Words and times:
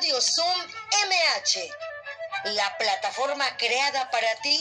Radio 0.00 0.18
Zoom 0.18 0.60
MH, 1.10 2.54
la 2.54 2.78
plataforma 2.78 3.44
creada 3.58 4.10
para 4.10 4.34
ti, 4.36 4.58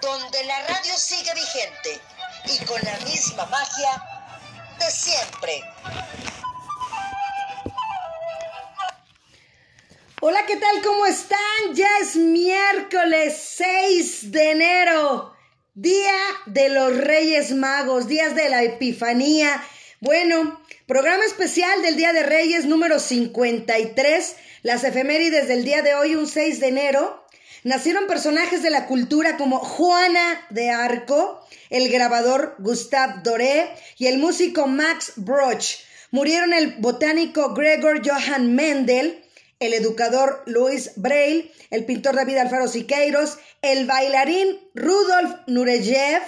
donde 0.00 0.42
la 0.44 0.66
radio 0.66 0.96
sigue 0.96 1.34
vigente 1.34 2.00
y 2.46 2.64
con 2.64 2.80
la 2.80 2.96
misma 3.00 3.44
magia 3.44 4.02
de 4.78 4.90
siempre. 4.90 5.62
Hola, 10.22 10.46
¿qué 10.46 10.56
tal? 10.56 10.82
¿Cómo 10.82 11.04
están? 11.04 11.74
Ya 11.74 11.98
es 12.00 12.16
miércoles 12.16 13.38
6 13.54 14.32
de 14.32 14.52
enero, 14.52 15.36
día 15.74 16.18
de 16.46 16.70
los 16.70 16.96
Reyes 16.96 17.50
Magos, 17.50 18.08
días 18.08 18.34
de 18.34 18.48
la 18.48 18.62
Epifanía. 18.62 19.62
Bueno, 20.00 20.57
programa 20.88 21.26
especial 21.26 21.82
del 21.82 21.96
Día 21.96 22.14
de 22.14 22.22
Reyes 22.22 22.64
número 22.64 22.98
53, 22.98 24.36
las 24.62 24.84
efemérides 24.84 25.46
del 25.46 25.62
día 25.62 25.82
de 25.82 25.94
hoy, 25.94 26.14
un 26.14 26.26
6 26.26 26.60
de 26.60 26.68
enero. 26.68 27.22
Nacieron 27.62 28.06
personajes 28.06 28.62
de 28.62 28.70
la 28.70 28.86
cultura 28.86 29.36
como 29.36 29.58
Juana 29.58 30.46
de 30.48 30.70
Arco, 30.70 31.46
el 31.68 31.90
grabador 31.90 32.54
Gustave 32.58 33.20
Doré 33.22 33.68
y 33.98 34.06
el 34.06 34.16
músico 34.16 34.66
Max 34.66 35.12
Broch. 35.16 35.76
Murieron 36.10 36.54
el 36.54 36.76
botánico 36.78 37.52
Gregor 37.52 38.00
Johann 38.02 38.54
Mendel, 38.54 39.22
el 39.60 39.74
educador 39.74 40.42
Louis 40.46 40.92
Braille, 40.96 41.52
el 41.70 41.84
pintor 41.84 42.16
David 42.16 42.38
Alfaro 42.38 42.66
Siqueiros, 42.66 43.36
el 43.60 43.84
bailarín 43.84 44.58
Rudolf 44.74 45.34
Nureyev, 45.48 46.22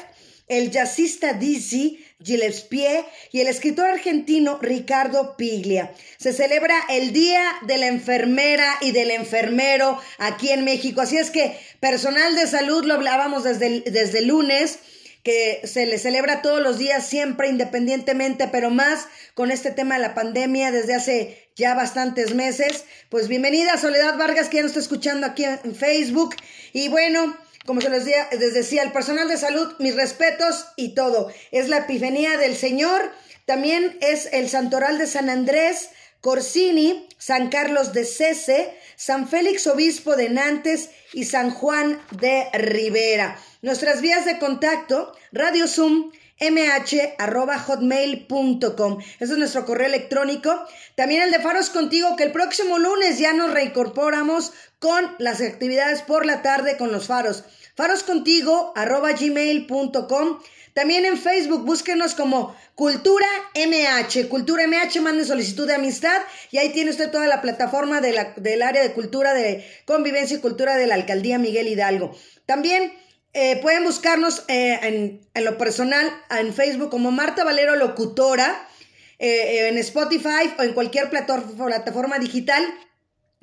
el 0.48 0.70
jazzista 0.70 1.32
Dizzy 1.32 2.04
Gillespie 2.22 3.04
y 3.32 3.40
el 3.40 3.46
escritor 3.46 3.86
argentino 3.86 4.58
Ricardo 4.60 5.36
Piglia. 5.36 5.92
Se 6.18 6.32
celebra 6.32 6.76
el 6.88 7.12
Día 7.12 7.42
de 7.62 7.78
la 7.78 7.86
Enfermera 7.86 8.76
y 8.80 8.92
del 8.92 9.10
Enfermero 9.10 10.00
aquí 10.18 10.50
en 10.50 10.64
México. 10.64 11.00
Así 11.00 11.16
es 11.16 11.30
que 11.30 11.56
personal 11.80 12.36
de 12.36 12.46
salud, 12.46 12.84
lo 12.84 12.94
hablábamos 12.94 13.44
desde 13.44 13.80
desde 13.80 14.22
lunes, 14.22 14.78
que 15.22 15.60
se 15.64 15.86
le 15.86 15.98
celebra 15.98 16.42
todos 16.42 16.62
los 16.62 16.78
días, 16.78 17.06
siempre 17.06 17.48
independientemente, 17.48 18.48
pero 18.48 18.70
más 18.70 19.06
con 19.34 19.50
este 19.50 19.70
tema 19.70 19.96
de 19.96 20.00
la 20.00 20.14
pandemia 20.14 20.70
desde 20.70 20.94
hace 20.94 21.50
ya 21.56 21.74
bastantes 21.74 22.34
meses. 22.34 22.84
Pues 23.10 23.28
bienvenida 23.28 23.76
Soledad 23.76 24.16
Vargas, 24.16 24.48
que 24.48 24.56
ya 24.56 24.62
nos 24.62 24.70
está 24.70 24.80
escuchando 24.80 25.26
aquí 25.26 25.44
en 25.44 25.74
Facebook. 25.74 26.36
Y 26.72 26.88
bueno, 26.88 27.36
como 27.66 27.80
se 27.80 27.90
les 27.90 28.04
decía, 28.04 28.28
les 28.32 28.54
decía, 28.54 28.82
el 28.82 28.92
personal 28.92 29.28
de 29.28 29.36
salud, 29.36 29.74
mis 29.78 29.94
respetos 29.94 30.66
y 30.76 30.94
todo. 30.94 31.30
Es 31.50 31.68
la 31.68 31.78
Epifanía 31.78 32.36
del 32.36 32.56
Señor. 32.56 33.12
También 33.44 33.98
es 34.00 34.28
el 34.32 34.48
Santoral 34.48 34.98
de 34.98 35.06
San 35.06 35.28
Andrés, 35.28 35.90
Corsini, 36.20 37.08
San 37.18 37.50
Carlos 37.50 37.92
de 37.92 38.04
Cese, 38.04 38.74
San 38.96 39.28
Félix 39.28 39.66
Obispo 39.66 40.16
de 40.16 40.30
Nantes 40.30 40.90
y 41.12 41.24
San 41.24 41.50
Juan 41.50 42.00
de 42.12 42.48
Rivera. 42.52 43.38
Nuestras 43.62 44.00
vías 44.00 44.24
de 44.24 44.38
contacto, 44.38 45.12
Radio 45.32 45.66
Zoom, 45.66 46.12
mh.hotmail.com. 46.40 48.98
Ese 49.00 49.32
es 49.32 49.38
nuestro 49.38 49.66
correo 49.66 49.86
electrónico. 49.86 50.64
También 50.94 51.22
el 51.22 51.30
de 51.30 51.40
Faros 51.40 51.70
Contigo, 51.70 52.16
que 52.16 52.24
el 52.24 52.32
próximo 52.32 52.78
lunes 52.78 53.18
ya 53.18 53.32
nos 53.32 53.52
reincorporamos 53.52 54.52
con 54.80 55.14
las 55.18 55.40
actividades 55.40 56.02
por 56.02 56.26
la 56.26 56.42
tarde 56.42 56.76
con 56.76 56.90
los 56.90 57.06
faros. 57.06 57.44
Faroscontigo, 57.76 58.72
arroba 58.74 59.12
gmail.com. 59.12 60.40
También 60.74 61.04
en 61.04 61.18
Facebook, 61.18 61.64
búsquenos 61.64 62.14
como 62.14 62.56
Cultura 62.74 63.26
MH. 63.54 64.28
Cultura 64.28 64.66
MH, 64.66 65.00
mande 65.00 65.24
solicitud 65.24 65.66
de 65.66 65.74
amistad 65.74 66.20
y 66.50 66.58
ahí 66.58 66.70
tiene 66.70 66.90
usted 66.90 67.10
toda 67.10 67.26
la 67.26 67.42
plataforma 67.42 68.00
de 68.00 68.12
la, 68.12 68.32
del 68.36 68.62
área 68.62 68.82
de 68.82 68.92
cultura, 68.92 69.34
de 69.34 69.66
convivencia 69.84 70.38
y 70.38 70.40
cultura 70.40 70.76
de 70.76 70.86
la 70.86 70.94
alcaldía 70.94 71.38
Miguel 71.38 71.68
Hidalgo. 71.68 72.16
También 72.46 72.92
eh, 73.34 73.60
pueden 73.60 73.84
buscarnos 73.84 74.44
eh, 74.48 74.78
en, 74.82 75.20
en, 75.34 75.44
lo 75.44 75.58
personal 75.58 76.10
en 76.30 76.54
Facebook 76.54 76.90
como 76.90 77.10
Marta 77.10 77.44
Valero 77.44 77.76
Locutora, 77.76 78.66
eh, 79.18 79.68
en 79.68 79.76
Spotify 79.76 80.54
o 80.58 80.62
en 80.62 80.72
cualquier 80.72 81.10
plataforma 81.10 82.18
digital. 82.18 82.64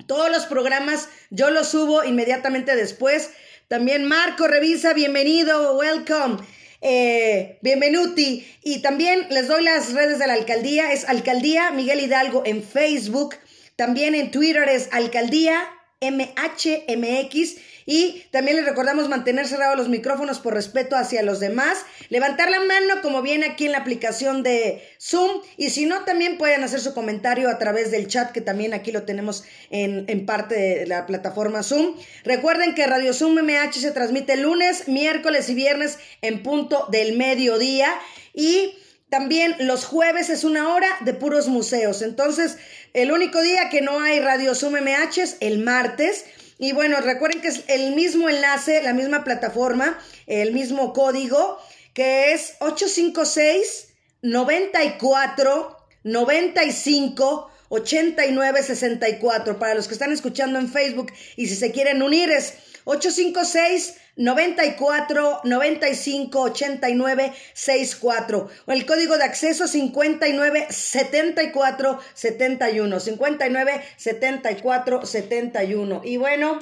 Todos 0.08 0.30
los 0.30 0.46
programas 0.46 1.10
yo 1.28 1.50
los 1.50 1.68
subo 1.68 2.02
inmediatamente 2.02 2.74
después. 2.74 3.28
También 3.68 4.06
Marco 4.06 4.48
Revisa, 4.48 4.94
bienvenido, 4.94 5.76
welcome. 5.76 6.38
Eh, 6.80 7.58
bienvenuti. 7.60 8.50
Y 8.64 8.80
también 8.80 9.26
les 9.28 9.48
doy 9.48 9.62
las 9.62 9.92
redes 9.92 10.18
de 10.18 10.26
la 10.26 10.32
alcaldía. 10.32 10.92
Es 10.92 11.06
Alcaldía 11.06 11.72
Miguel 11.72 12.00
Hidalgo 12.00 12.42
en 12.46 12.62
Facebook. 12.62 13.34
También 13.76 14.14
en 14.14 14.30
Twitter 14.30 14.66
es 14.70 14.88
Alcaldía 14.92 15.60
MHMX. 16.00 17.56
Y 17.90 18.26
también 18.32 18.58
les 18.58 18.66
recordamos 18.66 19.08
mantener 19.08 19.46
cerrados 19.46 19.78
los 19.78 19.88
micrófonos 19.88 20.40
por 20.40 20.52
respeto 20.52 20.94
hacia 20.94 21.22
los 21.22 21.40
demás. 21.40 21.86
Levantar 22.10 22.50
la 22.50 22.60
mano 22.60 23.00
como 23.00 23.22
viene 23.22 23.46
aquí 23.46 23.64
en 23.64 23.72
la 23.72 23.78
aplicación 23.78 24.42
de 24.42 24.86
Zoom. 25.00 25.40
Y 25.56 25.70
si 25.70 25.86
no, 25.86 26.04
también 26.04 26.36
pueden 26.36 26.62
hacer 26.62 26.80
su 26.80 26.92
comentario 26.92 27.48
a 27.48 27.56
través 27.56 27.90
del 27.90 28.06
chat, 28.06 28.30
que 28.30 28.42
también 28.42 28.74
aquí 28.74 28.92
lo 28.92 29.04
tenemos 29.04 29.44
en, 29.70 30.04
en 30.06 30.26
parte 30.26 30.54
de 30.54 30.86
la 30.86 31.06
plataforma 31.06 31.62
Zoom. 31.62 31.96
Recuerden 32.24 32.74
que 32.74 32.86
Radio 32.86 33.14
Zoom 33.14 33.40
MH 33.40 33.80
se 33.80 33.90
transmite 33.90 34.36
lunes, 34.36 34.86
miércoles 34.86 35.48
y 35.48 35.54
viernes 35.54 35.98
en 36.20 36.42
punto 36.42 36.88
del 36.92 37.16
mediodía. 37.16 37.88
Y 38.34 38.76
también 39.08 39.56
los 39.60 39.86
jueves 39.86 40.28
es 40.28 40.44
una 40.44 40.74
hora 40.74 40.88
de 41.00 41.14
puros 41.14 41.48
museos. 41.48 42.02
Entonces, 42.02 42.58
el 42.92 43.12
único 43.12 43.40
día 43.40 43.70
que 43.70 43.80
no 43.80 43.98
hay 44.00 44.20
Radio 44.20 44.54
Zoom 44.54 44.74
MH 44.74 45.22
es 45.22 45.36
el 45.40 45.60
martes. 45.60 46.26
Y 46.58 46.72
bueno, 46.72 47.00
recuerden 47.00 47.40
que 47.40 47.48
es 47.48 47.62
el 47.68 47.94
mismo 47.94 48.28
enlace, 48.28 48.82
la 48.82 48.92
misma 48.92 49.22
plataforma, 49.22 49.98
el 50.26 50.52
mismo 50.52 50.92
código, 50.92 51.58
que 51.94 52.32
es 52.32 52.54
856 52.58 53.88
94 54.22 55.76
95 56.02 57.50
89 57.68 58.62
64. 58.62 59.58
Para 59.58 59.74
los 59.74 59.86
que 59.86 59.94
están 59.94 60.12
escuchando 60.12 60.58
en 60.58 60.68
Facebook 60.68 61.12
y 61.36 61.46
si 61.46 61.54
se 61.54 61.70
quieren 61.70 62.02
unir 62.02 62.30
es 62.30 62.54
856 62.84 63.94
94 64.18 65.40
95 65.44 66.40
89 66.40 67.32
64 67.54 68.50
o 68.66 68.72
el 68.72 68.84
código 68.84 69.16
de 69.16 69.24
acceso 69.24 69.68
59 69.68 70.66
74 70.70 72.00
71 72.14 73.00
59 73.00 73.84
74 73.96 75.06
71 75.06 76.02
y 76.04 76.16
bueno 76.16 76.58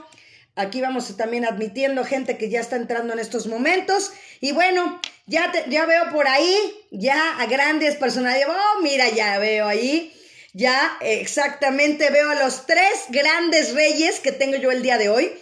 aquí 0.55 0.83
vamos 0.83 1.17
también 1.17 1.47
admitiendo 1.47 2.05
gente 2.05 2.37
que 2.37 2.51
ya 2.51 2.61
está 2.61 2.77
entrando 2.77 3.13
en 3.13 3.19
estos 3.21 3.47
momentos. 3.47 4.13
Y 4.41 4.53
bueno 4.53 5.01
ya 5.27 5.51
te, 5.53 5.65
ya 5.69 5.87
veo 5.87 6.11
por 6.13 6.29
ahí 6.29 6.57
ya 6.91 7.39
a 7.39 7.47
grandes 7.47 7.97
personalidades. 7.97 8.49
Oh 8.49 8.83
mira 8.83 9.09
ya 9.09 9.39
veo 9.39 9.67
ahí. 9.67 10.13
Ya 10.53 10.97
exactamente 11.03 12.09
veo 12.11 12.31
a 12.31 12.35
los 12.35 12.67
tres 12.67 13.05
grandes 13.11 13.75
reyes 13.75 14.21
que 14.21 14.33
tengo 14.33 14.57
yo 14.57 14.71
el 14.71 14.83
día 14.83 14.97
de 14.97 15.11
hoy 15.11 15.33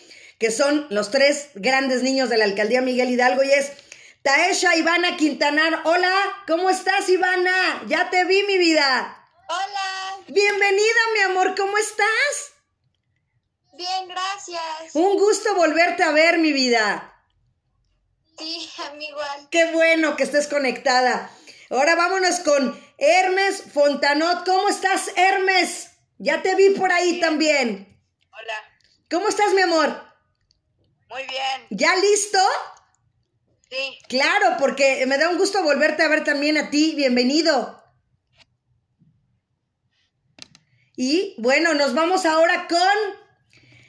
que 0.45 0.51
son 0.51 0.87
los 0.91 1.11
tres 1.11 1.49
grandes 1.55 2.03
niños 2.03 2.29
de 2.29 2.37
la 2.37 2.45
alcaldía 2.45 2.83
Miguel 2.83 3.09
Hidalgo 3.09 3.43
y 3.45 3.51
es 3.51 3.73
Taesha 4.21 4.77
Ivana 4.77 5.17
Quintanar. 5.17 5.81
Hola, 5.85 6.15
¿cómo 6.47 6.69
estás 6.69 7.09
Ivana? 7.09 7.83
Ya 7.87 8.11
te 8.11 8.27
vi 8.27 8.43
mi 8.43 8.59
vida. 8.59 9.27
Hola. 9.49 10.23
Bienvenida 10.29 11.01
mi 11.15 11.21
amor, 11.21 11.55
¿cómo 11.57 11.79
estás? 11.79 12.53
Bien, 13.73 14.07
gracias. 14.07 14.61
Un 14.93 15.17
gusto 15.17 15.55
volverte 15.55 16.03
a 16.03 16.11
ver 16.11 16.37
mi 16.37 16.53
vida. 16.53 17.19
Sí, 18.39 18.71
a 18.87 18.93
mí 18.97 19.07
igual. 19.07 19.49
Qué 19.51 19.73
bueno 19.73 20.15
que 20.15 20.25
estés 20.25 20.47
conectada. 20.47 21.31
Ahora 21.71 21.95
vámonos 21.95 22.41
con 22.41 22.79
Hermes 22.99 23.65
Fontanot. 23.73 24.45
¿Cómo 24.45 24.69
estás, 24.69 25.11
Hermes? 25.17 25.89
Ya 26.19 26.43
te 26.43 26.55
vi 26.55 26.69
por 26.75 26.93
ahí 26.93 27.19
también. 27.19 27.99
Hola. 28.31 28.55
¿Cómo 29.09 29.29
estás, 29.29 29.55
mi 29.55 29.63
amor? 29.63 30.14
Muy 31.09 31.23
bien. 31.27 31.67
¿Ya 31.71 31.95
listo? 31.97 32.39
Sí. 33.71 33.99
Claro, 34.09 34.57
porque 34.59 35.05
me 35.07 35.19
da 35.19 35.29
un 35.29 35.39
gusto 35.39 35.63
volverte 35.63 36.03
a 36.03 36.09
ver 36.09 36.25
también 36.25 36.57
a 36.59 36.71
ti. 36.71 36.95
Bienvenido. 36.95 37.83
Y 40.97 41.35
bueno, 41.39 41.75
nos 41.75 41.95
vamos 41.95 42.25
ahora 42.25 42.69
con 42.69 42.79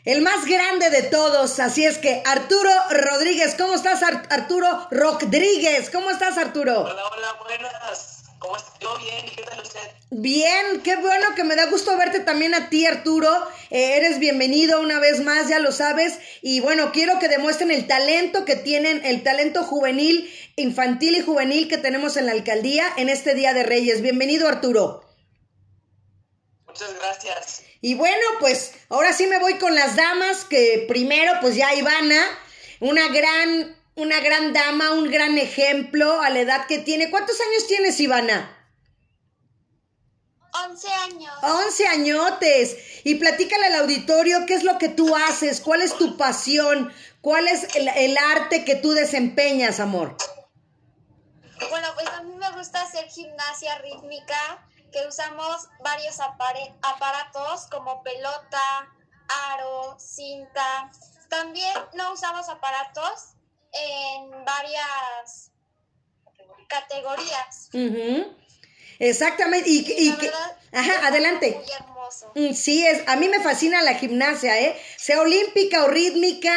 el 0.06 0.22
más 0.22 0.46
grande 0.46 0.90
de 0.90 1.04
todos. 1.04 1.60
Así 1.60 1.86
es 1.86 1.98
que 1.98 2.24
Arturo 2.26 2.72
Rodríguez, 2.90 3.56
¿cómo 3.56 3.76
estás 3.76 4.02
Arturo 4.04 4.88
Rodríguez? 4.92 5.90
¿Cómo 5.90 6.10
estás 6.10 6.38
Arturo? 6.38 6.82
Hola, 6.82 7.06
hola, 7.08 7.34
buenas. 7.44 8.15
¿Cómo 8.46 8.58
estás? 8.58 8.78
Yo 8.80 8.96
bien, 9.00 9.26
¿qué 9.36 9.42
tal 9.42 9.60
usted? 9.60 9.80
Bien, 10.12 10.82
qué 10.84 10.98
bueno 10.98 11.34
que 11.36 11.44
me 11.44 11.56
da 11.56 11.66
gusto 11.66 11.98
verte 11.98 12.20
también 12.20 12.54
a 12.54 12.70
ti, 12.70 12.86
Arturo. 12.86 13.28
Eh, 13.72 13.98
eres 13.98 14.20
bienvenido 14.20 14.82
una 14.82 15.00
vez 15.00 15.22
más, 15.22 15.50
ya 15.50 15.58
lo 15.58 15.72
sabes. 15.72 16.20
Y 16.44 16.60
bueno, 16.60 16.92
quiero 16.92 17.18
que 17.18 17.28
demuestren 17.28 17.72
el 17.72 17.88
talento 17.88 18.46
que 18.46 18.56
tienen, 18.56 19.04
el 19.04 19.24
talento 19.24 19.64
juvenil, 19.64 20.32
infantil 20.58 21.16
y 21.16 21.22
juvenil 21.22 21.68
que 21.68 21.80
tenemos 21.80 22.18
en 22.18 22.28
la 22.28 22.34
alcaldía 22.34 22.86
en 22.98 23.10
este 23.10 23.34
Día 23.34 23.56
de 23.56 23.64
Reyes. 23.64 24.04
Bienvenido, 24.04 24.48
Arturo. 24.48 25.04
Muchas 26.68 26.94
gracias. 27.00 27.64
Y 27.82 27.96
bueno, 27.96 28.26
pues 28.40 28.74
ahora 28.90 29.12
sí 29.14 29.26
me 29.26 29.40
voy 29.40 29.56
con 29.56 29.74
las 29.74 29.96
damas, 29.96 30.44
que 30.44 30.86
primero 30.88 31.32
pues 31.42 31.56
ya 31.56 31.74
Ivana, 31.74 32.24
una 32.80 33.08
gran, 33.08 33.76
una 33.96 34.20
gran 34.20 34.54
dama, 34.54 34.92
un 34.92 35.10
gran 35.10 35.38
ejemplo 35.38 36.22
a 36.22 36.30
la 36.30 36.40
edad 36.40 36.68
que 36.68 36.80
tiene. 36.80 37.10
¿Cuántos 37.10 37.40
años 37.40 37.68
tienes, 37.68 38.00
Ivana? 38.00 38.52
11 40.70 40.88
años. 40.94 41.34
11 41.42 41.88
añotes. 41.88 42.78
Y 43.04 43.16
platícale 43.16 43.68
al 43.68 43.76
auditorio 43.76 44.46
qué 44.46 44.56
es 44.56 44.64
lo 44.64 44.78
que 44.78 44.90
tú 44.90 45.16
haces, 45.16 45.62
cuál 45.62 45.82
es 45.82 45.98
tu 45.98 46.18
pasión, 46.18 46.94
cuál 47.22 47.48
es 47.48 47.76
el, 47.76 47.88
el 47.88 48.18
arte 48.18 48.66
que 48.66 48.76
tú 48.76 48.92
desempeñas, 48.92 49.80
amor. 49.80 50.18
Bueno, 51.70 51.88
pues 51.96 52.08
a 52.08 52.22
mí 52.24 52.36
me 52.36 52.52
gusta 52.52 52.82
hacer 52.82 53.08
gimnasia 53.08 53.78
rítmica, 53.80 54.68
que 54.92 55.08
usamos 55.08 55.70
varios 55.84 56.20
aparatos 56.20 57.68
como 57.72 58.04
pelota, 58.04 58.90
aro, 59.52 59.98
cinta. 60.00 60.92
También 61.30 61.74
no 61.94 62.14
usamos 62.14 62.50
aparatos 62.50 63.36
en 63.83 64.45
varias 64.45 65.51
categorías. 66.68 67.69
Exactamente. 69.00 69.69
Y, 69.69 69.86
y 69.98 70.10
La 70.12 70.18
que- 70.18 70.25
verdad, 70.27 70.57
Ajá, 70.72 71.07
adelante. 71.07 71.51
Muy 71.56 71.72
hermoso. 71.72 72.31
Mm, 72.36 72.54
Sí, 72.54 72.86
es, 72.86 73.07
a 73.07 73.16
mí 73.16 73.30
me 73.30 73.39
fascina 73.39 73.81
la 73.81 73.95
gimnasia, 73.95 74.60
¿eh? 74.60 74.75
Sea 74.98 75.22
olímpica 75.22 75.83
o 75.86 75.88
rítmica, 75.88 76.54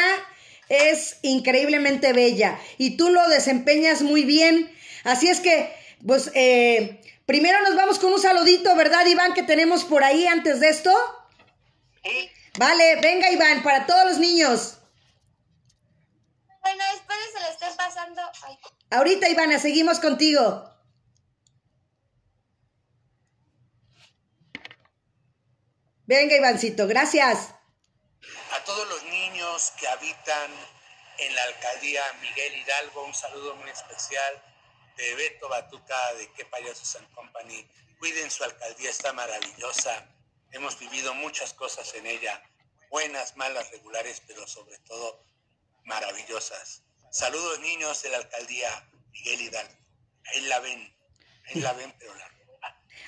es 0.68 1.18
increíblemente 1.22 2.12
bella. 2.12 2.58
Y 2.78 2.96
tú 2.96 3.10
lo 3.10 3.26
desempeñas 3.28 4.02
muy 4.02 4.24
bien. 4.24 4.72
Así 5.04 5.28
es 5.28 5.40
que, 5.40 5.72
pues, 6.06 6.30
eh, 6.34 7.00
primero 7.26 7.60
nos 7.62 7.76
vamos 7.76 7.98
con 7.98 8.12
un 8.12 8.20
saludito, 8.20 8.74
¿verdad, 8.74 9.06
Iván, 9.06 9.34
que 9.34 9.42
tenemos 9.44 9.84
por 9.84 10.02
ahí 10.04 10.26
antes 10.26 10.60
de 10.60 10.68
esto? 10.68 10.92
Sí, 12.04 12.30
Vale, 12.58 12.96
venga, 12.96 13.30
Iván, 13.30 13.62
para 13.62 13.86
todos 13.86 14.04
los 14.04 14.18
niños. 14.18 14.77
Bueno, 16.68 16.84
espero 16.96 17.20
se 17.32 17.40
le 17.40 17.48
esté 17.48 17.66
pasando. 17.78 18.20
Ay, 18.42 18.58
Ahorita, 18.90 19.26
Ivana, 19.30 19.58
seguimos 19.58 20.00
contigo. 20.00 20.70
Venga, 26.04 26.36
Ivancito, 26.36 26.86
gracias. 26.86 27.54
A 28.52 28.64
todos 28.64 28.86
los 28.86 29.02
niños 29.04 29.72
que 29.80 29.88
habitan 29.88 30.50
en 31.16 31.34
la 31.34 31.42
alcaldía 31.44 32.02
Miguel 32.20 32.58
Hidalgo, 32.58 33.02
un 33.06 33.14
saludo 33.14 33.56
muy 33.56 33.70
especial 33.70 34.42
de 34.98 35.14
Beto 35.14 35.48
Batuca 35.48 35.96
de 36.18 36.30
Que 36.34 36.44
Payasos 36.44 36.96
and 36.96 37.10
Company. 37.14 37.66
Cuiden 37.98 38.30
su 38.30 38.44
alcaldía, 38.44 38.90
está 38.90 39.14
maravillosa. 39.14 40.06
Hemos 40.50 40.78
vivido 40.78 41.14
muchas 41.14 41.54
cosas 41.54 41.94
en 41.94 42.06
ella, 42.06 42.42
buenas, 42.90 43.38
malas, 43.38 43.70
regulares, 43.70 44.20
pero 44.26 44.46
sobre 44.46 44.76
todo 44.80 45.28
maravillosas. 45.88 46.82
Saludos 47.10 47.58
niños 47.60 48.00
de 48.02 48.10
la 48.10 48.18
alcaldía 48.18 48.68
Miguel 49.12 49.40
Hidalgo. 49.40 49.74
Ahí 50.32 50.40
la 50.42 50.60
ven, 50.60 50.96
ahí 51.48 51.60
la 51.60 51.72
ven, 51.72 51.92
pero 51.98 52.14
la 52.14 52.28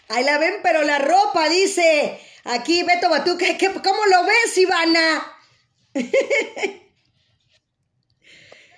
Ahí 0.09 0.25
la 0.25 0.39
ven, 0.39 0.61
pero 0.63 0.83
la 0.83 0.99
ropa, 0.99 1.49
dice. 1.49 2.21
Aquí 2.45 2.83
Beto 2.83 3.09
Batuca, 3.09 3.47
¿qué- 3.57 3.71
¿cómo 3.73 4.07
lo 4.07 4.25
ves, 4.25 4.59
Ivana? 4.59 5.37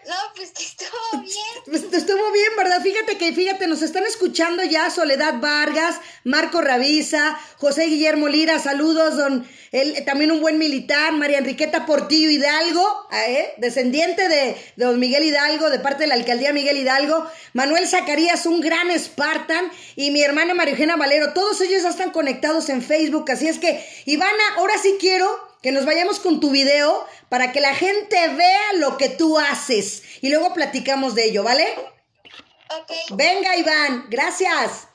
No, 0.07 0.15
pues 0.35 0.51
que 0.51 0.63
estuvo 0.65 1.23
bien. 1.23 1.33
Pues 1.65 1.85
estuvo 1.93 2.33
bien, 2.33 2.51
¿verdad? 2.57 2.83
Fíjate 2.83 3.17
que, 3.17 3.33
fíjate, 3.33 3.67
nos 3.67 3.83
están 3.83 4.05
escuchando 4.05 4.63
ya 4.65 4.91
Soledad 4.91 5.41
Vargas, 5.41 6.01
Marco 6.25 6.61
Ravisa, 6.61 7.39
José 7.57 7.85
Guillermo 7.85 8.29
Lira, 8.29 8.59
saludos, 8.59 9.17
don, 9.17 9.47
él, 9.71 10.05
también 10.05 10.33
un 10.33 10.41
buen 10.41 10.59
militar, 10.59 11.13
María 11.13 11.39
Enriqueta 11.39 11.87
Portillo 11.87 12.31
Hidalgo, 12.31 13.07
¿eh? 13.13 13.55
descendiente 13.59 14.29
de, 14.29 14.57
de 14.77 14.85
don 14.85 14.99
Miguel 14.99 15.25
Hidalgo, 15.25 15.71
de 15.71 15.79
parte 15.79 16.03
de 16.03 16.09
la 16.09 16.15
alcaldía 16.15 16.53
Miguel 16.53 16.79
Hidalgo, 16.79 17.27
Manuel 17.53 17.87
Zacarías, 17.87 18.45
un 18.45 18.61
gran 18.61 18.91
Spartan, 18.99 19.71
y 19.97 20.11
mi 20.11 20.23
hermana 20.23 20.53
María 20.53 20.73
Eugenia 20.73 20.97
Valero, 20.97 21.33
todos 21.33 21.61
ellos 21.61 21.85
ya 21.85 21.89
están 21.89 22.11
conectados 22.11 22.69
en 22.69 22.83
Facebook, 22.83 23.31
así 23.31 23.49
es 23.49 23.59
que, 23.59 23.87
Ivana, 24.05 24.43
ahora 24.57 24.75
sí 24.83 24.97
quiero 25.01 25.52
que 25.63 25.73
nos 25.73 25.85
vayamos 25.87 26.19
con 26.19 26.41
tu 26.41 26.51
video 26.51 27.07
para 27.29 27.53
que 27.53 27.61
la 27.61 27.75
gente 27.75 28.17
vea 28.29 28.73
lo 28.75 28.99
que 28.99 29.09
tú 29.09 29.39
haces 29.39 30.03
y 30.21 30.29
luego 30.29 30.53
platicamos 30.53 31.15
de 31.15 31.27
ello, 31.27 31.43
¿vale? 31.43 31.67
Ok. 32.81 32.93
Venga, 33.11 33.57
Iván, 33.57 34.07
gracias. 34.11 34.89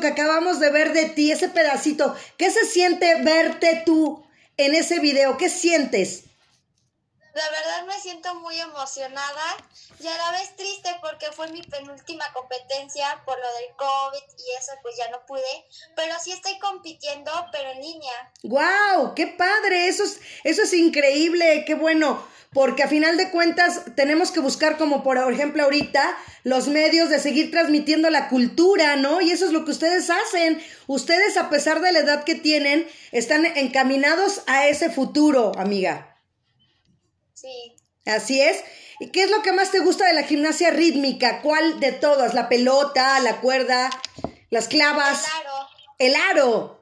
Que 0.00 0.08
acabamos 0.08 0.60
de 0.60 0.70
ver 0.70 0.92
de 0.92 1.06
ti, 1.06 1.30
ese 1.30 1.48
pedacito. 1.48 2.14
¿Qué 2.36 2.50
se 2.50 2.64
siente 2.64 3.22
verte 3.22 3.82
tú 3.84 4.24
en 4.56 4.74
ese 4.74 5.00
video? 5.00 5.36
¿Qué 5.36 5.48
sientes? 5.48 6.24
La 7.34 7.50
verdad 7.50 7.86
me 7.86 8.00
siento 8.00 8.34
muy 8.36 8.58
emocionada 8.58 9.56
y 10.00 10.06
a 10.06 10.16
la 10.16 10.32
vez 10.32 10.56
triste 10.56 10.90
porque 11.00 11.26
fue 11.32 11.48
mi 11.48 11.62
penúltima 11.62 12.24
competencia 12.32 13.22
por 13.24 13.38
lo 13.38 13.46
del 13.54 13.76
COVID 13.76 14.38
y 14.38 14.56
eso 14.58 14.72
pues 14.82 14.96
ya 14.96 15.08
no 15.10 15.24
pude, 15.26 15.42
pero 15.94 16.14
sí 16.20 16.32
estoy 16.32 16.58
compitiendo 16.58 17.30
pero 17.52 17.70
en 17.70 17.80
línea. 17.80 18.32
¡Guau! 18.42 19.14
¡Qué 19.14 19.26
padre! 19.26 19.88
Eso 19.88 20.04
es, 20.04 20.20
eso 20.44 20.62
es 20.62 20.72
increíble, 20.72 21.64
qué 21.66 21.74
bueno. 21.74 22.26
Porque 22.52 22.82
a 22.82 22.88
final 22.88 23.18
de 23.18 23.30
cuentas 23.30 23.82
tenemos 23.94 24.30
que 24.30 24.40
buscar, 24.40 24.78
como 24.78 25.02
por 25.02 25.18
ejemplo 25.30 25.64
ahorita, 25.64 26.16
los 26.44 26.68
medios 26.68 27.10
de 27.10 27.20
seguir 27.20 27.50
transmitiendo 27.50 28.08
la 28.08 28.28
cultura, 28.28 28.96
¿no? 28.96 29.20
Y 29.20 29.30
eso 29.30 29.44
es 29.44 29.52
lo 29.52 29.66
que 29.66 29.72
ustedes 29.72 30.08
hacen. 30.08 30.62
Ustedes, 30.86 31.36
a 31.36 31.50
pesar 31.50 31.80
de 31.82 31.92
la 31.92 31.98
edad 31.98 32.24
que 32.24 32.34
tienen, 32.34 32.88
están 33.12 33.44
encaminados 33.44 34.42
a 34.46 34.66
ese 34.66 34.88
futuro, 34.88 35.52
amiga. 35.58 36.07
Sí. 37.40 37.76
Así 38.04 38.40
es. 38.40 38.64
¿Y 38.98 39.10
qué 39.10 39.22
es 39.22 39.30
lo 39.30 39.42
que 39.42 39.52
más 39.52 39.70
te 39.70 39.78
gusta 39.78 40.06
de 40.06 40.14
la 40.14 40.24
gimnasia 40.24 40.70
rítmica? 40.70 41.40
¿Cuál 41.40 41.78
de 41.78 41.92
todas? 41.92 42.34
¿La 42.34 42.48
pelota, 42.48 43.20
la 43.20 43.40
cuerda, 43.40 43.90
las 44.50 44.66
clavas? 44.66 45.24
El 45.24 45.46
aro. 45.46 45.68
El 45.98 46.16
aro. 46.16 46.78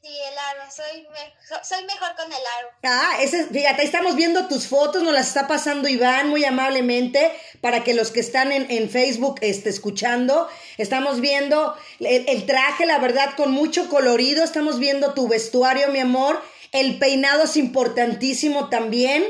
Sí, 0.00 0.08
el 0.30 0.38
aro. 0.38 0.70
Soy, 0.70 1.02
mejor, 1.02 1.64
soy 1.64 1.84
mejor 1.84 2.14
con 2.16 2.26
el 2.26 2.38
aro. 2.38 2.68
Ah, 2.84 3.16
ese, 3.20 3.46
fíjate, 3.46 3.80
ahí 3.80 3.86
estamos 3.86 4.14
viendo 4.14 4.46
tus 4.46 4.68
fotos, 4.68 5.02
nos 5.02 5.14
las 5.14 5.28
está 5.28 5.48
pasando 5.48 5.88
Iván 5.88 6.28
muy 6.28 6.44
amablemente 6.44 7.32
para 7.60 7.82
que 7.82 7.94
los 7.94 8.12
que 8.12 8.20
están 8.20 8.52
en, 8.52 8.70
en 8.70 8.88
Facebook 8.90 9.40
este, 9.40 9.70
escuchando, 9.70 10.48
estamos 10.76 11.20
viendo 11.20 11.76
el, 11.98 12.28
el 12.28 12.46
traje, 12.46 12.86
la 12.86 12.98
verdad, 12.98 13.34
con 13.36 13.50
mucho 13.50 13.88
colorido, 13.88 14.44
estamos 14.44 14.78
viendo 14.78 15.14
tu 15.14 15.26
vestuario, 15.26 15.88
mi 15.88 15.98
amor, 15.98 16.40
el 16.70 16.98
peinado 16.98 17.44
es 17.44 17.56
importantísimo 17.56 18.68
también. 18.68 19.24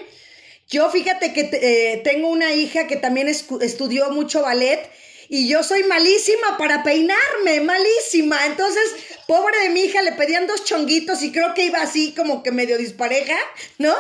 Yo 0.69 0.91
fíjate 0.91 1.33
que 1.33 1.49
eh, 1.53 2.01
tengo 2.05 2.29
una 2.29 2.53
hija 2.53 2.87
que 2.87 2.97
también 2.97 3.27
estudió 3.29 4.11
mucho 4.11 4.43
ballet 4.43 4.91
y 5.31 5.49
yo 5.49 5.63
soy 5.63 5.83
malísima 5.85 6.59
para 6.59 6.83
peinarme, 6.83 7.61
malísima. 7.63 8.45
Entonces, 8.47 8.83
pobre 9.27 9.59
de 9.61 9.71
mi 9.71 9.81
hija, 9.81 10.03
le 10.03 10.13
pedían 10.13 10.47
dos 10.47 10.65
chonguitos 10.65 11.23
y 11.23 11.33
creo 11.33 11.55
que 11.55 11.65
iba 11.65 11.81
así 11.81 12.13
como 12.15 12.43
que 12.43 12.53
medio 12.53 12.77
dispareja, 12.77 13.37
¿no? 13.79 13.95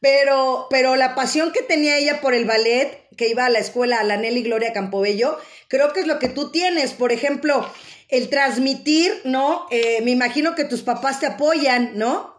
Pero, 0.00 0.66
pero 0.70 0.96
la 0.96 1.14
pasión 1.14 1.52
que 1.52 1.62
tenía 1.62 1.96
ella 1.96 2.20
por 2.20 2.34
el 2.34 2.44
ballet, 2.46 3.06
que 3.16 3.28
iba 3.28 3.46
a 3.46 3.50
la 3.50 3.58
escuela, 3.58 4.00
a 4.00 4.04
la 4.04 4.16
Nelly 4.16 4.42
Gloria 4.42 4.72
Campobello, 4.72 5.38
creo 5.68 5.92
que 5.92 6.00
es 6.00 6.06
lo 6.06 6.18
que 6.18 6.28
tú 6.28 6.50
tienes. 6.50 6.92
Por 6.92 7.12
ejemplo, 7.12 7.70
el 8.08 8.28
transmitir, 8.28 9.22
¿no? 9.24 9.66
Eh, 9.70 10.00
me 10.02 10.10
imagino 10.10 10.54
que 10.54 10.64
tus 10.64 10.82
papás 10.82 11.20
te 11.20 11.26
apoyan, 11.26 11.92
¿no? 11.98 12.34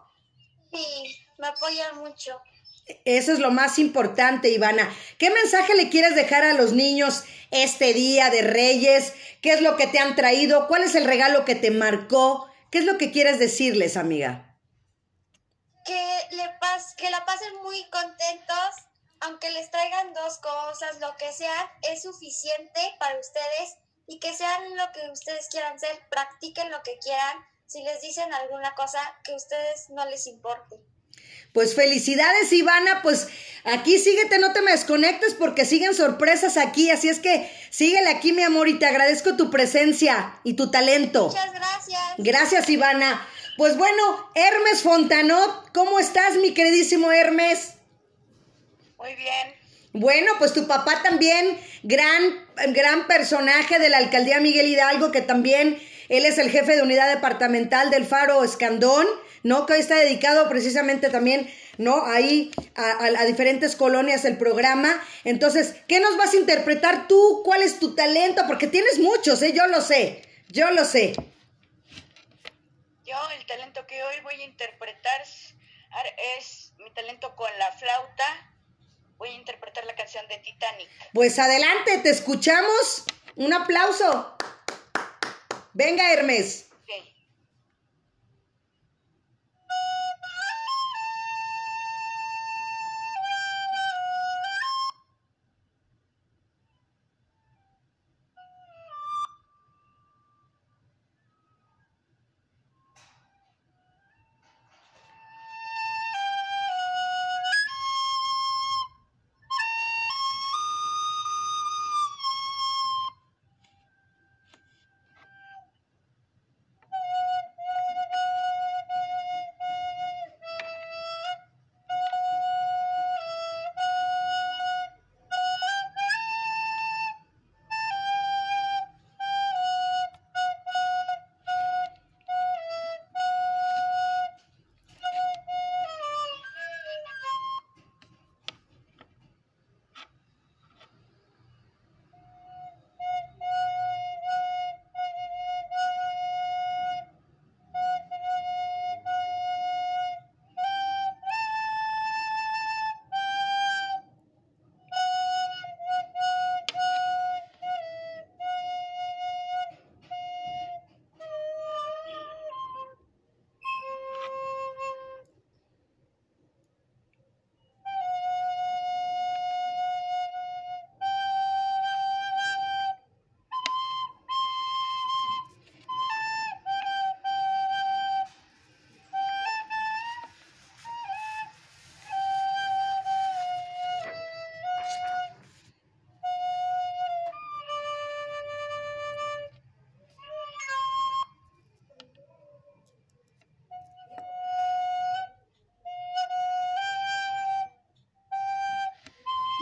Sí, 0.72 1.24
me 1.38 1.48
apoyan 1.48 1.98
mucho. 1.98 2.40
Eso 3.04 3.32
es 3.32 3.38
lo 3.38 3.50
más 3.50 3.78
importante, 3.78 4.50
Ivana. 4.50 4.92
¿Qué 5.18 5.30
mensaje 5.30 5.74
le 5.74 5.88
quieres 5.88 6.14
dejar 6.14 6.44
a 6.44 6.54
los 6.54 6.72
niños 6.72 7.24
este 7.50 7.94
día 7.94 8.30
de 8.30 8.42
Reyes? 8.42 9.12
¿Qué 9.40 9.52
es 9.52 9.60
lo 9.60 9.76
que 9.76 9.86
te 9.86 9.98
han 9.98 10.16
traído? 10.16 10.66
¿Cuál 10.68 10.82
es 10.82 10.94
el 10.94 11.04
regalo 11.04 11.44
que 11.44 11.54
te 11.54 11.70
marcó? 11.70 12.50
¿Qué 12.70 12.78
es 12.78 12.84
lo 12.84 12.98
que 12.98 13.12
quieres 13.12 13.38
decirles, 13.38 13.96
amiga? 13.96 14.56
Que, 15.84 16.36
le 16.36 16.48
pas 16.60 16.94
que 16.94 17.10
la 17.10 17.24
pasen 17.24 17.54
muy 17.62 17.88
contentos, 17.90 18.74
aunque 19.20 19.50
les 19.50 19.70
traigan 19.70 20.12
dos 20.14 20.38
cosas, 20.38 21.00
lo 21.00 21.16
que 21.16 21.32
sea, 21.32 21.72
es 21.82 22.02
suficiente 22.02 22.80
para 22.98 23.18
ustedes 23.18 23.76
y 24.06 24.18
que 24.18 24.32
sean 24.34 24.76
lo 24.76 24.90
que 24.92 25.10
ustedes 25.10 25.48
quieran 25.48 25.78
ser, 25.78 26.00
practiquen 26.08 26.70
lo 26.70 26.82
que 26.82 26.98
quieran. 26.98 27.36
Si 27.66 27.82
les 27.82 28.00
dicen 28.00 28.32
alguna 28.32 28.74
cosa 28.74 29.00
que 29.24 29.32
a 29.32 29.36
ustedes 29.36 29.90
no 29.90 30.04
les 30.06 30.26
importe. 30.26 30.80
Pues 31.52 31.74
felicidades, 31.74 32.52
Ivana. 32.52 33.02
Pues 33.02 33.28
aquí 33.64 33.98
síguete, 33.98 34.38
no 34.38 34.52
te 34.52 34.62
me 34.62 34.72
desconectes 34.72 35.34
porque 35.34 35.64
siguen 35.64 35.94
sorpresas 35.94 36.56
aquí. 36.56 36.90
Así 36.90 37.08
es 37.08 37.18
que 37.18 37.50
síguele 37.70 38.08
aquí, 38.10 38.32
mi 38.32 38.42
amor, 38.42 38.68
y 38.68 38.78
te 38.78 38.86
agradezco 38.86 39.36
tu 39.36 39.50
presencia 39.50 40.40
y 40.44 40.54
tu 40.54 40.70
talento. 40.70 41.28
Muchas 41.28 41.52
gracias. 41.52 42.00
Gracias, 42.18 42.68
Ivana. 42.68 43.26
Pues 43.56 43.76
bueno, 43.76 44.30
Hermes 44.34 44.82
Fontanot, 44.82 45.72
¿cómo 45.72 46.00
estás, 46.00 46.36
mi 46.36 46.54
queridísimo 46.54 47.12
Hermes? 47.12 47.74
Muy 48.96 49.14
bien. 49.14 49.62
Bueno, 49.92 50.32
pues 50.38 50.54
tu 50.54 50.66
papá 50.66 51.02
también, 51.02 51.58
gran, 51.82 52.46
gran 52.68 53.06
personaje 53.06 53.78
de 53.78 53.90
la 53.90 53.98
alcaldía 53.98 54.40
Miguel 54.40 54.68
Hidalgo, 54.68 55.12
que 55.12 55.20
también 55.20 55.78
él 56.08 56.24
es 56.24 56.38
el 56.38 56.50
jefe 56.50 56.76
de 56.76 56.82
unidad 56.82 57.14
departamental 57.14 57.90
del 57.90 58.06
Faro 58.06 58.42
Escandón, 58.42 59.06
¿no? 59.42 59.66
Que 59.66 59.74
hoy 59.74 59.80
está 59.80 59.96
dedicado 59.96 60.48
precisamente 60.48 61.10
también, 61.10 61.52
¿no? 61.78 62.06
Ahí 62.06 62.50
a, 62.76 62.82
a- 62.90 63.20
a 63.20 63.24
diferentes 63.24 63.76
colonias 63.76 64.24
el 64.24 64.38
programa. 64.38 65.02
Entonces, 65.24 65.74
¿qué 65.88 66.00
nos 66.00 66.16
vas 66.16 66.32
a 66.32 66.36
interpretar 66.36 67.08
tú? 67.08 67.42
¿Cuál 67.44 67.62
es 67.62 67.78
tu 67.78 67.94
talento? 67.94 68.42
Porque 68.46 68.66
tienes 68.66 68.98
muchos, 68.98 69.42
¿eh? 69.42 69.52
Yo 69.52 69.66
lo 69.66 69.80
sé, 69.80 70.22
yo 70.48 70.70
lo 70.70 70.84
sé. 70.84 71.14
Yo 73.04 73.16
el 73.38 73.46
talento 73.46 73.86
que 73.86 74.02
hoy 74.02 74.14
voy 74.22 74.40
a 74.40 74.44
interpretar 74.44 75.20
es, 76.38 76.72
mi 76.78 76.90
talento 76.94 77.34
con 77.36 77.50
la 77.58 77.70
flauta. 77.72 78.24
Voy 79.18 79.28
a 79.30 79.34
interpretar 79.34 79.84
la 79.84 79.94
canción 79.94 80.26
de 80.28 80.38
Titanic. 80.38 80.88
Pues 81.12 81.38
adelante, 81.38 81.98
te 81.98 82.10
escuchamos. 82.10 83.04
Un 83.36 83.52
aplauso. 83.52 84.36
Venga, 85.74 86.12
Hermes. 86.12 86.66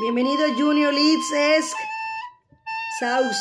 Bienvenido 0.00 0.46
Junior 0.56 0.94
Leeds 0.94 1.30
Esk 1.30 1.76
Saus. 2.98 3.36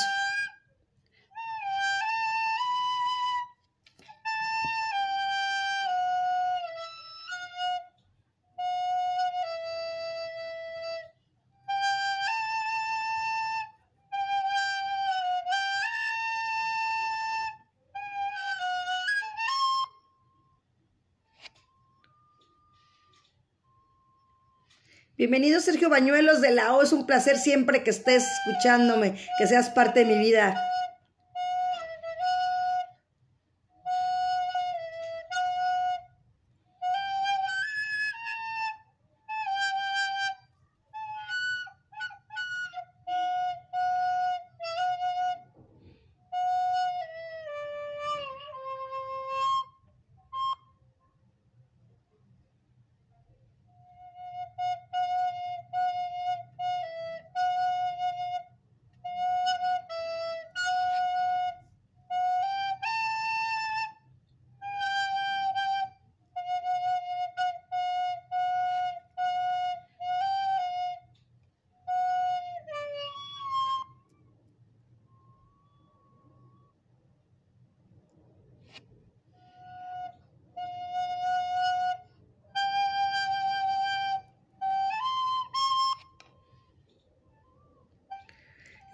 Bienvenido 25.29 25.61
Sergio 25.61 25.89
Bañuelos 25.89 26.41
de 26.41 26.49
la 26.49 26.73
O, 26.73 26.81
es 26.81 26.91
un 26.91 27.05
placer 27.05 27.37
siempre 27.37 27.83
que 27.83 27.91
estés 27.91 28.25
escuchándome, 28.47 29.13
que 29.37 29.45
seas 29.45 29.69
parte 29.69 29.99
de 29.99 30.05
mi 30.07 30.17
vida. 30.17 30.59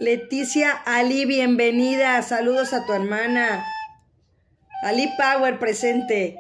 Leticia 0.05 0.69
Ali, 0.85 1.25
bienvenida. 1.25 2.21
Saludos 2.21 2.74
a 2.74 2.85
tu 2.85 2.93
hermana. 2.93 3.65
Ali 4.83 5.09
Power 5.17 5.57
presente. 5.57 6.38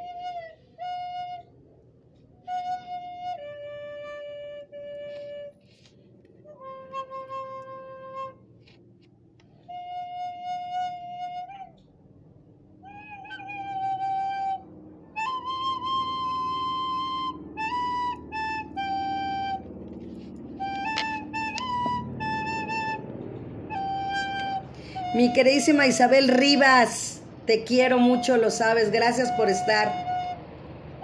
Queridísima 25.35 25.85
Isabel 25.85 26.29
Rivas, 26.29 27.19
te 27.45 27.65
quiero 27.65 27.99
mucho, 27.99 28.37
lo 28.37 28.51
sabes, 28.51 28.89
gracias 28.89 29.33
por 29.33 29.49
estar. 29.49 29.91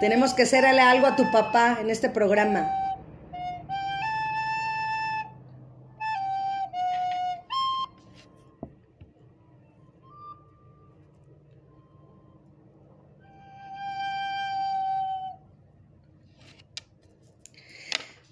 Tenemos 0.00 0.32
que 0.32 0.44
hacerle 0.44 0.80
algo 0.80 1.06
a 1.06 1.16
tu 1.16 1.30
papá 1.30 1.76
en 1.82 1.90
este 1.90 2.08
programa. 2.08 2.66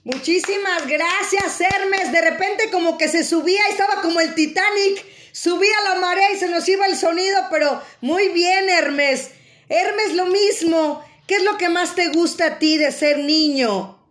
Muchísimas 0.02 0.86
gracias, 0.86 1.60
Hermes. 1.60 2.10
De 2.10 2.22
repente 2.22 2.70
como 2.70 2.96
que 2.96 3.08
se 3.08 3.22
subía 3.22 3.60
y 3.68 3.72
estaba 3.72 4.00
como 4.00 4.18
el 4.20 4.34
Titanic. 4.34 5.09
Subía 5.42 5.80
la 5.84 5.94
marea 5.94 6.32
y 6.32 6.38
se 6.38 6.48
nos 6.48 6.68
iba 6.68 6.84
el 6.84 6.98
sonido, 6.98 7.46
pero 7.50 7.82
muy 8.02 8.28
bien, 8.28 8.68
Hermes. 8.68 9.30
Hermes, 9.70 10.12
lo 10.12 10.26
mismo. 10.26 11.02
¿Qué 11.26 11.36
es 11.36 11.44
lo 11.44 11.56
que 11.56 11.70
más 11.70 11.94
te 11.94 12.08
gusta 12.08 12.44
a 12.44 12.58
ti 12.58 12.76
de 12.76 12.92
ser 12.92 13.16
niño? 13.16 14.06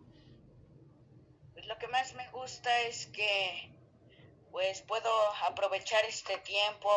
Pues 1.53 1.67
lo 1.67 1.77
que 1.77 1.87
más 1.89 2.15
me 2.15 2.27
gusta 2.31 2.71
es 2.81 3.05
que 3.13 3.71
pues 4.49 4.81
puedo 4.81 5.11
aprovechar 5.43 6.03
este 6.05 6.35
tiempo, 6.39 6.89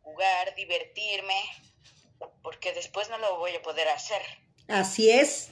jugar, 0.00 0.54
divertirme, 0.54 1.42
porque 2.42 2.72
después 2.72 3.10
no 3.10 3.18
lo 3.18 3.36
voy 3.36 3.56
a 3.56 3.60
poder 3.60 3.90
hacer. 3.90 4.22
Así 4.68 5.10
es. 5.10 5.50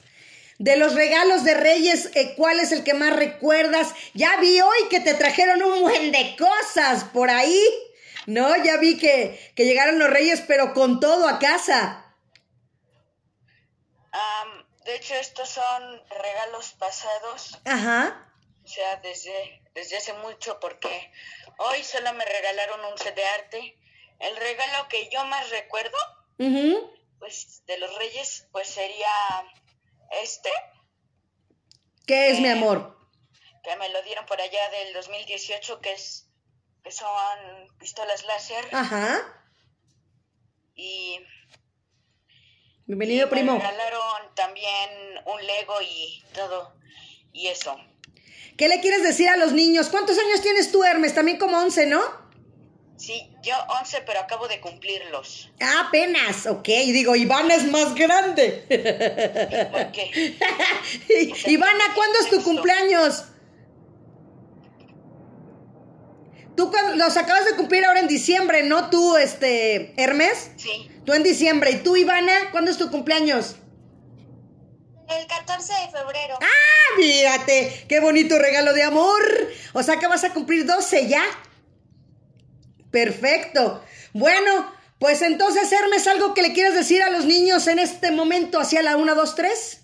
De 0.57 0.77
los 0.77 0.95
regalos 0.95 1.43
de 1.43 1.53
Reyes, 1.53 2.09
eh, 2.15 2.33
¿cuál 2.35 2.59
es 2.59 2.71
el 2.71 2.83
que 2.83 2.95
más 2.95 3.15
recuerdas? 3.15 3.93
Ya 4.15 4.35
vi 4.37 4.59
hoy 4.61 4.87
que 4.89 4.99
te 4.99 5.13
trajeron 5.13 5.61
un 5.61 5.81
buen 5.81 6.11
de 6.11 6.35
cosas 6.35 7.03
por 7.03 7.29
ahí. 7.29 7.61
No, 8.27 8.55
ya 8.63 8.77
vi 8.77 8.97
que, 8.97 9.53
que 9.55 9.65
llegaron 9.65 9.99
los 9.99 10.09
Reyes, 10.09 10.41
pero 10.47 10.73
con 10.73 10.99
todo 10.99 11.27
a 11.27 11.39
casa. 11.39 12.15
Am, 14.11 14.65
de 14.85 14.95
hecho, 14.95 15.13
estos 15.15 15.49
son 15.49 16.03
regalos 16.09 16.73
pasados, 16.79 17.59
Ajá. 17.65 18.31
o 18.63 18.67
sea, 18.67 18.95
desde, 18.97 19.61
desde 19.73 19.97
hace 19.97 20.13
mucho, 20.13 20.59
porque 20.59 21.11
hoy 21.57 21.83
solo 21.83 22.13
me 22.13 22.25
regalaron 22.25 22.83
un 22.85 22.97
set 22.97 23.15
de 23.15 23.25
arte. 23.25 23.77
El 24.19 24.35
regalo 24.37 24.87
que 24.87 25.09
yo 25.09 25.23
más 25.25 25.49
recuerdo, 25.49 25.97
Ujú. 26.39 26.91
pues, 27.19 27.63
de 27.65 27.77
los 27.77 27.93
Reyes, 27.97 28.47
pues 28.51 28.67
sería 28.69 29.07
este, 30.21 30.49
¿Qué 32.07 32.29
es, 32.29 32.39
mi 32.39 32.49
amor? 32.49 32.95
que 33.63 33.75
me 33.77 33.89
lo 33.89 34.01
dieron 34.03 34.25
por 34.27 34.39
allá 34.39 34.69
del 34.69 34.93
2018, 34.93 35.81
que 35.81 35.91
es 35.93 36.29
que 36.85 36.91
son 36.91 37.07
pistolas 37.79 38.23
láser 38.25 38.63
Ajá. 38.71 39.19
y 40.75 41.19
Bienvenido, 42.85 43.25
y 43.25 43.29
primo. 43.31 43.53
Me 43.53 43.59
regalaron 43.59 44.35
también 44.35 44.89
un 45.25 45.43
Lego 45.43 45.81
y 45.81 46.23
todo 46.35 46.75
y 47.33 47.47
eso. 47.47 47.75
¿Qué 48.55 48.67
le 48.67 48.81
quieres 48.81 49.01
decir 49.01 49.27
a 49.29 49.35
los 49.35 49.51
niños? 49.53 49.89
¿Cuántos 49.89 50.15
años 50.19 50.41
tienes 50.43 50.71
tú, 50.71 50.83
Hermes? 50.83 51.15
También 51.15 51.39
como 51.39 51.57
11, 51.57 51.87
¿no? 51.87 52.01
Sí, 52.97 53.33
yo 53.41 53.55
11, 53.79 54.03
pero 54.05 54.19
acabo 54.19 54.47
de 54.47 54.61
cumplirlos. 54.61 55.49
Ah, 55.59 55.85
apenas. 55.87 56.45
Ok, 56.45 56.67
digo, 56.67 57.15
Ivana 57.15 57.55
es 57.55 57.63
más 57.63 57.95
grande. 57.95 58.63
¿Por 59.71 59.91
qué? 59.91 60.37
Ivana, 61.47 61.83
¿cuándo 61.95 62.19
es 62.19 62.29
tu 62.29 62.43
cumpleaños? 62.43 63.25
Tú 66.55 66.71
cuando, 66.71 66.95
los 66.95 67.17
acabas 67.17 67.45
de 67.45 67.55
cumplir 67.55 67.85
ahora 67.85 67.99
en 67.99 68.07
diciembre, 68.07 68.63
¿no? 68.63 68.89
Tú, 68.89 69.17
este, 69.17 69.93
Hermes. 70.01 70.51
Sí, 70.57 70.89
Tú 71.05 71.13
en 71.13 71.23
diciembre. 71.23 71.71
¿Y 71.71 71.77
tú, 71.77 71.95
Ivana, 71.95 72.33
cuándo 72.51 72.71
es 72.71 72.77
tu 72.77 72.89
cumpleaños? 72.89 73.57
El 75.07 75.27
14 75.27 75.73
de 75.73 75.91
febrero. 75.91 76.39
Ah, 76.41 76.95
fíjate, 76.97 77.85
qué 77.87 77.99
bonito 77.99 78.39
regalo 78.39 78.73
de 78.73 78.83
amor. 78.83 79.21
O 79.73 79.83
sea 79.83 79.97
que 79.97 80.07
vas 80.07 80.23
a 80.23 80.33
cumplir 80.33 80.65
12 80.65 81.07
ya. 81.07 81.23
Perfecto. 82.89 83.83
Bueno, 84.13 84.73
pues 84.97 85.21
entonces, 85.21 85.71
Hermes, 85.71 86.07
¿algo 86.07 86.33
que 86.33 86.41
le 86.41 86.53
quieras 86.53 86.73
decir 86.73 87.03
a 87.03 87.11
los 87.11 87.25
niños 87.25 87.67
en 87.67 87.77
este 87.77 88.11
momento 88.11 88.59
hacia 88.59 88.81
la 88.81 88.97
1, 88.97 89.13
2, 89.13 89.35
3? 89.35 89.81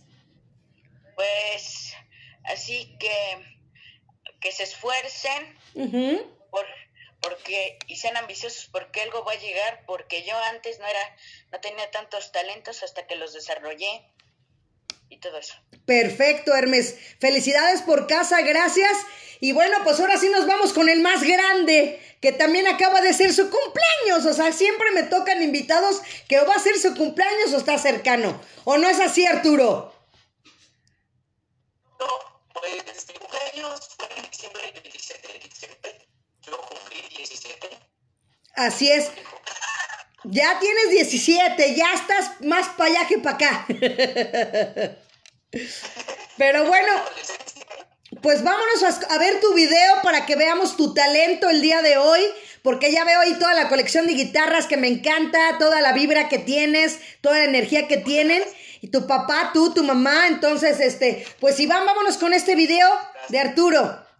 pues 1.15 1.93
así 2.45 2.95
que 2.99 3.59
que 4.39 4.51
se 4.51 4.63
esfuercen 4.63 5.57
por 6.51 6.65
porque 7.21 7.77
y 7.87 7.97
sean 7.97 8.17
ambiciosos 8.17 8.67
porque 8.71 9.01
algo 9.01 9.23
va 9.23 9.33
a 9.33 9.39
llegar 9.39 9.83
porque 9.85 10.23
yo 10.23 10.35
antes 10.51 10.79
no 10.79 10.87
era 10.87 11.15
no 11.51 11.59
tenía 11.59 11.89
tantos 11.91 12.31
talentos 12.31 12.81
hasta 12.81 13.05
que 13.05 13.15
los 13.15 13.33
desarrollé 13.33 14.05
y 15.11 15.17
todo 15.17 15.37
eso. 15.37 15.53
Perfecto, 15.85 16.55
Hermes. 16.55 16.95
Felicidades 17.19 17.81
por 17.81 18.07
casa, 18.07 18.41
gracias. 18.41 18.91
Y 19.41 19.51
bueno, 19.51 19.77
pues 19.83 19.99
ahora 19.99 20.17
sí 20.17 20.29
nos 20.29 20.47
vamos 20.47 20.71
con 20.71 20.87
el 20.87 21.01
más 21.01 21.23
grande, 21.23 21.99
que 22.21 22.31
también 22.31 22.67
acaba 22.67 23.01
de 23.01 23.13
ser 23.13 23.33
su 23.33 23.49
cumpleaños. 23.49 24.25
O 24.25 24.33
sea, 24.33 24.53
siempre 24.53 24.91
me 24.91 25.03
tocan 25.03 25.41
invitados 25.41 26.01
que 26.29 26.39
o 26.39 26.45
va 26.45 26.55
a 26.55 26.59
ser 26.59 26.77
su 26.77 26.95
cumpleaños 26.95 27.53
o 27.53 27.57
está 27.57 27.77
cercano. 27.77 28.41
¿O 28.63 28.77
no 28.77 28.87
es 28.87 28.99
así, 28.99 29.25
Arturo? 29.25 29.93
No, 31.99 32.07
pues 32.61 33.05
cumpleaños 33.19 33.89
fue 33.97 34.07
en 34.17 34.29
diciembre, 34.29 34.61
el 34.75 34.83
17 34.83 35.27
de 35.27 35.39
diciembre. 35.39 36.07
Yo 36.43 36.57
cumplí 36.61 37.01
17. 37.17 37.69
Así 38.55 38.91
es. 38.91 39.09
Ya 40.25 40.59
tienes 40.59 40.91
17, 40.91 41.73
ya 41.75 41.93
estás 41.93 42.41
más 42.41 42.67
para 42.77 42.91
allá 42.91 43.07
que 43.07 43.17
para 43.17 43.35
acá. 43.35 43.65
Pero 46.37 46.65
bueno, 46.65 46.93
pues 48.21 48.43
vámonos 48.43 48.83
a, 48.83 49.15
a 49.15 49.17
ver 49.17 49.39
tu 49.41 49.55
video 49.55 50.01
para 50.03 50.27
que 50.27 50.35
veamos 50.35 50.77
tu 50.77 50.93
talento 50.93 51.49
el 51.49 51.63
día 51.63 51.81
de 51.81 51.97
hoy, 51.97 52.21
porque 52.61 52.91
ya 52.91 53.03
veo 53.03 53.19
ahí 53.21 53.33
toda 53.39 53.55
la 53.55 53.67
colección 53.67 54.05
de 54.05 54.13
guitarras 54.13 54.67
que 54.67 54.77
me 54.77 54.87
encanta, 54.87 55.57
toda 55.57 55.81
la 55.81 55.93
vibra 55.93 56.29
que 56.29 56.37
tienes, 56.37 56.99
toda 57.21 57.39
la 57.39 57.45
energía 57.45 57.87
que 57.87 57.97
tienen. 57.97 58.43
Y 58.81 58.89
tu 58.89 59.05
papá, 59.05 59.51
tú, 59.53 59.73
tu 59.73 59.83
mamá, 59.83 60.27
entonces, 60.27 60.79
este, 60.79 61.25
pues 61.39 61.59
Iván, 61.59 61.85
vámonos 61.85 62.17
con 62.17 62.33
este 62.33 62.55
video 62.55 62.89
de 63.29 63.39
Arturo. 63.39 64.10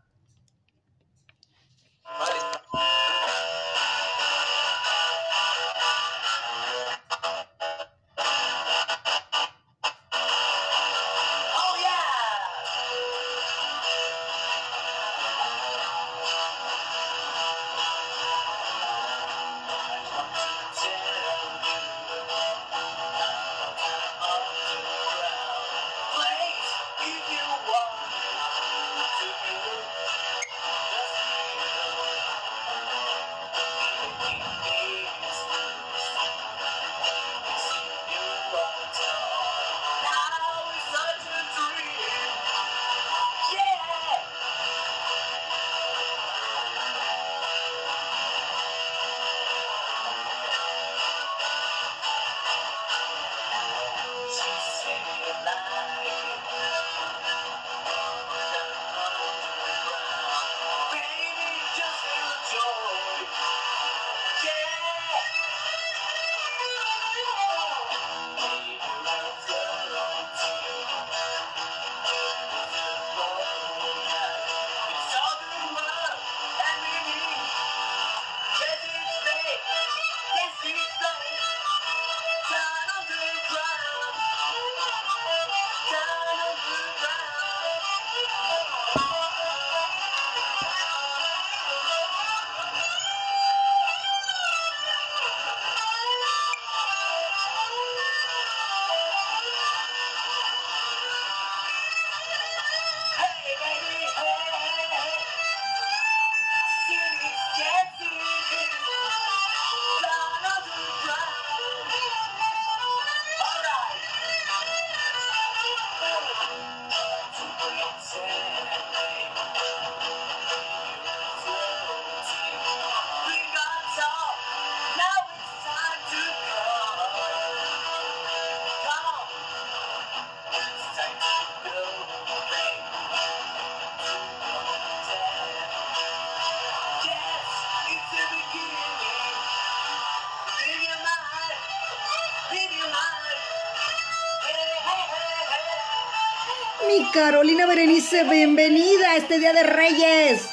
Carolina 147.13 147.65
Berenice, 147.65 148.23
bienvenida 148.23 149.11
a 149.11 149.17
este 149.17 149.37
Día 149.39 149.51
de 149.51 149.63
Reyes. 149.63 150.49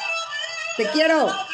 Te 0.77 0.87
quiero. 0.87 1.48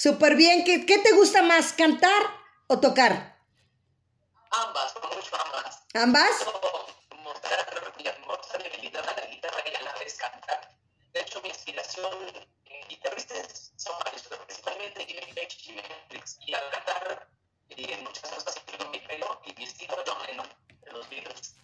Súper 0.00 0.34
bien. 0.34 0.64
¿Qué, 0.64 0.86
¿Qué 0.86 0.96
te 0.96 1.12
gusta 1.12 1.42
más, 1.42 1.74
cantar 1.74 2.22
o 2.68 2.80
tocar? 2.80 3.36
Ambas, 4.50 4.94
mucho 5.14 5.36
ambas. 5.44 5.82
¿Ambas? 5.92 6.30
Mostrar, 7.22 7.92
mostrar 8.26 8.62
mi 8.62 8.68
habilidad 8.68 9.06
a 9.06 9.20
la 9.20 9.26
guitarra 9.26 9.62
y 9.70 9.76
a 9.76 9.82
la 9.82 9.92
vez 9.98 10.16
cantar. 10.16 10.74
De 11.12 11.20
hecho, 11.20 11.42
mi 11.42 11.50
inspiración 11.50 12.10
en 12.64 12.88
guitarristas 12.88 13.72
son 13.76 13.94
varios, 14.02 14.22
pero 14.26 14.42
principalmente 14.46 15.04
Jimmy 15.04 15.34
Page, 15.34 15.56
Jimi 15.58 15.82
Hendrix. 15.82 16.38
Y 16.46 16.54
al 16.54 16.70
cantar, 16.70 17.28
y 17.68 17.92
en 17.92 18.02
muchas 18.02 18.30
cosas, 18.30 18.56
incluyo 18.56 18.90
mi 18.92 19.00
pelo 19.00 19.42
y 19.44 19.52
mi 19.52 19.64
estilo 19.64 20.02
John 20.06 20.26
Lennon 20.26 20.48
de 20.80 20.92
los 20.92 21.10
Beatles. 21.10 21.56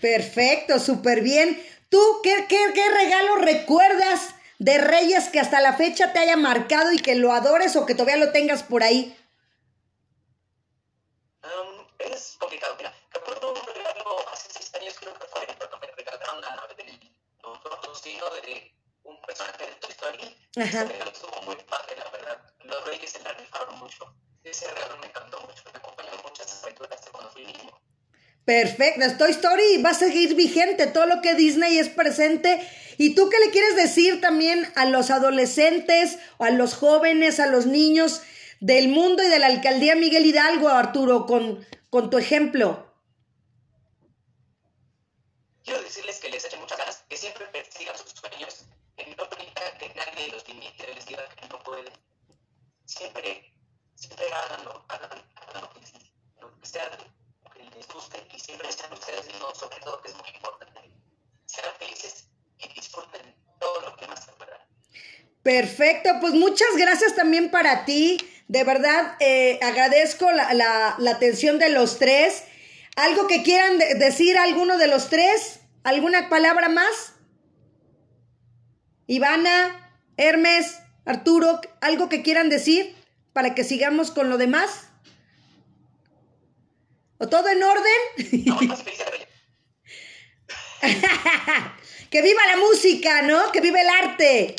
Perfecto, 0.00 0.78
súper 0.78 1.22
bien. 1.22 1.60
¿Tú 1.88 2.20
qué, 2.22 2.46
qué, 2.48 2.70
qué 2.72 2.88
regalo 2.88 3.34
recuerdas 3.38 4.29
de 4.60 4.76
Reyes 4.76 5.30
que 5.30 5.40
hasta 5.40 5.62
la 5.62 5.72
fecha 5.72 6.12
te 6.12 6.18
haya 6.18 6.36
marcado 6.36 6.92
y 6.92 6.98
que 6.98 7.14
lo 7.14 7.32
adores 7.32 7.76
o 7.76 7.86
que 7.86 7.94
todavía 7.94 8.22
lo 8.22 8.30
tengas 8.30 8.62
por 8.62 8.82
ahí? 8.82 9.16
Um, 11.42 11.86
es 11.98 12.36
complicado, 12.38 12.74
mira. 12.76 12.94
Recuerdo 13.10 13.54
un 13.54 13.74
regalo 13.74 14.28
hace 14.30 14.50
seis 14.52 14.70
años, 14.74 14.94
creo 15.00 15.14
que 15.14 15.26
fue, 15.28 15.46
cuando 15.56 15.78
me 15.78 15.86
regalaron 15.96 16.42
la 16.42 16.56
nave 16.56 16.74
del 16.76 17.00
producto 17.40 17.70
de 17.70 18.74
un 19.04 19.22
personaje 19.22 19.64
de 19.64 19.72
Toy 19.80 19.90
Story. 19.92 20.36
Ajá. 20.56 20.82
Ese 20.82 20.92
regalo 20.92 21.10
estuvo 21.10 21.42
muy 21.42 21.56
padre, 21.56 21.96
la 21.96 22.10
verdad. 22.10 22.38
Los 22.64 22.84
reyes 22.84 23.10
se 23.10 23.22
la 23.22 23.32
rifaron 23.32 23.78
mucho. 23.78 24.14
Ese 24.44 24.68
regalo 24.68 24.98
me 24.98 25.06
encantó 25.06 25.40
mucho, 25.40 25.62
me 25.72 25.78
acompañó 25.78 26.10
en 26.12 26.22
muchas 26.22 26.62
aventuras 26.62 27.02
de 27.02 27.10
cuando 27.10 27.30
fui 27.30 27.46
niño. 27.46 27.80
Perfecto, 28.44 29.16
Toy 29.16 29.30
Story 29.30 29.82
va 29.82 29.90
a 29.90 29.94
seguir 29.94 30.34
vigente, 30.34 30.86
todo 30.86 31.06
lo 31.06 31.22
que 31.22 31.34
Disney 31.34 31.78
es 31.78 31.88
presente. 31.88 32.60
¿Y 33.00 33.14
tú 33.14 33.30
qué 33.30 33.38
le 33.38 33.50
quieres 33.50 33.76
decir 33.76 34.20
también 34.20 34.70
a 34.76 34.84
los 34.84 35.08
adolescentes, 35.10 36.18
a 36.38 36.50
los 36.50 36.74
jóvenes, 36.74 37.40
a 37.40 37.46
los 37.46 37.64
niños 37.64 38.20
del 38.60 38.90
mundo 38.90 39.22
y 39.22 39.28
de 39.28 39.38
la 39.38 39.46
alcaldía 39.46 39.96
Miguel 39.96 40.26
Hidalgo, 40.26 40.68
Arturo, 40.68 41.24
con, 41.24 41.66
con 41.88 42.10
tu 42.10 42.18
ejemplo? 42.18 42.92
Quiero 45.64 45.80
decirles 45.80 46.20
que 46.20 46.28
les 46.28 46.44
echen 46.44 46.60
muchas 46.60 46.76
ganas, 46.76 47.02
que 47.08 47.16
siempre 47.16 47.46
persigan 47.46 47.96
sus 47.96 48.10
sueños, 48.10 48.66
que 48.94 49.06
no 49.16 49.26
permitan 49.30 49.78
que 49.78 49.88
nadie 49.94 50.28
los 50.30 50.46
limite, 50.46 50.94
les 50.94 51.06
diga 51.06 51.26
que 51.40 51.48
no 51.48 51.58
pueden. 51.62 51.94
Siempre 52.84 53.50
háganlo, 54.30 54.84
hagan, 54.88 55.24
hagan 55.36 55.62
lo 55.62 55.70
que, 55.72 55.80
lo 56.42 56.60
que 56.60 56.66
sea, 56.66 56.84
lo 57.44 57.50
que 57.50 57.64
les 57.64 57.88
guste 57.88 58.28
y 58.34 58.38
siempre 58.38 58.70
sean 58.70 58.92
ustedes 58.92 59.26
mismos, 59.26 59.56
sobre 59.56 59.80
todo, 59.80 60.02
que 60.02 60.08
es 60.08 60.16
muy 60.16 60.28
importante. 60.34 60.80
Sean 61.46 61.72
felices 61.78 62.26
y 62.62 62.68
disfruten 62.74 63.34
todo 63.58 63.80
lo 63.80 63.96
que 63.96 64.06
más 64.06 64.24
se 64.24 64.32
pueda. 64.32 64.66
Perfecto, 65.42 66.10
pues 66.20 66.34
muchas 66.34 66.68
gracias 66.76 67.16
también 67.16 67.50
para 67.50 67.84
ti. 67.84 68.18
De 68.48 68.64
verdad, 68.64 69.16
eh, 69.20 69.58
agradezco 69.62 70.30
la, 70.30 70.52
la, 70.54 70.96
la, 70.98 71.10
atención 71.12 71.58
de 71.58 71.70
los 71.70 71.98
tres. 71.98 72.44
¿Algo 72.96 73.26
que 73.26 73.42
quieran 73.42 73.78
de 73.78 73.94
decir 73.94 74.36
alguno 74.36 74.76
de 74.76 74.88
los 74.88 75.08
tres? 75.08 75.60
¿Alguna 75.84 76.28
palabra 76.28 76.68
más? 76.68 77.14
Ivana, 79.06 79.92
Hermes, 80.16 80.78
Arturo, 81.04 81.60
¿algo 81.80 82.08
que 82.08 82.22
quieran 82.22 82.48
decir 82.48 82.94
para 83.32 83.54
que 83.54 83.64
sigamos 83.64 84.10
con 84.10 84.28
lo 84.28 84.36
demás? 84.36 84.88
¿O 87.18 87.28
todo 87.28 87.48
en 87.48 87.62
orden? 87.62 88.44
No, 88.46 88.58
que 92.10 92.22
viva 92.22 92.40
la 92.46 92.56
música, 92.56 93.22
¿no? 93.22 93.52
Que 93.52 93.60
viva 93.60 93.80
el 93.80 93.88
arte. 93.88 94.56
Que 94.56 94.58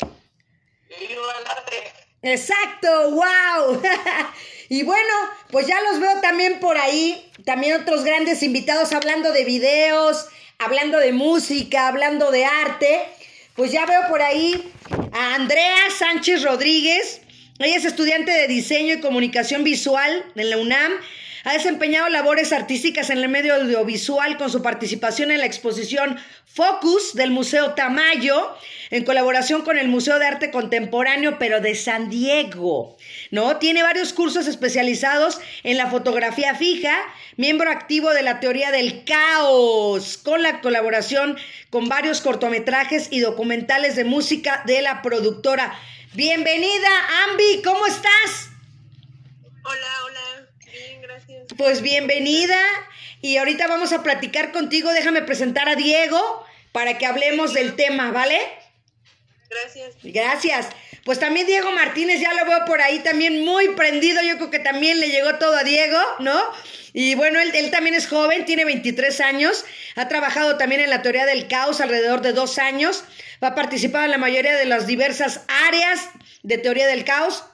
Exacto, 2.22 3.10
wow. 3.10 3.82
y 4.68 4.84
bueno, 4.84 5.12
pues 5.50 5.66
ya 5.66 5.80
los 5.80 6.00
veo 6.00 6.20
también 6.20 6.60
por 6.60 6.78
ahí, 6.78 7.30
también 7.44 7.80
otros 7.80 8.04
grandes 8.04 8.42
invitados 8.42 8.92
hablando 8.92 9.32
de 9.32 9.44
videos, 9.44 10.26
hablando 10.58 10.98
de 10.98 11.12
música, 11.12 11.88
hablando 11.88 12.30
de 12.30 12.44
arte. 12.44 13.02
Pues 13.56 13.72
ya 13.72 13.84
veo 13.86 14.08
por 14.08 14.22
ahí 14.22 14.72
a 15.12 15.34
Andrea 15.34 15.90
Sánchez 15.98 16.42
Rodríguez. 16.42 17.20
Ella 17.58 17.76
es 17.76 17.84
estudiante 17.84 18.30
de 18.30 18.48
diseño 18.48 18.94
y 18.94 19.00
comunicación 19.00 19.62
visual 19.64 20.24
en 20.34 20.50
la 20.50 20.56
UNAM. 20.56 20.92
Ha 21.44 21.54
desempeñado 21.54 22.08
labores 22.08 22.52
artísticas 22.52 23.10
en 23.10 23.18
el 23.18 23.28
medio 23.28 23.54
audiovisual 23.54 24.36
con 24.36 24.48
su 24.48 24.62
participación 24.62 25.32
en 25.32 25.38
la 25.38 25.46
exposición 25.46 26.18
Focus 26.46 27.14
del 27.14 27.32
Museo 27.32 27.74
Tamayo, 27.74 28.56
en 28.90 29.04
colaboración 29.04 29.62
con 29.62 29.76
el 29.76 29.88
Museo 29.88 30.20
de 30.20 30.26
Arte 30.26 30.50
Contemporáneo, 30.52 31.38
pero 31.40 31.60
de 31.60 31.74
San 31.74 32.10
Diego. 32.10 32.96
¿No? 33.32 33.56
Tiene 33.56 33.82
varios 33.82 34.12
cursos 34.12 34.46
especializados 34.46 35.40
en 35.64 35.78
la 35.78 35.90
fotografía 35.90 36.54
fija, 36.54 36.94
miembro 37.36 37.70
activo 37.70 38.10
de 38.10 38.22
la 38.22 38.38
teoría 38.38 38.70
del 38.70 39.04
caos, 39.04 40.18
con 40.18 40.42
la 40.42 40.60
colaboración 40.60 41.36
con 41.70 41.88
varios 41.88 42.20
cortometrajes 42.20 43.08
y 43.10 43.18
documentales 43.18 43.96
de 43.96 44.04
música 44.04 44.62
de 44.66 44.82
la 44.82 45.02
productora. 45.02 45.74
Bienvenida, 46.12 46.88
Ambi, 47.24 47.62
¿cómo 47.64 47.84
estás? 47.86 48.50
Hola, 49.64 49.88
hola. 50.04 50.31
Pues 51.56 51.82
bienvenida 51.82 52.58
y 53.20 53.36
ahorita 53.36 53.66
vamos 53.66 53.92
a 53.92 54.02
platicar 54.02 54.52
contigo. 54.52 54.92
Déjame 54.92 55.22
presentar 55.22 55.68
a 55.68 55.76
Diego 55.76 56.44
para 56.72 56.96
que 56.98 57.04
hablemos 57.04 57.52
del 57.52 57.74
tema, 57.74 58.10
¿vale? 58.10 58.38
Gracias. 59.50 59.94
Gracias. 60.02 60.68
Pues 61.04 61.18
también 61.18 61.46
Diego 61.46 61.70
Martínez, 61.72 62.20
ya 62.20 62.32
lo 62.32 62.46
veo 62.46 62.64
por 62.64 62.80
ahí 62.80 63.00
también 63.00 63.44
muy 63.44 63.68
prendido. 63.70 64.22
Yo 64.22 64.36
creo 64.36 64.50
que 64.50 64.60
también 64.60 65.00
le 65.00 65.10
llegó 65.10 65.36
todo 65.38 65.56
a 65.56 65.64
Diego, 65.64 65.98
¿no? 66.20 66.40
Y 66.94 67.16
bueno, 67.16 67.40
él, 67.40 67.50
él 67.54 67.70
también 67.70 67.94
es 67.96 68.06
joven, 68.06 68.44
tiene 68.44 68.64
23 68.64 69.20
años. 69.20 69.64
Ha 69.96 70.08
trabajado 70.08 70.56
también 70.56 70.80
en 70.80 70.90
la 70.90 71.02
teoría 71.02 71.26
del 71.26 71.48
caos 71.48 71.80
alrededor 71.80 72.22
de 72.22 72.32
dos 72.32 72.58
años. 72.58 73.04
Ha 73.40 73.54
participado 73.54 74.04
en 74.04 74.12
la 74.12 74.18
mayoría 74.18 74.56
de 74.56 74.64
las 74.64 74.86
diversas 74.86 75.42
áreas 75.66 76.08
de 76.42 76.58
teoría 76.58 76.86
del 76.86 77.04
caos. 77.04 77.44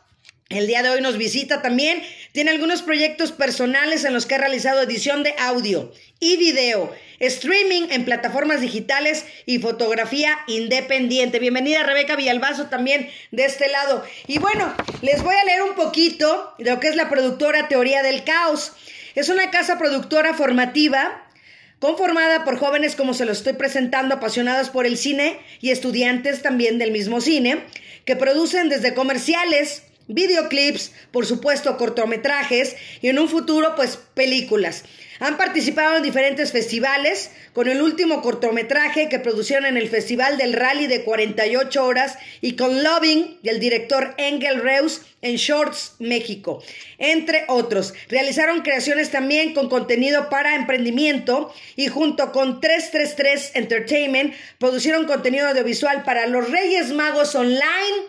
El 0.50 0.66
día 0.66 0.82
de 0.82 0.90
hoy 0.90 1.00
nos 1.02 1.18
visita 1.18 1.60
también. 1.60 2.02
Tiene 2.38 2.52
algunos 2.52 2.82
proyectos 2.82 3.32
personales 3.32 4.04
en 4.04 4.14
los 4.14 4.24
que 4.24 4.36
ha 4.36 4.38
realizado 4.38 4.80
edición 4.80 5.24
de 5.24 5.34
audio 5.40 5.92
y 6.20 6.36
video, 6.36 6.94
streaming 7.18 7.88
en 7.90 8.04
plataformas 8.04 8.60
digitales 8.60 9.24
y 9.44 9.58
fotografía 9.58 10.38
independiente. 10.46 11.40
Bienvenida 11.40 11.82
Rebeca 11.82 12.14
Villalbazo 12.14 12.66
también 12.66 13.10
de 13.32 13.44
este 13.44 13.66
lado. 13.66 14.04
Y 14.28 14.38
bueno, 14.38 14.72
les 15.02 15.20
voy 15.24 15.34
a 15.34 15.44
leer 15.46 15.62
un 15.62 15.74
poquito 15.74 16.54
de 16.60 16.70
lo 16.70 16.78
que 16.78 16.86
es 16.86 16.94
la 16.94 17.10
productora 17.10 17.66
Teoría 17.66 18.04
del 18.04 18.22
Caos. 18.22 18.70
Es 19.16 19.30
una 19.30 19.50
casa 19.50 19.76
productora 19.76 20.32
formativa 20.32 21.28
conformada 21.80 22.44
por 22.44 22.56
jóvenes 22.56 22.94
como 22.94 23.14
se 23.14 23.24
lo 23.24 23.32
estoy 23.32 23.54
presentando, 23.54 24.14
apasionados 24.14 24.70
por 24.70 24.86
el 24.86 24.96
cine 24.96 25.40
y 25.60 25.70
estudiantes 25.70 26.40
también 26.40 26.78
del 26.78 26.92
mismo 26.92 27.20
cine, 27.20 27.64
que 28.04 28.14
producen 28.14 28.68
desde 28.68 28.94
comerciales, 28.94 29.82
videoclips, 30.08 30.92
por 31.12 31.26
supuesto 31.26 31.76
cortometrajes 31.76 32.76
y 33.00 33.08
en 33.08 33.18
un 33.18 33.28
futuro 33.28 33.74
pues 33.76 33.98
películas. 34.14 34.84
Han 35.20 35.36
participado 35.36 35.96
en 35.96 36.02
diferentes 36.02 36.52
festivales, 36.52 37.30
con 37.52 37.68
el 37.68 37.82
último 37.82 38.22
cortometraje 38.22 39.08
que 39.08 39.18
producieron 39.18 39.66
en 39.66 39.76
el 39.76 39.88
Festival 39.88 40.38
del 40.38 40.52
Rally 40.52 40.86
de 40.86 41.02
48 41.02 41.84
horas 41.84 42.16
y 42.40 42.54
con 42.54 42.84
Loving 42.84 43.38
del 43.42 43.58
director 43.58 44.14
Engel 44.16 44.62
Reus 44.62 45.02
en 45.22 45.34
Shorts, 45.34 45.96
México, 45.98 46.62
entre 46.98 47.44
otros. 47.48 47.94
Realizaron 48.08 48.62
creaciones 48.62 49.10
también 49.10 49.54
con 49.54 49.68
contenido 49.68 50.28
para 50.30 50.54
emprendimiento 50.54 51.52
y 51.74 51.88
junto 51.88 52.30
con 52.30 52.60
333 52.60 53.52
Entertainment 53.54 54.34
producieron 54.58 55.06
contenido 55.06 55.48
audiovisual 55.48 56.04
para 56.04 56.26
los 56.26 56.48
Reyes 56.50 56.92
Magos 56.92 57.34
Online 57.34 58.06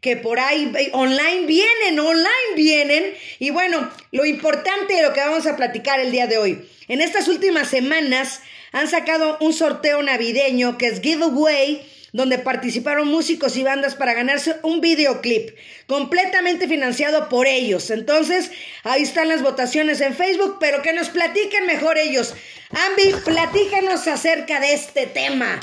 que 0.00 0.16
por 0.16 0.40
ahí 0.40 0.72
online 0.92 1.46
vienen, 1.46 1.98
online 2.00 2.54
vienen. 2.56 3.14
Y 3.38 3.50
bueno, 3.50 3.90
lo 4.12 4.24
importante 4.24 4.94
de 4.94 5.02
lo 5.02 5.12
que 5.12 5.20
vamos 5.20 5.46
a 5.46 5.56
platicar 5.56 6.00
el 6.00 6.10
día 6.10 6.26
de 6.26 6.38
hoy. 6.38 6.68
En 6.88 7.00
estas 7.00 7.28
últimas 7.28 7.68
semanas 7.68 8.40
han 8.72 8.88
sacado 8.88 9.36
un 9.40 9.52
sorteo 9.52 10.02
navideño 10.02 10.78
que 10.78 10.86
es 10.86 11.00
Giveaway, 11.00 11.86
donde 12.12 12.38
participaron 12.38 13.08
músicos 13.08 13.56
y 13.56 13.62
bandas 13.62 13.94
para 13.94 14.14
ganarse 14.14 14.56
un 14.62 14.80
videoclip 14.80 15.50
completamente 15.86 16.66
financiado 16.66 17.28
por 17.28 17.46
ellos. 17.46 17.90
Entonces, 17.90 18.50
ahí 18.82 19.02
están 19.02 19.28
las 19.28 19.42
votaciones 19.42 20.00
en 20.00 20.14
Facebook, 20.14 20.56
pero 20.58 20.82
que 20.82 20.92
nos 20.92 21.10
platiquen 21.10 21.66
mejor 21.66 21.98
ellos. 21.98 22.34
Ambi, 22.70 23.14
platícanos 23.24 24.08
acerca 24.08 24.60
de 24.60 24.74
este 24.74 25.06
tema. 25.06 25.60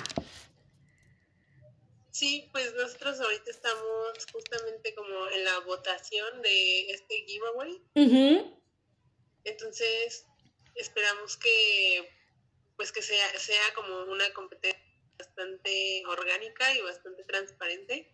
Sí, 2.18 2.50
pues 2.52 2.74
nosotros 2.74 3.20
ahorita 3.20 3.52
estamos 3.52 4.26
justamente 4.34 4.96
como 4.96 5.30
en 5.30 5.44
la 5.44 5.60
votación 5.60 6.42
de 6.42 6.90
este 6.90 7.24
giveaway. 7.28 7.80
Entonces, 9.44 10.26
esperamos 10.74 11.38
que 11.38 12.10
pues 12.76 12.92
que 12.92 13.04
sea, 13.04 13.38
sea 13.38 13.62
como 13.76 14.12
una 14.12 14.34
competencia 14.34 14.82
bastante 15.20 16.04
orgánica 16.08 16.74
y 16.74 16.82
bastante 16.82 17.24
transparente. 17.24 18.12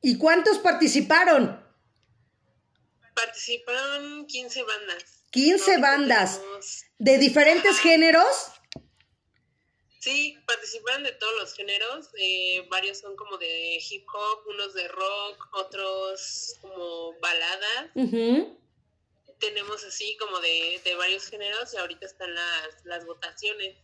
¿Y 0.00 0.16
cuántos 0.16 0.58
participaron? 0.58 1.62
Participaron 3.14 4.26
15 4.26 4.62
bandas. 4.62 5.24
15 5.30 5.76
bandas. 5.76 6.40
¿De 6.98 7.18
diferentes 7.18 7.78
géneros? 7.80 8.50
Sí, 10.06 10.38
participan 10.46 11.02
de 11.02 11.10
todos 11.10 11.32
los 11.40 11.52
géneros. 11.52 12.10
Eh, 12.16 12.64
varios 12.70 13.00
son 13.00 13.16
como 13.16 13.38
de 13.38 13.80
hip 13.90 14.06
hop, 14.08 14.46
unos 14.46 14.72
de 14.72 14.86
rock, 14.86 15.48
otros 15.50 16.54
como 16.60 17.18
baladas. 17.18 17.90
Tenemos 19.40 19.82
así 19.82 20.16
como 20.20 20.38
de, 20.38 20.80
varios 20.96 21.26
géneros 21.26 21.74
y 21.74 21.78
ahorita 21.78 22.06
están 22.06 22.32
las, 22.32 22.84
las 22.84 23.04
votaciones. 23.04 23.78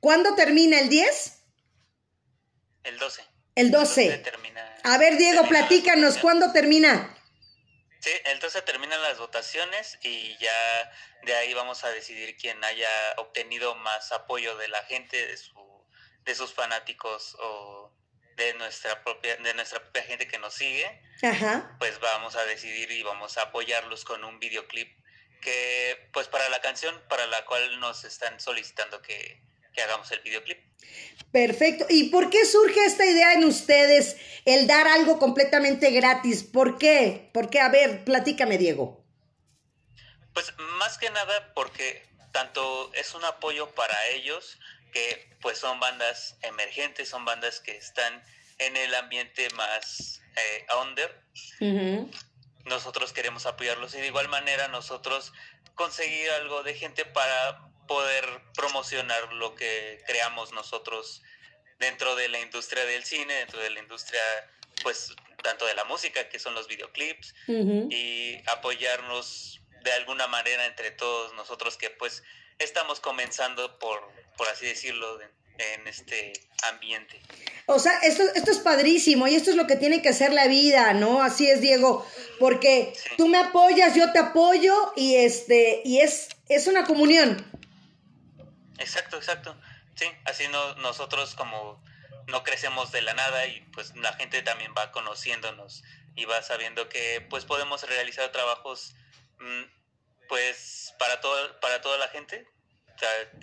¿Cuándo 0.00 0.34
termina 0.34 0.80
el 0.80 0.88
10? 0.88 1.38
El 2.82 2.98
12. 2.98 3.22
El 3.54 3.70
12. 3.70 4.24
A 4.82 4.98
ver, 4.98 5.16
Diego, 5.16 5.46
platícanos, 5.46 6.18
¿cuándo 6.18 6.50
termina? 6.50 7.15
Sí, 8.06 8.12
entonces 8.26 8.64
terminan 8.64 9.02
las 9.02 9.18
votaciones 9.18 9.98
y 10.00 10.36
ya 10.38 10.92
de 11.24 11.34
ahí 11.34 11.52
vamos 11.54 11.82
a 11.82 11.88
decidir 11.88 12.36
quién 12.36 12.62
haya 12.62 12.88
obtenido 13.16 13.74
más 13.74 14.12
apoyo 14.12 14.56
de 14.56 14.68
la 14.68 14.80
gente, 14.84 15.26
de, 15.26 15.36
su, 15.36 15.84
de 16.20 16.34
sus 16.36 16.54
fanáticos 16.54 17.36
o 17.40 17.92
de 18.36 18.54
nuestra 18.54 19.02
propia 19.02 19.34
de 19.38 19.54
nuestra 19.54 19.80
propia 19.80 20.04
gente 20.04 20.28
que 20.28 20.38
nos 20.38 20.54
sigue. 20.54 21.02
Pues 21.80 21.98
vamos 21.98 22.36
a 22.36 22.44
decidir 22.44 22.92
y 22.92 23.02
vamos 23.02 23.38
a 23.38 23.42
apoyarlos 23.42 24.04
con 24.04 24.22
un 24.22 24.38
videoclip 24.38 24.96
que 25.40 26.08
pues 26.12 26.28
para 26.28 26.48
la 26.48 26.60
canción 26.60 27.02
para 27.08 27.26
la 27.26 27.44
cual 27.44 27.80
nos 27.80 28.04
están 28.04 28.38
solicitando 28.38 29.02
que, 29.02 29.42
que 29.76 29.82
hagamos 29.82 30.10
el 30.10 30.20
videoclip. 30.22 30.58
Perfecto. 31.30 31.86
¿Y 31.88 32.08
por 32.08 32.30
qué 32.30 32.44
surge 32.46 32.84
esta 32.86 33.04
idea 33.04 33.34
en 33.34 33.44
ustedes, 33.44 34.16
el 34.46 34.66
dar 34.66 34.88
algo 34.88 35.18
completamente 35.18 35.90
gratis? 35.90 36.42
¿Por 36.42 36.78
qué? 36.78 37.30
¿Por 37.32 37.50
qué? 37.50 37.60
A 37.60 37.68
ver, 37.68 38.04
platícame, 38.04 38.58
Diego. 38.58 39.04
Pues 40.32 40.52
más 40.78 40.98
que 40.98 41.10
nada 41.10 41.52
porque 41.54 42.02
tanto 42.32 42.92
es 42.94 43.14
un 43.14 43.24
apoyo 43.24 43.70
para 43.74 43.94
ellos, 44.08 44.58
que 44.92 45.36
pues 45.40 45.58
son 45.58 45.78
bandas 45.78 46.36
emergentes, 46.42 47.08
son 47.08 47.24
bandas 47.24 47.60
que 47.60 47.76
están 47.76 48.22
en 48.58 48.76
el 48.76 48.94
ambiente 48.94 49.48
más 49.50 50.22
eh, 50.36 50.66
under. 50.82 52.10
Nosotros 52.64 53.12
queremos 53.12 53.46
apoyarlos 53.46 53.94
y 53.94 53.98
de 53.98 54.06
igual 54.06 54.28
manera 54.28 54.68
nosotros 54.68 55.32
conseguir 55.74 56.30
algo 56.30 56.62
de 56.62 56.74
gente 56.74 57.04
para 57.04 57.60
poder 57.86 58.24
promocionar 58.54 59.32
lo 59.34 59.54
que 59.54 60.02
creamos 60.06 60.52
nosotros 60.52 61.22
dentro 61.78 62.16
de 62.16 62.28
la 62.28 62.40
industria 62.40 62.84
del 62.84 63.04
cine, 63.04 63.34
dentro 63.34 63.60
de 63.60 63.70
la 63.70 63.80
industria, 63.80 64.20
pues, 64.82 65.14
tanto 65.42 65.66
de 65.66 65.74
la 65.74 65.84
música, 65.84 66.28
que 66.28 66.38
son 66.38 66.54
los 66.54 66.68
videoclips, 66.68 67.34
y 67.46 68.36
apoyarnos 68.48 69.60
de 69.84 69.92
alguna 69.92 70.26
manera 70.26 70.66
entre 70.66 70.90
todos 70.90 71.34
nosotros 71.34 71.76
que, 71.76 71.90
pues, 71.90 72.22
estamos 72.58 73.00
comenzando, 73.00 73.78
por, 73.78 74.10
por 74.36 74.48
así 74.48 74.66
decirlo, 74.66 75.20
en 75.58 75.86
este 75.86 76.32
ambiente. 76.62 77.20
O 77.66 77.78
sea, 77.78 77.98
esto, 78.00 78.22
esto 78.34 78.50
es 78.50 78.58
padrísimo 78.58 79.26
y 79.26 79.34
esto 79.34 79.50
es 79.50 79.56
lo 79.56 79.66
que 79.66 79.76
tiene 79.76 80.02
que 80.02 80.12
ser 80.12 80.32
la 80.32 80.46
vida, 80.46 80.92
¿no? 80.92 81.22
Así 81.22 81.48
es, 81.48 81.60
Diego, 81.60 82.06
porque 82.38 82.92
tú 83.16 83.28
me 83.28 83.38
apoyas, 83.38 83.94
yo 83.94 84.12
te 84.12 84.18
apoyo 84.18 84.92
y 84.96 85.16
este 85.16 85.82
y 85.84 86.00
es 86.00 86.28
es 86.48 86.66
una 86.66 86.84
comunión. 86.84 87.44
Exacto, 88.96 89.16
exacto. 89.18 89.56
Sí, 89.94 90.06
así 90.24 90.48
no, 90.48 90.74
nosotros 90.76 91.34
como 91.34 91.82
no 92.28 92.42
crecemos 92.42 92.92
de 92.92 93.02
la 93.02 93.12
nada 93.12 93.46
y 93.46 93.60
pues 93.72 93.94
la 93.96 94.14
gente 94.14 94.40
también 94.42 94.72
va 94.76 94.90
conociéndonos 94.90 95.84
y 96.14 96.24
va 96.24 96.42
sabiendo 96.42 96.88
que 96.88 97.20
pues 97.28 97.44
podemos 97.44 97.82
realizar 97.82 98.32
trabajos 98.32 98.94
mm, 99.38 99.62
pues 100.28 100.94
para 100.98 101.20
todo, 101.20 101.60
para 101.60 101.82
toda 101.82 101.98
la 101.98 102.08
gente 102.08 102.48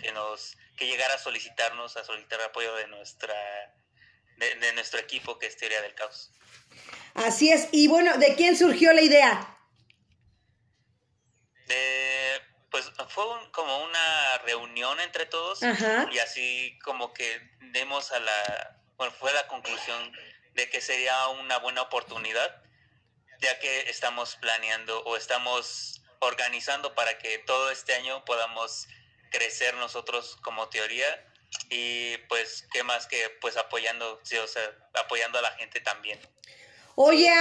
que 0.02 0.12
nos 0.12 0.58
que 0.76 0.88
llegara 0.88 1.14
a 1.14 1.20
solicitarnos 1.20 1.96
a 1.98 2.04
solicitar 2.04 2.42
apoyo 2.42 2.74
de 2.76 2.88
nuestra 2.88 3.36
de, 4.38 4.74
nuestro 4.74 5.00
equipo 5.00 5.38
que 5.38 5.46
es 5.46 5.56
Teoría 5.56 5.82
del 5.84 5.94
Caos. 5.94 6.32
Así 7.14 7.52
es, 7.52 7.70
y 7.72 7.88
bueno, 7.88 8.18
¿de 8.18 8.36
quién 8.36 8.58
surgió 8.58 8.92
la 8.92 9.02
idea? 9.02 9.58
De 11.68 12.13
pues 12.74 12.92
fue 13.10 13.24
como 13.52 13.84
una 13.84 14.38
reunión 14.40 15.00
entre 15.00 15.28
todos 15.28 15.60
y 15.62 16.18
así 16.18 16.80
como 16.84 17.14
que 17.14 17.40
demos 17.72 18.12
a 18.12 18.20
la, 18.20 18.80
bueno, 18.96 19.14
fue 19.14 19.32
la 19.32 19.46
conclusión 19.48 20.12
de 20.56 20.68
que 20.72 20.82
sería 20.82 21.28
una 21.28 21.60
buena 21.60 21.84
oportunidad, 21.84 22.64
ya 23.40 23.60
que 23.60 23.92
estamos 23.92 24.38
planeando 24.38 25.04
o 25.04 25.16
estamos 25.16 26.02
organizando 26.18 26.96
para 26.96 27.20
que 27.20 27.38
todo 27.46 27.70
este 27.70 27.94
año 27.94 28.26
podamos 28.26 28.88
crecer 29.30 29.76
nosotros 29.76 30.38
como 30.42 30.68
teoría 30.70 31.28
y 31.70 32.18
pues 32.28 32.68
qué 32.74 32.82
más 32.82 33.06
que 33.06 33.38
pues 33.40 33.56
apoyando, 33.56 34.20
sí, 34.24 34.36
o 34.40 34.48
sea, 34.48 34.64
apoyando 34.96 35.38
a 35.38 35.44
la 35.44 35.52
gente 35.58 35.80
también. 35.80 36.20
Oye, 36.96 37.32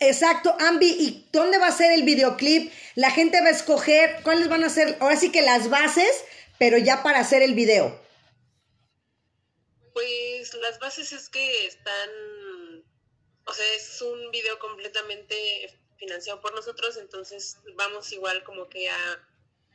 exacto, 0.00 0.56
Ambi, 0.58 0.86
¿y 0.86 1.28
dónde 1.32 1.58
va 1.58 1.66
a 1.66 1.72
ser 1.72 1.92
el 1.92 2.02
videoclip? 2.02 2.72
La 2.94 3.10
gente 3.10 3.40
va 3.40 3.48
a 3.48 3.50
escoger 3.50 4.22
cuáles 4.22 4.48
van 4.48 4.64
a 4.64 4.70
ser, 4.70 4.96
ahora 5.00 5.16
sí 5.16 5.30
que 5.30 5.42
las 5.42 5.68
bases, 5.68 6.24
pero 6.58 6.78
ya 6.78 7.02
para 7.02 7.20
hacer 7.20 7.42
el 7.42 7.54
video. 7.54 8.00
Pues 9.92 10.54
las 10.54 10.78
bases 10.78 11.12
es 11.12 11.28
que 11.28 11.66
están, 11.66 12.10
o 13.44 13.52
sea, 13.52 13.66
es 13.74 14.00
un 14.00 14.30
video 14.30 14.58
completamente 14.58 15.78
financiado 15.98 16.40
por 16.40 16.54
nosotros, 16.54 16.96
entonces 16.96 17.58
vamos 17.74 18.12
igual 18.12 18.44
como 18.44 18.68
que 18.68 18.88
a 18.88 19.28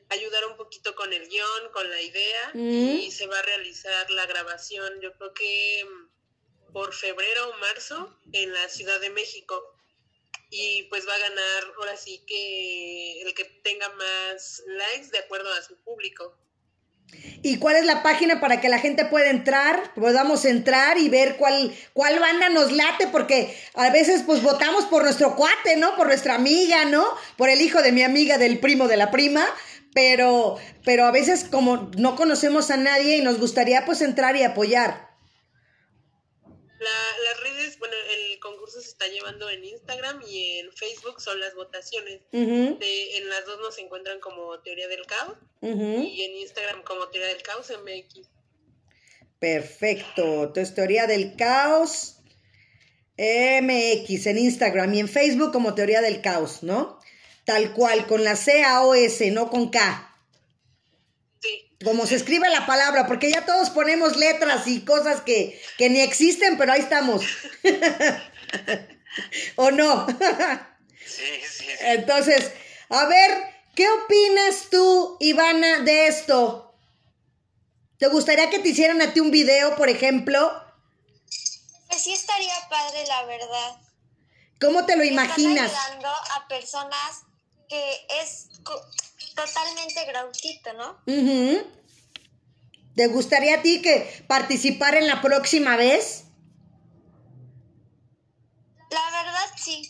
ayudar 0.09 0.45
un 0.45 0.57
poquito 0.57 0.95
con 0.95 1.11
el 1.13 1.27
guion, 1.27 1.71
con 1.73 1.89
la 1.89 2.01
idea, 2.01 2.51
mm. 2.53 2.99
y 3.01 3.11
se 3.11 3.27
va 3.27 3.37
a 3.37 3.43
realizar 3.43 4.09
la 4.11 4.25
grabación, 4.25 4.99
yo 5.01 5.13
creo 5.13 5.33
que 5.33 5.85
por 6.73 6.93
febrero 6.93 7.49
o 7.49 7.57
marzo 7.59 8.17
en 8.33 8.51
la 8.51 8.67
Ciudad 8.67 8.99
de 8.99 9.11
México. 9.11 9.61
Y 10.49 10.83
pues 10.83 11.07
va 11.07 11.15
a 11.15 11.19
ganar 11.19 11.73
ahora 11.77 11.95
sí 11.95 12.23
que 12.27 13.21
el 13.21 13.33
que 13.33 13.45
tenga 13.63 13.89
más 13.89 14.63
likes 14.67 15.09
de 15.11 15.19
acuerdo 15.19 15.51
a 15.53 15.61
su 15.61 15.77
público. 15.77 16.37
¿Y 17.41 17.57
cuál 17.57 17.75
es 17.75 17.85
la 17.85 18.01
página 18.01 18.39
para 18.39 18.61
que 18.61 18.69
la 18.69 18.79
gente 18.79 19.05
pueda 19.05 19.29
entrar? 19.29 19.93
Podamos 19.93 20.45
entrar 20.45 20.97
y 20.97 21.09
ver 21.09 21.37
cuál, 21.37 21.75
cuál 21.93 22.19
banda 22.19 22.49
nos 22.49 22.71
late, 22.71 23.07
porque 23.07 23.55
a 23.73 23.89
veces 23.91 24.23
pues 24.25 24.41
votamos 24.41 24.85
por 24.85 25.03
nuestro 25.03 25.35
cuate, 25.35 25.75
¿no? 25.75 25.95
Por 25.95 26.07
nuestra 26.07 26.35
amiga, 26.35 26.85
¿no? 26.85 27.05
Por 27.37 27.49
el 27.49 27.61
hijo 27.61 27.81
de 27.81 27.91
mi 27.91 28.03
amiga, 28.03 28.37
del 28.37 28.59
primo 28.59 28.87
de 28.87 28.97
la 28.97 29.11
prima, 29.11 29.45
pero, 29.93 30.57
pero 30.83 31.05
a 31.05 31.11
veces 31.11 31.45
como 31.49 31.91
no 31.97 32.15
conocemos 32.15 32.71
a 32.71 32.77
nadie 32.77 33.17
y 33.17 33.21
nos 33.21 33.39
gustaría 33.39 33.85
pues 33.85 34.01
entrar 34.01 34.35
y 34.35 34.43
apoyar 34.43 35.12
las 36.83 37.39
redes 37.41 37.79
bueno, 37.79 37.95
el 38.17 38.39
concurso 38.39 38.81
se 38.81 38.89
está 38.89 39.07
llevando 39.07 39.49
en 39.49 39.63
Instagram 39.63 40.21
y 40.27 40.59
en 40.59 40.71
Facebook 40.73 41.21
son 41.21 41.39
las 41.39 41.53
votaciones. 41.55 42.21
De- 42.79 43.17
en 43.17 43.29
las 43.29 43.45
dos 43.45 43.59
nos 43.59 43.77
encuentran 43.79 44.19
como 44.19 44.59
Teoría 44.61 44.87
del 44.87 45.05
Caos 45.05 45.37
y 46.03 46.23
en 46.23 46.35
Instagram 46.37 46.83
como 46.83 47.07
Teoría 47.09 47.33
del 47.33 47.41
Caos 47.43 47.71
MX. 47.71 48.27
Perfecto. 49.39 50.43
Entonces, 50.43 50.73
teoría 50.73 51.05
del 51.07 51.35
caos 51.35 52.17
MX 53.17 54.25
en 54.27 54.37
Instagram 54.37 54.93
y 54.93 54.99
en 55.01 55.09
Facebook 55.09 55.51
como 55.51 55.75
teoría 55.75 56.01
del 56.01 56.21
caos, 56.21 56.63
¿no? 56.63 56.99
Tal 57.45 57.73
cual, 57.73 58.07
con 58.07 58.23
la 58.23 58.35
C 58.35 58.63
A 58.63 58.83
O 58.85 58.95
S, 58.95 59.29
no 59.31 59.49
con 59.49 59.69
K. 59.69 60.12
Como 61.83 62.05
se 62.07 62.15
escribe 62.15 62.49
la 62.49 62.65
palabra, 62.65 63.07
porque 63.07 63.31
ya 63.31 63.45
todos 63.45 63.69
ponemos 63.69 64.15
letras 64.17 64.67
y 64.67 64.85
cosas 64.85 65.21
que, 65.21 65.61
que 65.77 65.89
ni 65.89 66.01
existen, 66.01 66.57
pero 66.57 66.73
ahí 66.73 66.81
estamos. 66.81 67.23
¿O 69.55 69.71
no? 69.71 70.07
Sí, 71.05 71.23
sí, 71.45 71.65
sí. 71.65 71.65
Entonces, 71.81 72.51
a 72.89 73.05
ver, 73.05 73.43
¿qué 73.75 73.87
opinas 73.89 74.69
tú, 74.71 75.17
Ivana, 75.19 75.79
de 75.79 76.07
esto? 76.07 76.75
¿Te 77.97 78.07
gustaría 78.07 78.49
que 78.49 78.59
te 78.59 78.69
hicieran 78.69 79.01
a 79.01 79.13
ti 79.13 79.19
un 79.19 79.31
video, 79.31 79.75
por 79.75 79.89
ejemplo? 79.89 80.51
Pues 81.87 82.01
sí 82.03 82.13
estaría 82.13 82.53
padre, 82.69 83.05
la 83.07 83.25
verdad. 83.25 83.77
¿Cómo 84.59 84.85
te 84.85 84.95
lo 84.95 85.03
Están 85.03 85.13
imaginas? 85.13 85.71
ayudando 85.73 86.09
a 86.09 86.47
personas 86.47 87.23
que 87.69 88.07
es 88.21 88.49
totalmente 89.35 90.05
gratuito, 90.05 90.73
¿no? 90.73 90.97
¿Te 92.95 93.07
gustaría 93.07 93.55
a 93.55 93.61
ti 93.61 93.81
que 93.81 94.23
participar 94.27 94.95
en 94.95 95.07
la 95.07 95.21
próxima 95.21 95.75
vez? 95.75 96.25
La 98.89 99.23
verdad 99.23 99.45
sí. 99.57 99.89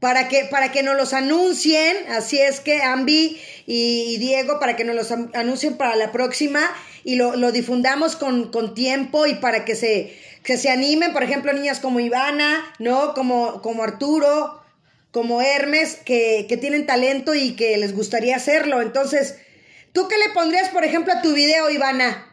Para 0.00 0.28
que, 0.28 0.44
para 0.44 0.70
que 0.70 0.82
nos 0.82 0.96
los 0.96 1.12
anuncien, 1.12 1.96
así 2.12 2.38
es 2.38 2.60
que 2.60 2.82
Ambi 2.82 3.40
y, 3.66 4.16
Diego, 4.18 4.60
para 4.60 4.76
que 4.76 4.84
nos 4.84 4.94
los 4.94 5.10
anuncien 5.10 5.76
para 5.76 5.96
la 5.96 6.12
próxima 6.12 6.60
y 7.02 7.16
lo, 7.16 7.34
lo 7.34 7.50
difundamos 7.50 8.14
con, 8.14 8.52
con 8.52 8.74
tiempo 8.74 9.26
y 9.26 9.34
para 9.36 9.64
que 9.64 9.74
se, 9.74 10.16
que 10.44 10.56
se 10.56 10.70
animen, 10.70 11.12
por 11.12 11.22
ejemplo, 11.24 11.52
niñas 11.52 11.80
como 11.80 11.98
Ivana, 11.98 12.72
¿no? 12.78 13.12
Como, 13.14 13.60
como 13.60 13.82
Arturo, 13.82 14.57
como 15.10 15.40
Hermes, 15.42 15.96
que, 15.96 16.46
que 16.48 16.56
tienen 16.56 16.86
talento 16.86 17.34
y 17.34 17.56
que 17.56 17.76
les 17.76 17.94
gustaría 17.94 18.36
hacerlo. 18.36 18.82
Entonces, 18.82 19.36
¿tú 19.92 20.08
qué 20.08 20.18
le 20.18 20.30
pondrías, 20.30 20.68
por 20.68 20.84
ejemplo, 20.84 21.12
a 21.12 21.22
tu 21.22 21.32
video, 21.32 21.70
Ivana? 21.70 22.24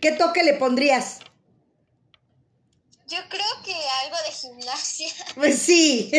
¿Qué 0.00 0.12
toque 0.12 0.42
le 0.42 0.54
pondrías? 0.54 1.18
Yo 3.06 3.18
creo 3.28 3.62
que 3.64 3.74
algo 4.04 4.16
de 4.24 4.32
gimnasia. 4.32 5.08
Pues 5.34 5.58
sí. 5.58 6.10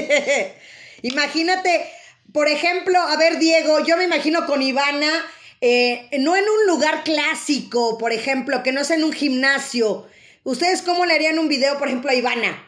Imagínate, 1.02 1.90
por 2.34 2.48
ejemplo, 2.48 3.00
a 3.00 3.18
ver, 3.18 3.40
Diego, 3.40 3.84
yo 3.86 3.98
me 3.98 4.04
imagino 4.04 4.46
con 4.46 4.62
Ivana, 4.62 5.26
eh, 5.62 6.10
no 6.20 6.36
en 6.36 6.44
un 6.44 6.68
lugar 6.68 7.04
clásico, 7.04 7.98
por 7.98 8.12
ejemplo, 8.12 8.62
que 8.62 8.72
no 8.72 8.84
sea 8.84 8.98
en 8.98 9.04
un 9.04 9.14
gimnasio. 9.14 10.08
¿Ustedes 10.44 10.82
cómo 10.82 11.06
le 11.06 11.14
harían 11.14 11.40
un 11.40 11.48
video, 11.48 11.78
por 11.80 11.88
ejemplo, 11.88 12.12
a 12.12 12.16
Ivana? 12.16 12.68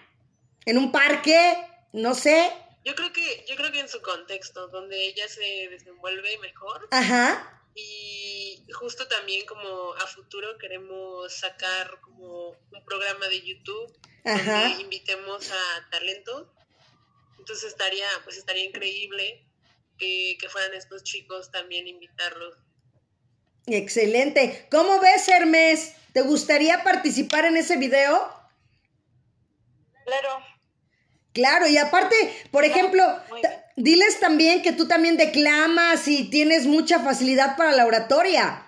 ¿En 0.65 0.78
un 0.78 0.91
parque? 0.91 1.54
No 1.93 2.15
sé. 2.15 2.51
yo 2.84 2.95
creo 2.95 3.13
que 3.13 3.45
yo 3.47 3.56
creo 3.56 3.71
que 3.71 3.79
en 3.79 3.88
su 3.88 4.01
contexto, 4.01 4.67
donde 4.67 5.06
ella 5.06 5.27
se 5.27 5.69
desenvuelve 5.69 6.38
mejor 6.39 6.88
Ajá. 6.91 7.63
y 7.75 8.65
justo 8.73 9.08
también 9.08 9.45
como 9.45 9.93
a 9.93 10.08
futuro 10.08 10.58
queremos 10.58 11.34
sacar 11.34 12.01
como 12.01 12.49
un 12.49 12.86
programa 12.86 13.27
de 13.27 13.41
YouTube 13.41 13.97
Ajá. 14.25 14.62
donde 14.63 14.82
invitemos 14.82 15.49
a 15.51 15.89
talentos. 15.91 16.47
Entonces 17.39 17.71
estaría 17.71 18.08
pues 18.23 18.38
estaría 18.38 18.65
increíble 18.65 19.45
que, 19.97 20.38
que 20.39 20.49
fueran 20.49 20.73
estos 20.73 21.03
chicos 21.03 21.51
también 21.51 21.88
invitarlos. 21.88 22.58
Excelente. 23.67 24.67
¿Cómo 24.71 24.99
ves, 24.99 25.27
Hermes? 25.29 25.93
¿Te 26.12 26.21
gustaría 26.21 26.84
participar 26.84 27.45
en 27.45 27.56
ese 27.58 27.77
video? 27.77 28.34
Claro, 30.06 30.45
Claro, 31.34 31.67
y 31.67 31.78
aparte, 31.78 32.15
por 32.52 32.63
ejemplo, 32.63 33.04
diles 33.76 34.19
también 34.19 34.62
que 34.62 34.72
tú 34.72 34.88
también 34.88 35.17
declamas 35.17 36.08
y 36.08 36.30
tienes 36.30 36.65
mucha 36.67 37.00
facilidad 37.00 37.58
para 37.58 37.72
la 37.72 37.86
oratoria. 37.86 38.60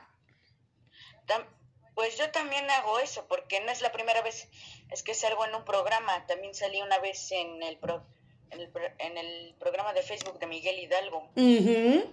pues 1.94 2.18
yo 2.18 2.30
también 2.32 2.70
hago 2.72 3.00
eso, 3.00 3.26
porque 3.30 3.62
no 3.62 3.72
es 3.72 3.82
la 3.82 3.92
primera 3.94 4.22
vez, 4.22 4.50
es 4.92 5.02
que 5.02 5.14
salgo 5.14 5.46
en 5.46 5.56
un 5.56 5.64
programa, 5.64 6.26
también 6.28 6.54
salí 6.54 6.82
una 6.82 7.00
vez 7.00 7.32
en 7.32 7.64
el, 7.64 7.78
pro- 7.78 8.04
en 8.52 8.60
el, 8.60 8.70
en 9.00 9.18
el 9.18 9.56
programa 9.60 9.94
de 9.94 10.02
Facebook 10.02 10.38
de 10.40 10.46
Miguel 10.48 10.78
Hidalgo, 10.78 11.30
una 11.36 12.04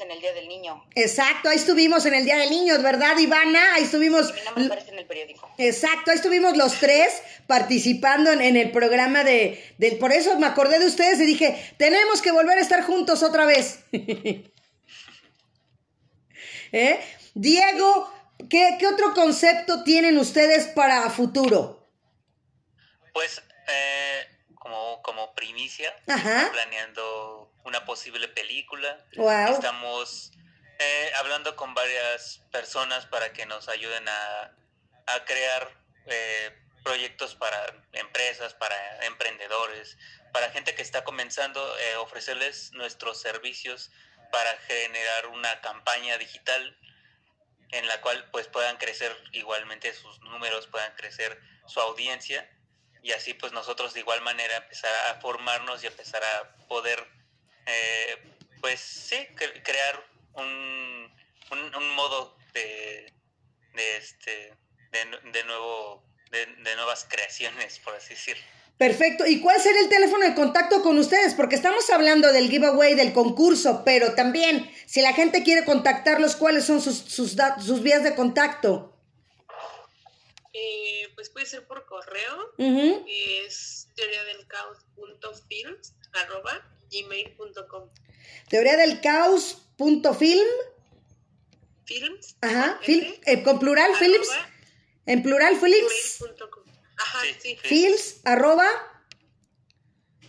en 0.00 0.10
el 0.10 0.20
Día 0.20 0.32
del 0.32 0.48
Niño, 0.48 0.84
Exacto, 0.94 1.48
ahí 1.48 1.56
estuvimos 1.56 2.06
en 2.06 2.14
el 2.14 2.24
Día 2.24 2.36
del 2.36 2.50
Niño, 2.50 2.80
¿verdad, 2.80 3.18
Ivana? 3.18 3.74
Ahí 3.74 3.82
estuvimos. 3.84 4.30
y 4.30 4.32
mi 4.32 4.44
nombre 4.44 4.64
aparece 4.66 4.90
en 4.90 4.98
el 4.98 5.06
periódico. 5.06 5.50
Exacto, 5.58 6.10
ahí 6.10 6.16
estuvimos 6.16 6.56
los 6.56 6.78
tres 6.78 7.22
participando 7.46 8.30
en, 8.32 8.40
en 8.40 8.56
el 8.56 8.70
programa 8.70 9.24
de, 9.24 9.62
del. 9.78 9.98
Por 9.98 10.12
eso 10.12 10.38
me 10.38 10.46
acordé 10.46 10.78
de 10.78 10.86
ustedes 10.86 11.20
y 11.20 11.26
dije, 11.26 11.74
tenemos 11.76 12.22
que 12.22 12.30
volver 12.32 12.58
a 12.58 12.62
estar 12.62 12.82
juntos 12.82 13.22
otra 13.22 13.44
vez. 13.46 13.80
¿Eh? 16.72 17.00
Diego, 17.34 18.12
¿qué, 18.48 18.76
¿qué 18.78 18.86
otro 18.86 19.12
concepto 19.14 19.84
tienen 19.84 20.18
ustedes 20.18 20.66
para 20.66 21.08
futuro? 21.10 21.88
Pues, 23.12 23.42
eh, 23.68 24.26
como, 24.64 25.02
como 25.02 25.34
primicia, 25.34 25.94
Ajá. 26.08 26.48
planeando 26.50 27.52
una 27.64 27.84
posible 27.84 28.28
película. 28.28 28.98
Wow. 29.14 29.52
Estamos 29.52 30.32
eh, 30.78 31.12
hablando 31.18 31.54
con 31.54 31.74
varias 31.74 32.40
personas 32.50 33.04
para 33.04 33.30
que 33.34 33.44
nos 33.44 33.68
ayuden 33.68 34.08
a, 34.08 34.56
a 35.06 35.24
crear 35.26 35.70
eh, 36.06 36.58
proyectos 36.82 37.34
para 37.34 37.74
empresas, 37.92 38.54
para 38.54 39.04
emprendedores, 39.04 39.98
para 40.32 40.48
gente 40.50 40.74
que 40.74 40.80
está 40.80 41.04
comenzando, 41.04 41.60
eh, 41.80 41.96
ofrecerles 41.96 42.72
nuestros 42.72 43.20
servicios 43.20 43.90
para 44.32 44.50
generar 44.66 45.26
una 45.26 45.60
campaña 45.60 46.16
digital 46.16 46.74
en 47.70 47.86
la 47.86 48.00
cual 48.00 48.30
pues 48.30 48.48
puedan 48.48 48.78
crecer 48.78 49.14
igualmente 49.32 49.92
sus 49.92 50.18
números, 50.20 50.68
puedan 50.68 50.94
crecer 50.94 51.38
su 51.66 51.80
audiencia 51.80 52.48
y 53.04 53.12
así 53.12 53.34
pues 53.34 53.52
nosotros 53.52 53.92
de 53.94 54.00
igual 54.00 54.20
manera 54.22 54.56
empezar 54.56 54.90
a 55.10 55.20
formarnos 55.20 55.84
y 55.84 55.86
empezar 55.86 56.22
a 56.24 56.56
poder 56.66 56.98
eh, 57.66 58.16
pues 58.60 58.80
sí 58.80 59.16
cre- 59.36 59.62
crear 59.62 60.02
un, 60.32 61.12
un, 61.52 61.74
un 61.76 61.88
modo 61.94 62.36
de, 62.54 63.12
de 63.74 63.96
este 63.98 64.54
de, 64.90 65.04
nu- 65.04 65.32
de 65.32 65.44
nuevo 65.44 66.02
de, 66.30 66.46
de 66.46 66.74
nuevas 66.76 67.06
creaciones 67.08 67.78
por 67.78 67.94
así 67.94 68.14
decirlo 68.14 68.42
Perfecto. 68.76 69.24
¿Y 69.24 69.40
cuál 69.40 69.60
sería 69.60 69.82
el 69.82 69.88
teléfono 69.88 70.24
de 70.24 70.34
contacto 70.34 70.82
con 70.82 70.98
ustedes? 70.98 71.34
Porque 71.34 71.54
estamos 71.54 71.88
hablando 71.90 72.32
del 72.32 72.50
giveaway, 72.50 72.96
del 72.96 73.12
concurso, 73.12 73.82
pero 73.84 74.14
también, 74.16 74.68
si 74.86 75.00
la 75.00 75.12
gente 75.12 75.44
quiere 75.44 75.64
contactarlos, 75.64 76.34
¿cuáles 76.34 76.64
son 76.64 76.82
sus, 76.82 76.98
sus, 76.98 77.36
sus 77.64 77.82
vías 77.84 78.02
de 78.02 78.16
contacto? 78.16 78.98
Eh, 80.52 80.83
pues 81.14 81.30
puede 81.30 81.46
ser 81.46 81.66
por 81.66 81.86
correo, 81.86 82.52
Ujú. 82.58 83.04
es 83.08 83.88
teoría 83.94 84.24
del 84.24 84.46
caos.films 84.46 85.94
arroba 86.12 86.70
gmail.com. 86.90 87.88
Teoría 88.48 88.76
del 88.76 89.00
caos.film. 89.00 90.48
Films 91.86 92.36
Ajá. 92.40 92.76
con 92.76 92.84
Fil- 92.84 93.04
F, 93.04 93.20
eh, 93.32 93.42
con 93.42 93.58
plural, 93.58 93.84
arroba 93.90 93.98
Philips. 94.00 94.28
En 95.06 95.22
plural, 95.22 95.58
Philips. 95.60 96.18
gmail.com. 96.20 96.64
Ajá, 96.96 97.18
Sí. 97.42 97.56
Philips, 97.62 98.20
arroba. 98.24 98.66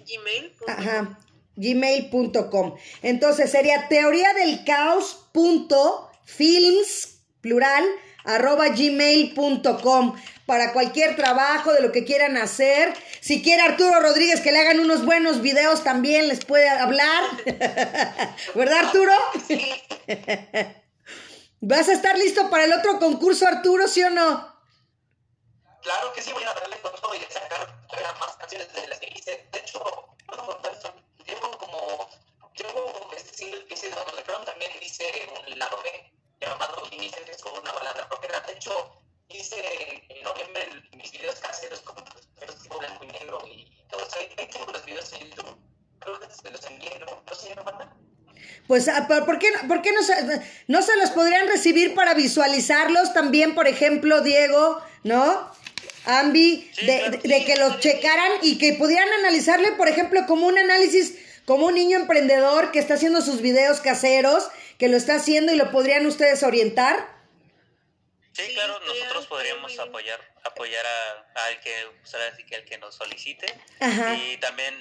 gmail.com. 0.05 0.69
Ajá. 0.69 1.19
Gmail.com. 1.55 2.75
Entonces 3.01 3.49
sería 3.51 3.87
teoría 3.87 4.33
del 4.33 4.65
caos 4.65 5.27
punto 5.33 6.11
films, 6.25 7.21
plural, 7.41 7.85
arroba 8.25 8.69
gmail.com 8.69 10.15
para 10.45 10.73
cualquier 10.73 11.15
trabajo 11.15 11.73
de 11.73 11.81
lo 11.81 11.91
que 11.91 12.05
quieran 12.05 12.37
hacer. 12.37 12.93
Si 13.21 13.41
quiere 13.41 13.61
Arturo 13.61 13.99
Rodríguez 13.99 14.41
que 14.41 14.51
le 14.51 14.59
hagan 14.59 14.79
unos 14.79 15.05
buenos 15.05 15.41
videos 15.41 15.83
también 15.83 16.27
les 16.27 16.43
puede 16.45 16.67
hablar. 16.69 17.23
¿Verdad 18.55 18.79
Arturo? 18.85 19.13
¿Vas 21.61 21.89
a 21.89 21.93
estar 21.93 22.17
listo 22.17 22.49
para 22.49 22.65
el 22.65 22.73
otro 22.73 22.99
concurso 22.99 23.47
Arturo, 23.47 23.87
sí 23.87 24.03
o 24.03 24.09
no? 24.09 24.55
claro 25.85 26.11
que 26.13 26.21
sí 26.21 26.33
voy 26.33 26.43
a 26.43 26.53
darle 26.53 26.77
con 26.81 26.95
todo 26.99 27.13
y 27.13 27.19
a 27.19 27.29
sacar 27.29 27.77
más 28.19 28.35
canciones 28.37 28.73
de 28.73 28.87
las 28.87 28.99
que 28.99 29.07
hice 29.15 29.47
de 29.51 29.59
hecho 29.59 29.79
llevo 31.27 31.57
como 31.59 32.09
llevo 32.55 33.11
este 33.15 33.37
single 33.37 33.65
que 33.67 33.75
hice 33.75 33.89
de 33.89 33.95
Underground 33.95 34.45
también 34.45 34.71
hice 34.81 35.05
un 35.47 35.59
lado 35.59 35.77
B 35.83 36.14
llamado 36.39 36.83
Inicios 36.91 37.41
con 37.41 37.59
una 37.61 37.71
balada 37.71 38.07
rockera 38.09 38.39
de 38.47 38.53
hecho 38.53 38.71
hice 39.29 39.55
en 40.09 40.23
noviembre 40.23 40.67
mis 40.95 41.11
videos 41.11 41.35
caseros 41.35 41.79
con 41.81 42.03
tiempo 42.05 42.79
blanco 42.79 43.03
y 43.03 43.07
negro 43.07 43.39
y 43.47 43.67
todo 43.89 44.01
eso. 44.05 44.17
Ahí 44.19 44.47
tengo 44.51 44.71
los 44.71 44.85
videos 44.85 45.11
en 45.13 45.29
YouTube. 45.29 45.57
Creo 45.99 46.19
que 46.19 46.27
se 46.33 46.51
los 46.51 46.63
envié, 46.65 46.99
¿no? 46.99 47.21
No 47.27 47.35
sé, 47.35 47.51
hermana. 47.51 47.95
Pues, 48.67 48.87
ah, 48.87 49.07
¿por 49.07 49.39
qué, 49.39 49.51
no- 49.51 49.67
por 49.67 49.81
qué 49.81 49.91
no, 49.91 50.03
se, 50.03 50.13
no 50.67 50.81
se 50.81 50.95
los 50.97 51.11
podrían 51.11 51.47
recibir 51.47 51.95
para 51.95 52.13
visualizarlos 52.13 53.13
también, 53.13 53.55
por 53.55 53.67
ejemplo, 53.67 54.21
Diego, 54.21 54.81
¿no? 55.03 55.51
Ambi, 56.05 56.69
Sí, 56.75 56.85
de, 56.85 57.09
de- 57.11 57.17
de 57.27 57.45
que 57.45 57.55
los 57.57 57.79
checaran 57.79 58.31
y 58.41 58.57
que 58.57 58.73
pudieran 58.73 59.09
analizarle, 59.19 59.71
por 59.73 59.87
ejemplo, 59.87 60.21
como 60.27 60.47
un 60.47 60.57
análisis, 60.57 61.15
como 61.45 61.67
un 61.67 61.75
niño 61.75 61.97
emprendedor 61.97 62.71
que 62.71 62.79
está 62.79 62.95
haciendo 62.95 63.21
sus 63.21 63.41
videos 63.41 63.81
caseros, 63.81 64.47
que 64.77 64.87
lo 64.87 64.97
está 64.97 65.15
haciendo 65.15 65.53
y 65.53 65.55
lo 65.57 65.71
podrían 65.71 66.05
ustedes 66.05 66.43
orientar. 66.43 67.13
Sí, 68.33 68.43
Sí, 68.47 68.53
claro, 68.53 68.79
nosotros 68.81 69.27
podríamos 69.27 69.77
apoyar 69.79 70.19
apoyar 70.43 70.85
a, 70.85 71.39
a 71.39 71.45
al 71.45 71.59
que 71.61 71.73
pues, 72.01 72.15
que 72.47 72.55
al 72.55 72.65
que 72.65 72.77
nos 72.77 72.95
solicite 72.95 73.45
Ajá. 73.79 74.15
y 74.15 74.37
también 74.37 74.75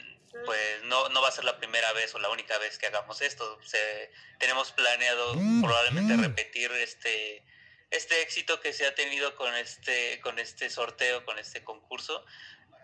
pues 0.44 0.82
no, 0.84 1.08
no 1.10 1.22
va 1.22 1.28
a 1.28 1.32
ser 1.32 1.44
la 1.44 1.58
primera 1.58 1.92
vez 1.92 2.14
o 2.14 2.18
la 2.18 2.28
única 2.28 2.58
vez 2.58 2.78
que 2.78 2.86
hagamos 2.86 3.20
esto. 3.22 3.60
Se, 3.64 4.10
tenemos 4.38 4.72
planeado 4.72 5.34
probablemente 5.62 6.16
repetir 6.16 6.72
este 6.72 7.44
este 7.90 8.22
éxito 8.22 8.60
que 8.60 8.72
se 8.72 8.86
ha 8.86 8.94
tenido 8.94 9.36
con 9.36 9.54
este 9.54 10.20
con 10.20 10.38
este 10.38 10.68
sorteo, 10.68 11.24
con 11.24 11.38
este 11.38 11.62
concurso, 11.62 12.24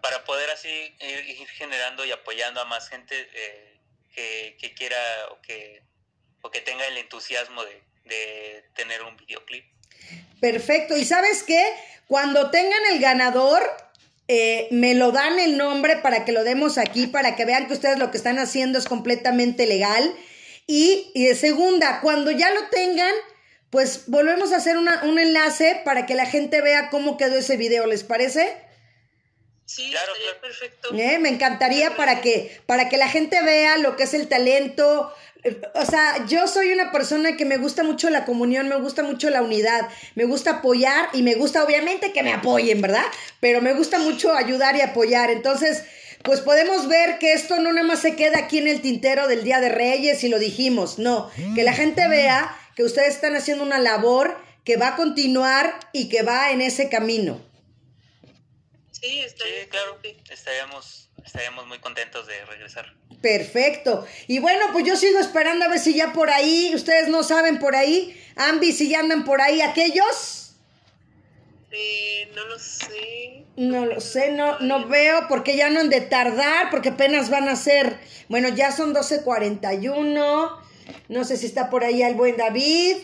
para 0.00 0.24
poder 0.24 0.50
así 0.50 0.96
ir, 1.00 1.26
ir 1.26 1.48
generando 1.48 2.04
y 2.04 2.12
apoyando 2.12 2.60
a 2.60 2.64
más 2.64 2.88
gente 2.88 3.28
eh, 3.32 3.80
que, 4.14 4.56
que 4.60 4.74
quiera 4.74 4.98
o 5.30 5.40
que 5.42 5.82
o 6.42 6.50
que 6.50 6.60
tenga 6.60 6.86
el 6.86 6.96
entusiasmo 6.98 7.64
de, 7.64 7.82
de 8.04 8.64
tener 8.74 9.02
un 9.02 9.16
videoclip. 9.16 9.64
Perfecto. 10.40 10.96
¿Y 10.96 11.04
sabes 11.04 11.42
qué? 11.42 11.62
Cuando 12.08 12.50
tengan 12.50 12.80
el 12.92 13.00
ganador, 13.00 13.62
eh, 14.28 14.68
me 14.70 14.94
lo 14.94 15.12
dan 15.12 15.38
el 15.38 15.56
nombre 15.56 15.96
para 15.96 16.24
que 16.24 16.32
lo 16.32 16.44
demos 16.44 16.78
aquí, 16.78 17.06
para 17.06 17.36
que 17.36 17.44
vean 17.44 17.66
que 17.66 17.74
ustedes 17.74 17.98
lo 17.98 18.10
que 18.10 18.16
están 18.16 18.38
haciendo 18.38 18.78
es 18.78 18.86
completamente 18.86 19.66
legal. 19.66 20.14
Y, 20.66 21.10
y 21.14 21.26
de 21.26 21.34
segunda, 21.34 22.00
cuando 22.00 22.30
ya 22.30 22.50
lo 22.50 22.68
tengan, 22.68 23.12
pues 23.70 24.04
volvemos 24.06 24.52
a 24.52 24.56
hacer 24.56 24.76
una- 24.78 25.02
un 25.04 25.18
enlace 25.18 25.80
para 25.84 26.06
que 26.06 26.14
la 26.14 26.26
gente 26.26 26.60
vea 26.62 26.90
cómo 26.90 27.16
quedó 27.16 27.36
ese 27.36 27.56
video, 27.56 27.86
¿les 27.86 28.02
parece? 28.04 28.56
Sí, 29.66 29.90
Claro, 29.92 30.12
perfecto. 30.40 30.88
Eh, 30.96 31.18
Me 31.20 31.28
encantaría 31.28 31.94
para 31.96 32.20
que, 32.20 32.60
para 32.66 32.88
que 32.88 32.96
la 32.96 33.08
gente 33.08 33.40
vea 33.42 33.76
lo 33.78 33.94
que 33.96 34.02
es 34.04 34.14
el 34.14 34.28
talento. 34.28 35.14
O 35.74 35.84
sea, 35.86 36.26
yo 36.26 36.46
soy 36.46 36.72
una 36.72 36.92
persona 36.92 37.36
que 37.36 37.44
me 37.44 37.56
gusta 37.56 37.82
mucho 37.82 38.10
la 38.10 38.24
comunión, 38.24 38.68
me 38.68 38.76
gusta 38.76 39.02
mucho 39.02 39.30
la 39.30 39.42
unidad, 39.42 39.88
me 40.14 40.24
gusta 40.24 40.58
apoyar 40.58 41.08
y 41.12 41.22
me 41.22 41.34
gusta 41.34 41.64
obviamente 41.64 42.12
que 42.12 42.22
me 42.22 42.32
apoyen, 42.32 42.80
¿verdad? 42.80 43.04
Pero 43.40 43.62
me 43.62 43.72
gusta 43.72 43.98
mucho 43.98 44.34
ayudar 44.34 44.76
y 44.76 44.82
apoyar. 44.82 45.30
Entonces, 45.30 45.84
pues 46.22 46.40
podemos 46.40 46.88
ver 46.88 47.18
que 47.18 47.32
esto 47.32 47.58
no 47.58 47.72
nada 47.72 47.86
más 47.86 48.00
se 48.00 48.16
queda 48.16 48.38
aquí 48.38 48.58
en 48.58 48.68
el 48.68 48.82
tintero 48.82 49.28
del 49.28 49.42
Día 49.42 49.60
de 49.60 49.70
Reyes 49.70 50.22
y 50.24 50.28
lo 50.28 50.38
dijimos, 50.38 50.98
no, 50.98 51.30
que 51.54 51.62
la 51.62 51.72
gente 51.72 52.06
vea 52.08 52.54
que 52.76 52.84
ustedes 52.84 53.14
están 53.14 53.34
haciendo 53.34 53.64
una 53.64 53.78
labor 53.78 54.36
que 54.64 54.76
va 54.76 54.88
a 54.88 54.96
continuar 54.96 55.80
y 55.92 56.08
que 56.08 56.22
va 56.22 56.50
en 56.50 56.60
ese 56.60 56.88
camino. 56.88 57.40
Sí, 58.90 59.20
estaría 59.20 59.62
Sí, 59.62 59.68
claro, 59.70 59.98
excelente. 60.02 60.34
estaríamos, 60.34 61.08
estaríamos 61.24 61.66
muy 61.66 61.78
contentos 61.78 62.26
de 62.26 62.44
regresar. 62.44 62.94
Perfecto. 63.20 64.06
Y 64.26 64.38
bueno, 64.38 64.66
pues 64.72 64.86
yo 64.86 64.96
sigo 64.96 65.18
esperando 65.18 65.64
a 65.64 65.68
ver 65.68 65.78
si 65.78 65.94
ya 65.94 66.12
por 66.12 66.30
ahí, 66.30 66.72
ustedes 66.74 67.08
no 67.08 67.22
saben 67.22 67.58
por 67.58 67.76
ahí, 67.76 68.16
Ambi, 68.36 68.72
si 68.72 68.88
ya 68.88 69.00
andan 69.00 69.24
por 69.24 69.42
ahí 69.42 69.60
aquellos. 69.60 70.54
Eh, 71.70 72.30
no 72.34 72.46
lo 72.46 72.58
sé. 72.58 73.44
No 73.56 73.84
lo 73.84 74.00
sé, 74.00 74.32
no, 74.32 74.58
no 74.60 74.88
veo 74.88 75.26
porque 75.28 75.56
ya 75.56 75.68
no 75.68 75.80
han 75.80 75.90
de 75.90 76.00
tardar, 76.00 76.70
porque 76.70 76.90
apenas 76.90 77.28
van 77.28 77.48
a 77.48 77.56
ser, 77.56 77.98
bueno, 78.28 78.48
ya 78.48 78.72
son 78.72 78.94
12.41, 78.94 80.56
no 81.08 81.24
sé 81.24 81.36
si 81.36 81.44
está 81.44 81.68
por 81.68 81.84
ahí 81.84 82.02
el 82.02 82.14
buen 82.14 82.38
David, 82.38 82.96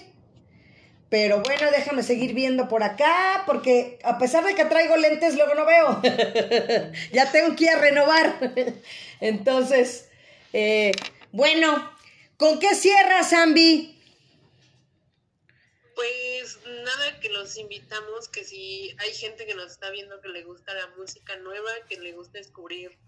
pero 1.08 1.40
bueno, 1.40 1.70
déjame 1.70 2.02
seguir 2.02 2.34
viendo 2.34 2.68
por 2.68 2.82
acá, 2.82 3.44
porque 3.46 3.98
a 4.02 4.18
pesar 4.18 4.44
de 4.44 4.54
que 4.54 4.64
traigo 4.64 4.96
lentes, 4.96 5.36
luego 5.36 5.54
no 5.54 5.64
veo, 5.64 6.02
ya 7.12 7.30
tengo 7.30 7.54
que 7.54 7.64
ir 7.64 7.70
a 7.70 7.78
renovar, 7.78 8.54
entonces, 9.20 10.08
eh, 10.52 10.92
bueno, 11.32 11.92
¿con 12.36 12.58
qué 12.58 12.74
cierras, 12.74 13.32
Ambi? 13.32 13.92
Pues 15.94 16.58
nada, 16.66 17.20
que 17.20 17.30
los 17.30 17.56
invitamos, 17.56 18.28
que 18.28 18.44
si 18.44 18.94
hay 18.98 19.14
gente 19.14 19.46
que 19.46 19.54
nos 19.54 19.72
está 19.72 19.90
viendo 19.90 20.20
que 20.20 20.28
le 20.28 20.42
gusta 20.42 20.74
la 20.74 20.88
música 20.98 21.36
nueva, 21.36 21.70
que 21.88 21.98
le 21.98 22.12
gusta 22.12 22.38
descubrir 22.38 22.98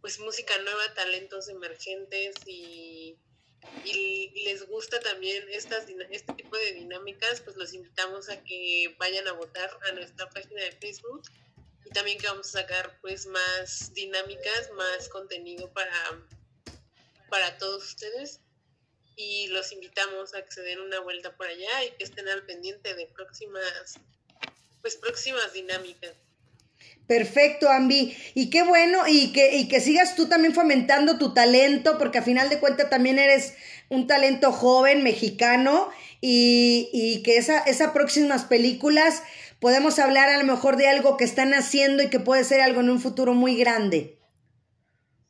pues 0.00 0.20
música 0.20 0.56
nueva, 0.62 0.94
talentos 0.94 1.48
emergentes 1.48 2.36
y, 2.46 3.16
y 3.84 4.32
les 4.44 4.66
gusta 4.66 5.00
también 5.00 5.44
estas 5.50 5.86
este 6.10 6.32
tipo 6.34 6.56
de 6.56 6.72
dinámicas, 6.72 7.40
pues 7.40 7.56
los 7.56 7.72
invitamos 7.72 8.28
a 8.28 8.42
que 8.42 8.94
vayan 8.98 9.28
a 9.28 9.32
votar 9.32 9.70
a 9.88 9.92
nuestra 9.92 10.28
página 10.30 10.62
de 10.62 10.72
Facebook 10.72 11.22
y 11.84 11.90
también 11.90 12.18
que 12.18 12.26
vamos 12.26 12.48
a 12.48 12.60
sacar 12.60 12.98
pues 13.00 13.26
más 13.26 13.94
dinámicas, 13.94 14.70
más 14.72 15.08
contenido 15.08 15.72
para, 15.72 15.92
para 17.30 17.58
todos 17.58 17.84
ustedes 17.84 18.40
y 19.16 19.48
los 19.48 19.72
invitamos 19.72 20.34
a 20.34 20.44
que 20.44 20.52
se 20.52 20.62
den 20.62 20.80
una 20.80 21.00
vuelta 21.00 21.36
por 21.36 21.46
allá 21.46 21.84
y 21.84 21.90
que 21.92 22.04
estén 22.04 22.28
al 22.28 22.44
pendiente 22.44 22.94
de 22.94 23.06
próximas 23.06 23.98
pues 24.82 24.96
próximas 24.96 25.52
dinámicas. 25.52 26.14
Perfecto, 27.06 27.68
Ambi. 27.70 28.16
Y 28.34 28.50
qué 28.50 28.62
bueno, 28.62 29.06
y 29.06 29.32
que, 29.32 29.56
y 29.56 29.68
que 29.68 29.80
sigas 29.80 30.16
tú 30.16 30.28
también 30.28 30.54
fomentando 30.54 31.18
tu 31.18 31.32
talento, 31.34 31.98
porque 31.98 32.18
a 32.18 32.22
final 32.22 32.48
de 32.48 32.58
cuentas 32.58 32.90
también 32.90 33.18
eres 33.18 33.54
un 33.88 34.06
talento 34.08 34.50
joven, 34.52 35.04
mexicano, 35.04 35.88
y, 36.20 36.88
y 36.92 37.22
que 37.22 37.36
esa, 37.36 37.60
esas 37.60 37.92
próximas 37.92 38.44
películas 38.44 39.22
podemos 39.60 39.98
hablar 40.00 40.28
a 40.28 40.38
lo 40.38 40.44
mejor 40.44 40.76
de 40.76 40.88
algo 40.88 41.16
que 41.16 41.24
están 41.24 41.54
haciendo 41.54 42.02
y 42.02 42.10
que 42.10 42.18
puede 42.20 42.42
ser 42.42 42.60
algo 42.60 42.80
en 42.80 42.90
un 42.90 43.00
futuro 43.00 43.34
muy 43.34 43.56
grande. 43.56 44.18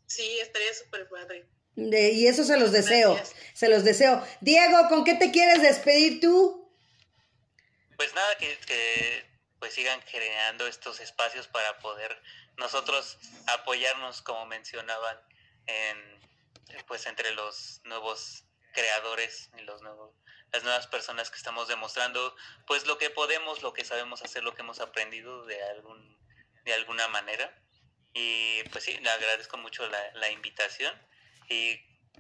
Sí, 0.07 0.39
estaría 0.41 0.73
súper 0.73 1.09
padre. 1.09 1.47
De- 1.75 2.13
y 2.13 2.27
eso 2.27 2.43
se 2.45 2.57
los 2.57 2.73
deseo, 2.73 3.15
Gracias. 3.17 3.37
se 3.53 3.69
los 3.69 3.85
deseo. 3.85 4.23
Diego, 4.41 4.89
¿con 4.89 5.05
qué 5.05 5.15
te 5.15 5.31
quieres 5.31 5.61
despedir 5.61 6.21
tú? 6.21 6.71
Pues 7.99 8.15
nada, 8.15 8.29
que, 8.39 8.47
que 8.67 9.25
pues 9.59 9.75
sigan 9.75 10.01
generando 10.03 10.67
estos 10.67 11.01
espacios 11.01 11.49
para 11.49 11.79
poder 11.79 12.21
nosotros 12.57 13.19
apoyarnos, 13.47 14.23
como 14.23 14.47
mencionaban, 14.47 15.19
en 15.67 16.17
pues 16.87 17.07
entre 17.07 17.31
los 17.33 17.81
nuevos 17.85 18.45
creadores 18.73 19.51
y 19.57 19.63
los 19.63 19.83
nuevos 19.83 20.15
las 20.53 20.63
nuevas 20.63 20.87
personas 20.87 21.31
que 21.31 21.37
estamos 21.37 21.69
demostrando 21.69 22.35
pues 22.67 22.87
lo 22.87 22.99
que 22.99 23.11
podemos, 23.11 23.63
lo 23.63 23.73
que 23.73 23.85
sabemos 23.85 24.23
hacer, 24.23 24.43
lo 24.43 24.55
que 24.55 24.63
hemos 24.63 24.81
aprendido 24.81 25.45
de 25.45 25.63
algún 25.65 26.17
de 26.65 26.75
alguna 26.75 27.09
manera. 27.09 27.55
Y 28.15 28.63
pues 28.71 28.85
sí, 28.85 28.97
le 28.99 29.11
agradezco 29.11 29.57
mucho 29.59 29.87
la, 29.89 30.13
la 30.15 30.31
invitación 30.31 30.93
y 31.49 31.79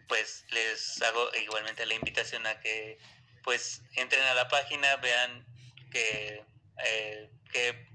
pues 0.08 0.44
les 0.50 1.00
hago 1.02 1.34
igualmente 1.36 1.86
la 1.86 1.94
invitación 1.94 2.46
a 2.46 2.60
que 2.60 2.98
pues 3.42 3.82
entren 3.94 4.22
a 4.24 4.34
la 4.34 4.48
página, 4.48 4.96
vean 4.96 5.46
que 5.90 6.44
eh, 6.84 7.30
qué, 7.52 7.88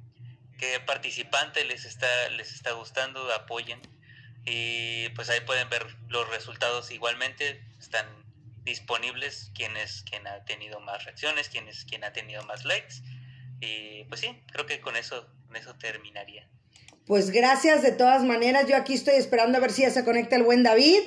qué 0.57 0.79
participante 0.79 1.65
les 1.65 1.85
está, 1.85 2.29
les 2.29 2.53
está 2.53 2.71
gustando, 2.71 3.31
apoyen 3.33 3.79
y 4.45 5.09
pues 5.09 5.29
ahí 5.29 5.41
pueden 5.41 5.69
ver 5.69 5.85
los 6.07 6.27
resultados 6.29 6.91
igualmente, 6.91 7.63
están 7.79 8.05
disponibles 8.63 9.51
quienes 9.55 10.03
quien 10.03 10.25
ha 10.27 10.43
tenido 10.45 10.79
más 10.79 11.03
reacciones, 11.05 11.49
quienes 11.49 11.85
quien 11.85 12.03
ha 12.03 12.13
tenido 12.13 12.43
más 12.43 12.65
likes 12.65 12.95
y 13.59 14.03
pues 14.05 14.21
sí, 14.21 14.41
creo 14.51 14.65
que 14.65 14.81
con 14.81 14.95
eso 14.95 15.27
con 15.47 15.55
eso 15.57 15.75
terminaría. 15.75 16.47
Pues 17.05 17.29
gracias 17.29 17.81
de 17.81 17.91
todas 17.91 18.23
maneras. 18.23 18.67
Yo 18.67 18.77
aquí 18.77 18.93
estoy 18.93 19.15
esperando 19.15 19.57
a 19.57 19.61
ver 19.61 19.71
si 19.71 19.81
ya 19.81 19.89
se 19.89 20.05
conecta 20.05 20.37
el 20.37 20.43
buen 20.43 20.63
David. 20.63 21.01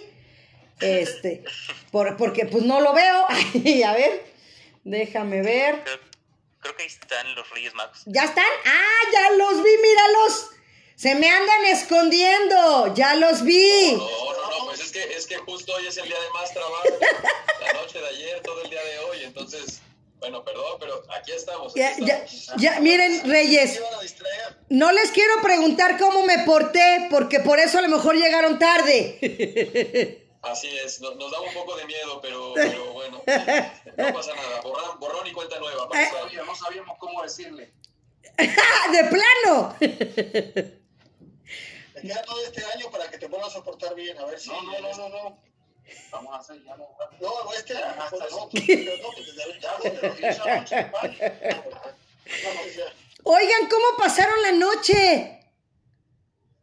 Este, 0.80 1.44
por, 1.90 2.16
porque 2.16 2.46
pues 2.46 2.64
no 2.64 2.80
lo 2.80 2.92
veo. 2.92 3.24
Ay, 3.28 3.82
a 3.82 3.94
ver, 3.94 4.22
déjame 4.84 5.40
ver. 5.40 5.82
Creo, 6.64 6.76
que 6.76 6.82
ahí 6.84 6.88
están 6.88 7.34
los 7.34 7.50
Reyes 7.50 7.74
Magos. 7.74 7.98
¿Ya 8.06 8.24
están? 8.24 8.44
¡Ah, 8.64 9.10
ya 9.12 9.30
los 9.36 9.62
vi! 9.62 9.70
¡Míralos! 9.82 10.50
Se 10.96 11.14
me 11.14 11.28
andan 11.28 11.66
escondiendo. 11.66 12.94
Ya 12.94 13.16
los 13.16 13.42
vi. 13.42 13.92
No, 13.92 13.98
no, 13.98 14.58
no, 14.60 14.64
pues 14.64 14.80
es 14.80 14.90
que, 14.90 15.02
es 15.14 15.26
que 15.26 15.36
justo 15.36 15.74
hoy 15.74 15.86
es 15.86 15.98
el 15.98 16.06
día 16.06 16.18
de 16.18 16.30
más 16.30 16.54
trabajo. 16.54 16.84
La 17.60 17.72
noche 17.74 17.98
de 18.00 18.08
ayer, 18.08 18.40
todo 18.40 18.62
el 18.62 18.70
día 18.70 18.82
de 18.82 18.98
hoy. 19.00 19.24
Entonces, 19.24 19.82
bueno, 20.20 20.42
perdón, 20.42 20.78
pero 20.80 21.02
aquí 21.14 21.32
estamos. 21.32 21.72
aquí 21.72 21.80
Ya, 21.80 21.96
ya, 21.98 22.24
estamos. 22.24 22.62
ya, 22.62 22.80
miren, 22.80 23.28
Reyes. 23.28 23.72
¿Se 23.72 23.80
iban 23.80 23.94
a 23.94 24.00
distraer? 24.00 24.56
No 24.70 24.90
les 24.92 25.10
quiero 25.10 25.42
preguntar 25.42 25.98
cómo 25.98 26.24
me 26.24 26.44
porté, 26.44 27.08
porque 27.10 27.40
por 27.40 27.58
eso 27.58 27.78
a 27.78 27.82
lo 27.82 27.88
mejor 27.88 28.16
llegaron 28.16 28.58
tarde. 28.58 30.20
Así 30.44 30.68
es, 30.78 31.00
nos, 31.00 31.16
nos 31.16 31.30
da 31.30 31.40
un 31.40 31.54
poco 31.54 31.76
de 31.76 31.86
miedo, 31.86 32.20
pero, 32.20 32.52
pero 32.54 32.92
bueno, 32.92 33.22
no 33.96 34.12
pasa 34.12 34.34
nada. 34.34 34.60
Borrón, 34.62 35.00
borrón 35.00 35.26
y 35.26 35.32
cuenta 35.32 35.58
nueva. 35.58 35.88
Eh. 35.94 36.10
no 36.44 36.54
sabíamos 36.54 36.98
cómo 36.98 37.22
decirle. 37.22 37.72
¡Ah, 38.38 38.90
¡De 38.92 39.04
plano! 39.04 39.76
queda 42.00 42.22
todo 42.22 42.44
este 42.44 42.64
año 42.74 42.90
para 42.90 43.10
que 43.10 43.18
te 43.18 43.26
vuelvas 43.26 43.56
a 43.56 43.64
portar 43.64 43.94
bien, 43.94 44.18
a 44.18 44.26
ver 44.26 44.38
si... 44.38 44.50
No, 44.50 44.62
no, 44.62 44.80
no, 44.80 44.94
no, 44.96 45.08
no. 45.08 45.38
Vamos 46.10 46.34
a 46.34 46.38
hacer 46.38 46.62
ya 46.64 46.76
no. 46.76 46.88
No, 47.20 47.52
este 47.52 47.76
hasta 47.76 48.16
el 48.16 48.32
otro. 48.32 48.60
Oigan, 53.24 53.68
¿cómo 53.68 53.86
pasaron 53.98 54.42
la 54.42 54.52
noche? 54.52 55.43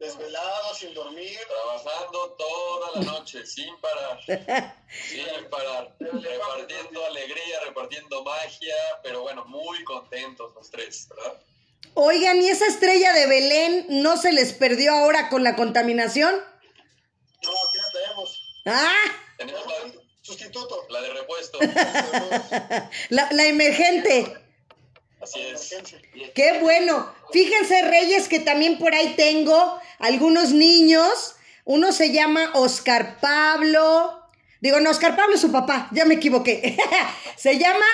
Desvelado, 0.02 0.74
sin 0.74 0.94
dormir, 0.96 1.38
Trabajando 1.48 2.32
toda 2.32 2.92
la 2.96 3.02
noche, 3.12 3.46
sin 3.46 3.70
parar. 3.80 4.20
Sin 4.26 5.50
parar. 5.50 5.96
Repartiendo 6.00 7.06
alegría, 7.06 7.60
repartiendo 7.66 8.24
magia, 8.24 8.76
pero 9.04 9.22
bueno, 9.22 9.46
muy 9.46 9.84
contentos 9.84 10.56
los 10.56 10.72
tres, 10.72 11.08
¿verdad? 11.08 11.40
Oigan, 11.94 12.42
¿y 12.42 12.50
esa 12.50 12.66
estrella 12.66 13.14
de 13.14 13.28
Belén 13.28 13.86
no 13.90 14.18
se 14.18 14.32
les 14.32 14.54
perdió 14.54 14.92
ahora 14.94 15.30
con 15.30 15.44
la 15.44 15.56
contaminación? 15.56 16.34
no, 17.44 17.52
aquí 17.52 17.78
la 17.78 17.92
tenemos. 17.92 18.42
Ah, 18.66 18.94
Tenemos 19.38 19.66
la, 19.68 20.02
Sustituto. 20.24 20.86
la 20.90 21.02
de 21.02 21.10
repuesto. 21.14 21.60
la, 23.10 23.28
la 23.32 23.46
emergente. 23.46 24.36
Así 25.22 25.40
es. 25.42 25.76
Qué 26.34 26.60
bueno. 26.60 27.14
Fíjense, 27.32 27.82
Reyes, 27.84 28.28
que 28.28 28.40
también 28.40 28.78
por 28.78 28.94
ahí 28.96 29.14
tengo 29.16 29.80
algunos 30.00 30.52
niños. 30.52 31.36
Uno 31.66 31.92
se 31.92 32.12
llama 32.12 32.52
Oscar 32.56 33.20
Pablo. 33.20 34.18
Digo, 34.62 34.80
no, 34.80 34.90
Oscar 34.90 35.16
Pablo 35.16 35.36
es 35.36 35.42
su 35.42 35.52
papá, 35.52 35.90
ya 35.92 36.06
me 36.06 36.16
equivoqué. 36.16 36.78
se 37.38 37.58
llama 37.58 37.86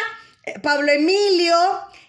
eh, 0.44 0.60
Pablo 0.60 0.92
Emilio. 0.92 1.56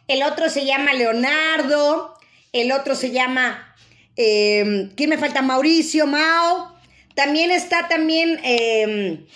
El 0.07 0.23
otro 0.23 0.49
se 0.49 0.65
llama 0.65 0.93
Leonardo. 0.95 2.15
El 2.53 2.73
otro 2.73 2.95
se 2.95 3.11
llama. 3.11 3.75
eh, 4.17 4.91
¿Quién 4.97 5.11
me 5.11 5.19
falta? 5.19 5.43
Mauricio, 5.43 6.07
Mao. 6.07 6.77
También 7.15 7.51
está 7.51 7.89
también. 7.89 8.41
eh, 8.45 9.27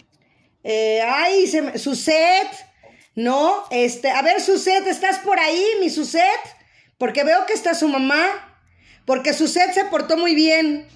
eh, 0.65 1.01
ay, 1.05 1.47
se 1.49 1.77
Suset, 1.79 2.49
¿no? 3.15 3.65
Este, 3.71 4.11
a 4.11 4.23
ver, 4.23 4.41
Suset, 4.41 4.87
¿estás 4.87 5.19
por 5.19 5.39
ahí, 5.39 5.65
mi 5.81 5.91
Suset? 5.91 6.23
Porque 6.99 7.25
veo 7.25 7.47
que 7.47 7.53
está 7.53 7.75
su 7.75 7.89
mamá. 7.89 8.49
Porque 9.05 9.35
Suset 9.35 9.73
se 9.73 9.85
portó 9.87 10.17
muy 10.17 10.35
bien 10.35 10.89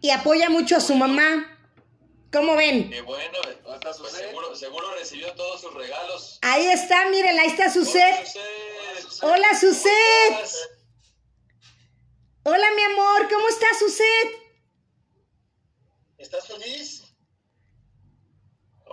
y 0.00 0.10
apoya 0.10 0.50
mucho 0.50 0.76
a 0.76 0.80
su 0.80 0.94
mamá. 0.94 1.50
¿Cómo 2.32 2.56
ven? 2.56 2.90
Qué 2.90 3.00
bueno, 3.02 3.38
pues 3.62 4.12
seguro, 4.12 4.56
seguro 4.56 4.92
recibió 4.98 5.32
todos 5.34 5.60
sus 5.60 5.72
regalos. 5.72 6.38
Ahí 6.42 6.66
está, 6.66 7.06
miren, 7.08 7.38
ahí 7.38 7.46
está 7.46 7.64
Hola, 7.66 7.72
Suset. 7.72 9.22
Hola, 9.22 9.48
Suset. 9.60 10.30
Buenas. 10.30 10.58
Hola, 12.42 12.66
mi 12.74 12.82
amor, 12.82 13.28
¿cómo 13.32 13.48
estás, 13.48 13.78
Suset? 13.78 14.44
¿Estás 16.18 16.46
feliz? 16.48 17.03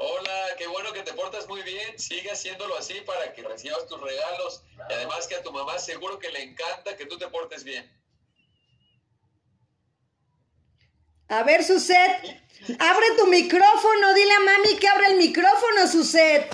Hola, 0.03 0.47
qué 0.57 0.65
bueno 0.65 0.91
que 0.93 1.03
te 1.03 1.13
portas 1.13 1.47
muy 1.47 1.61
bien. 1.61 1.99
Sigue 1.99 2.31
haciéndolo 2.31 2.75
así 2.75 2.95
para 3.01 3.31
que 3.33 3.43
recibas 3.43 3.85
tus 3.87 4.01
regalos. 4.01 4.63
Y 4.89 4.93
además 4.93 5.27
que 5.27 5.35
a 5.35 5.43
tu 5.43 5.51
mamá 5.51 5.77
seguro 5.77 6.17
que 6.17 6.31
le 6.31 6.41
encanta 6.41 6.97
que 6.97 7.05
tú 7.05 7.19
te 7.19 7.27
portes 7.27 7.63
bien. 7.63 7.87
A 11.27 11.43
ver, 11.43 11.63
Suset, 11.63 12.41
abre 12.79 13.05
tu 13.15 13.27
micrófono, 13.27 14.13
dile 14.15 14.33
a 14.33 14.39
mami 14.39 14.75
que 14.79 14.87
abra 14.87 15.05
el 15.07 15.17
micrófono, 15.17 15.87
Suset. 15.87 16.49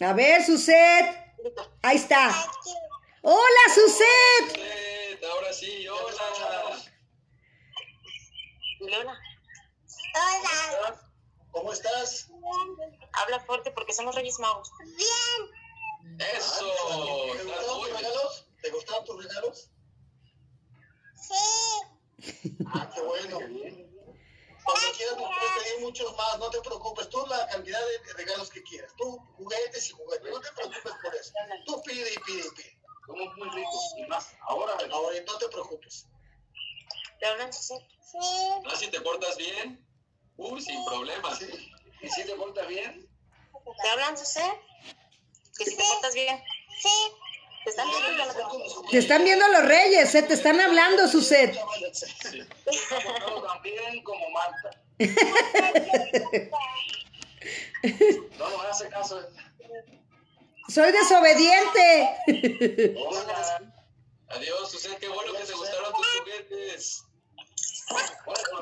A 0.00 0.12
ver, 0.12 0.44
Suset. 0.46 1.34
Ahí 1.82 1.96
está. 1.96 2.46
Hola, 3.22 3.74
Suset. 3.74 4.46
Suset, 4.46 5.24
ahora 5.24 5.52
sí, 5.52 5.88
hola. 5.88 6.08
Hola, 10.14 11.00
¿Cómo 11.50 11.72
estás? 11.72 12.28
habla 13.12 13.40
fuerte 13.40 13.70
porque 13.72 13.92
somos 13.92 14.14
Reyes 14.14 14.38
Magos. 14.38 14.70
Eso. 16.18 16.64
¿Te 16.66 17.44
gustaron 17.44 17.80
tus 17.80 17.84
bien. 17.84 17.96
regalos? 17.96 18.46
¿Te 18.62 18.70
gustaron 18.70 19.04
tus 19.04 19.24
regalos? 19.24 19.70
sí, 21.14 21.34
Ah, 22.72 22.90
qué 22.94 23.00
bueno. 23.02 23.38
Cuando 23.38 24.92
quieras 24.96 25.16
nos 25.16 25.30
puedes 25.30 25.64
pedir 25.64 25.80
muchos 25.80 26.16
más, 26.16 26.38
no 26.38 26.50
te 26.50 26.60
preocupes. 26.60 27.08
Tú 27.08 27.24
la 27.26 27.46
cantidad 27.48 27.80
de 27.80 28.12
regalos 28.14 28.50
que 28.50 28.62
quieras. 28.64 28.92
Tú 28.98 29.18
juguetes 29.36 29.88
y 29.88 29.92
juguetes, 29.92 30.30
no 30.30 30.40
te 30.40 30.52
preocupes 30.52 30.92
por 31.02 31.14
eso. 31.14 31.32
Tú 31.64 31.82
pide 31.82 32.12
y 32.12 32.18
pide 32.18 32.46
y 32.46 32.50
pide. 32.50 32.78
Somos 33.06 33.36
muy 33.36 33.48
ricos 33.50 33.94
y 33.96 34.02
más. 34.06 34.28
Ahora, 34.48 34.74
Ahora 34.90 35.16
no 35.26 35.38
te 35.38 35.48
preocupes. 35.48 36.06
¿Te 37.20 37.26
hablan, 37.26 37.52
sí, 37.52 37.74
¿No? 38.64 38.76
Si 38.76 38.88
te 38.88 39.00
portas 39.00 39.36
bien, 39.36 39.87
uy, 40.38 40.60
sin 40.62 40.82
problemas. 40.86 41.40
¿y 42.02 42.08
si 42.08 42.24
te 42.24 42.34
portas 42.34 42.66
bien? 42.68 43.06
¿Te 43.82 43.88
hablan, 43.90 44.16
Suset? 44.16 44.42
Que 45.58 45.64
si 45.66 45.76
te 45.76 45.82
portas 45.84 46.14
bien. 46.14 46.42
sí, 46.80 46.88
¿Te 47.64 47.70
están 47.70 47.88
viendo 47.90 48.22
o 48.22 48.26
no 48.26 48.32
te- 48.86 48.90
Te 48.92 48.98
están 48.98 49.24
viendo 49.24 49.48
los 49.48 49.64
reyes, 49.66 50.14
eh, 50.14 50.22
te 50.22 50.34
están 50.34 50.58
hablando, 50.60 51.06
Suset. 51.08 51.52
Yo 51.54 51.66
también 53.42 54.02
como 54.02 54.30
Marta. 54.30 54.70
No 58.38 58.50
nos 58.50 58.64
hace 58.66 58.88
caso. 58.88 59.20
Soy 60.68 60.92
desobediente. 60.92 62.96
Hola. 62.98 63.74
Adiós, 64.28 64.70
Suset, 64.70 64.98
qué 64.98 65.08
bueno 65.08 65.32
que 65.34 65.44
te 65.44 65.52
gustaron 65.52 65.92
tus 65.94 66.06
juguetes. 66.18 67.04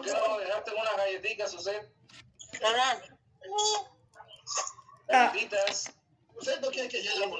Oye, 0.07 0.14
¿por 0.14 0.22
qué 0.22 0.28
no 0.28 0.38
dejaste 0.38 0.70
unas 0.72 0.96
galletitas, 0.96 1.50
Suset? 1.50 1.90
Galletitas. 5.09 5.92
Usted 6.36 6.61
no 6.61 6.68
quiere 6.70 6.88
que 6.88 7.00
llegue 7.02 7.18
la 7.20 7.26
con 7.30 7.38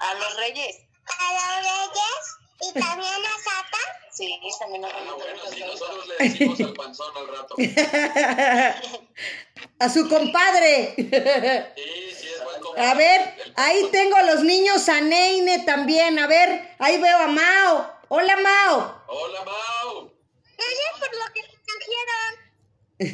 A 0.00 0.14
los 0.14 0.36
Reyes. 0.36 0.76
a 1.06 1.60
los 1.60 1.66
reyes 1.66 2.22
y 2.62 2.72
también 2.72 3.12
a 3.12 3.38
Sata. 3.44 3.78
Sí, 4.12 4.40
también 4.58 4.84
Ah, 4.86 4.88
van 4.94 5.14
bueno, 5.18 5.42
sí, 5.52 5.60
nosotros 5.60 6.06
le 6.08 6.16
decimos 6.28 6.60
al 6.60 6.72
panzón 6.72 7.16
al 7.16 7.28
rato. 7.28 7.54
A 9.78 9.88
su 9.90 10.08
compadre. 10.08 10.94
Sí, 10.96 11.04
sí, 12.14 12.28
es 12.28 12.42
buen 12.44 12.60
compadre. 12.62 12.88
A 12.90 12.94
ver, 12.94 13.52
ahí 13.56 13.88
tengo 13.92 14.16
a 14.16 14.22
los 14.22 14.42
niños, 14.42 14.88
a 14.88 15.02
Neine 15.02 15.58
también. 15.66 16.18
A 16.18 16.26
ver, 16.26 16.74
ahí 16.78 16.98
veo 16.98 17.18
a 17.18 17.26
Mao. 17.26 17.92
Hola, 18.08 18.36
Mao. 18.36 19.02
Hola, 19.08 19.44
Mau. 19.44 20.12
Gracias 20.56 20.92
por 20.98 21.08
lo 21.18 21.24
que 21.34 21.42
me 21.42 21.58
trajeron. 21.66 22.34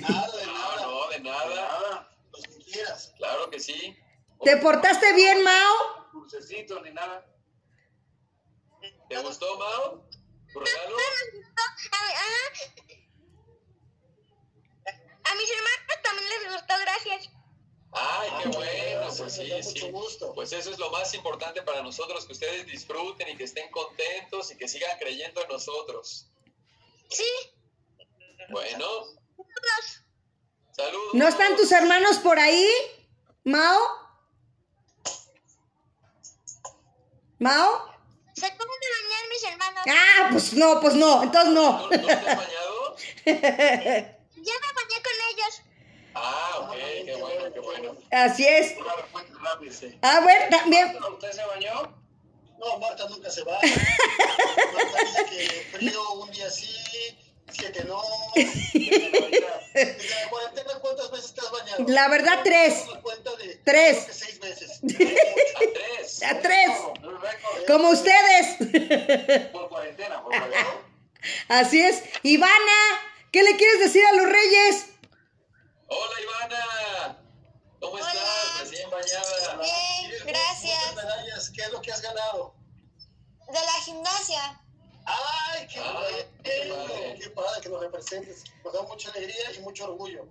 Nada 0.02 0.28
de 0.36 0.46
nada. 0.46 0.76
no, 0.82 1.08
de 1.08 1.18
nada. 1.20 1.54
Nada. 1.54 2.10
Los 2.32 2.42
que 2.42 2.58
quieras. 2.64 3.12
Claro 3.16 3.48
que 3.50 3.58
sí. 3.58 3.96
¿Te 4.44 4.56
portaste 4.58 5.12
bien, 5.14 5.42
Mao? 5.42 6.08
Dulcecitos 6.12 6.82
ni 6.82 6.90
nada. 6.92 7.24
¿Te 9.08 9.18
gustó, 9.18 9.58
Mau? 9.58 10.06
¿Tu 10.52 10.60
regalo? 10.60 10.96
A, 10.96 11.00
a 15.30 15.34
mis 15.34 15.50
hermanos 15.50 16.02
también 16.02 16.28
les 16.28 16.52
gustó, 16.52 16.74
gracias. 16.80 17.30
Ay, 17.92 18.30
qué 18.42 18.48
bueno, 18.48 19.14
pues 19.16 19.32
sí, 19.34 19.52
mucho 19.52 19.86
sí. 19.86 19.90
gusto. 19.90 20.32
Pues 20.34 20.52
eso 20.52 20.70
es 20.70 20.78
lo 20.78 20.90
más 20.90 21.12
importante 21.14 21.62
para 21.62 21.82
nosotros, 21.82 22.24
que 22.26 22.32
ustedes 22.32 22.66
disfruten 22.66 23.28
y 23.28 23.36
que 23.36 23.44
estén 23.44 23.70
contentos 23.70 24.50
y 24.50 24.56
que 24.56 24.66
sigan 24.66 24.98
creyendo 24.98 25.42
en 25.42 25.48
nosotros. 25.48 26.26
Sí, 27.10 27.24
Bueno, 28.50 28.86
saludos. 30.74 31.14
¿No 31.14 31.28
están 31.28 31.56
tus 31.56 31.70
hermanos 31.70 32.18
por 32.18 32.38
ahí? 32.38 32.66
¿Mao? 33.44 33.78
¿Mao? 37.38 37.92
se 38.34 38.46
acaban 38.46 38.68
de 38.80 38.86
bañar 38.96 39.28
mis 39.28 39.44
hermanos. 39.44 39.84
Ah, 39.88 40.28
pues 40.32 40.52
no, 40.54 40.80
pues 40.80 40.94
no, 40.94 41.22
entonces 41.22 41.52
¿No, 41.52 41.72
no. 41.72 41.82
¿No 41.82 41.88
te 41.88 42.12
has 42.12 42.24
bañado? 42.24 42.96
Ya 44.44 44.54
me 44.58 44.72
bañé 44.74 44.98
con 45.04 45.16
ellos. 45.30 45.62
Ah, 46.14 46.58
ok, 46.60 46.76
qué 47.04 47.16
bueno, 47.18 47.52
qué 47.52 47.60
bueno. 47.60 47.96
Así 48.10 48.46
es. 48.46 48.74
A 50.02 50.20
ver, 50.20 50.50
también. 50.50 50.96
¿Usted 51.12 51.32
se 51.32 51.44
bañó? 51.44 52.02
No, 52.58 52.78
Marta 52.78 53.08
nunca 53.08 53.30
se 53.30 53.42
va. 53.42 53.58
Marta 54.74 54.98
dice 55.04 55.24
que 55.30 55.76
frío 55.76 56.12
un 56.12 56.30
día 56.30 56.48
sí, 56.48 56.68
siete 57.50 57.84
no. 57.84 58.00
Desde 58.34 60.10
la 60.10 60.30
cuarentena, 60.30 60.78
¿cuántas 60.80 61.10
veces 61.10 61.34
te 61.34 61.40
has 61.40 61.50
bañado? 61.50 61.84
La 61.88 62.08
verdad, 62.08 62.40
tres. 62.44 62.84
Tres. 63.64 64.06
seis 64.12 64.40
veces. 64.40 64.80
A 64.84 65.58
tres. 65.72 66.22
A 66.22 66.40
tres. 66.40 66.70
Como 67.66 67.90
ustedes. 67.90 69.48
por 69.52 69.68
cuarentena, 69.68 70.22
por 70.22 70.30
cuarentena. 70.30 70.66
Así 71.48 71.80
es. 71.80 72.02
Ivana, 72.22 72.78
¿qué 73.30 73.42
le 73.42 73.56
quieres 73.56 73.80
decir 73.80 74.04
a 74.06 74.12
los 74.12 74.26
reyes? 74.26 74.91
Hola, 75.88 76.20
Ivana. 76.20 77.18
¿Cómo 77.80 77.98
estás? 77.98 78.60
Recién 78.60 78.90
bañada. 78.90 79.56
Bien, 79.60 80.26
gracias. 80.26 80.94
medallas. 80.94 81.50
¿Qué 81.50 81.62
es 81.62 81.70
lo 81.72 81.80
que 81.80 81.92
has 81.92 82.00
ganado? 82.02 82.54
de 83.48 83.60
la 83.60 83.72
gimnasia. 83.84 84.62
¡Ay, 85.04 85.66
qué, 85.66 85.78
Ah, 85.80 85.92
padre! 85.94 86.30
qué 86.42 86.70
padre. 86.72 87.18
¡Qué 87.20 87.30
padre 87.30 87.60
que 87.60 87.68
nos 87.68 87.80
representes! 87.80 88.44
Nos 88.64 88.72
da 88.72 88.82
mucha 88.82 89.10
alegría 89.10 89.52
y 89.52 89.58
mucho 89.58 89.84
orgullo. 89.84 90.26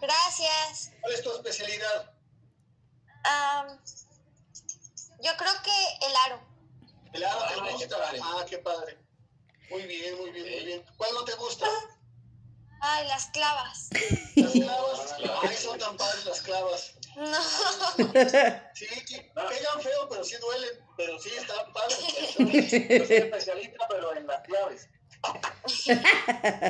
Gracias. 0.00 0.92
¿Cuál 1.00 1.12
es 1.14 1.22
tu 1.22 1.32
especialidad? 1.32 2.12
Am, 3.24 3.80
yo 5.20 5.36
creo 5.36 5.52
que 5.64 6.06
el 6.06 6.12
aro. 6.26 6.40
¿El 7.14 7.24
aro 7.24 7.38
te 7.48 7.54
Ay, 7.54 7.60
qué 7.78 7.86
gusta? 7.86 7.98
padre. 7.98 8.20
Ah, 8.22 8.44
qué 8.48 8.58
padre. 8.58 8.98
Muy 9.70 9.82
bien, 9.82 10.18
muy 10.18 10.30
bien, 10.30 10.46
muy 10.54 10.64
bien. 10.66 10.86
¿Cuál 10.96 11.14
no 11.14 11.24
te 11.24 11.34
gusta? 11.34 11.66
Ay, 12.80 13.06
las 13.08 13.26
clavas. 13.26 13.88
Las 14.36 14.52
clavas. 14.52 14.98
Las 14.98 15.12
clavas. 15.14 15.44
Ay, 15.50 15.56
son 15.56 15.78
tan 15.78 15.96
padres 15.96 16.24
las 16.24 16.40
clavas. 16.40 16.94
No. 17.16 17.42
Sí, 18.74 18.86
pegan 19.34 19.80
feo, 19.82 20.08
pero 20.08 20.24
sí 20.24 20.36
duelen. 20.40 20.70
Pero 20.96 21.18
sí, 21.18 21.30
están 21.36 21.72
padres. 21.72 21.98
Yo 22.38 23.06
soy 23.06 23.16
especialista, 23.16 23.86
pero 23.88 24.16
en 24.16 24.26
las 24.26 24.40
claves. 24.42 24.88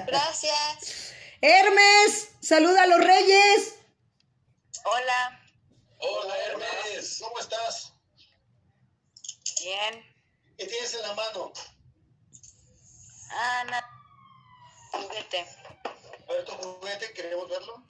Gracias. 0.07 1.13
Hermes, 1.41 2.31
saluda 2.43 2.83
a 2.83 2.87
los 2.87 3.01
reyes. 3.01 3.75
Hola, 4.85 5.41
Hola, 5.99 6.35
Hermes. 6.47 7.19
¿Cómo 7.21 7.39
estás? 7.39 7.93
bien. 9.63 10.03
¿Qué 10.57 10.67
tienes 10.67 10.95
en 10.95 11.03
la 11.03 11.15
mano? 11.15 11.53
Ah, 13.31 13.65
nada. 13.67 13.91
Juguete. 14.93 15.47
A 16.31 16.33
ver 16.33 16.45
tu 16.45 16.53
juguete, 16.53 17.13
queremos 17.13 17.49
verlo. 17.49 17.83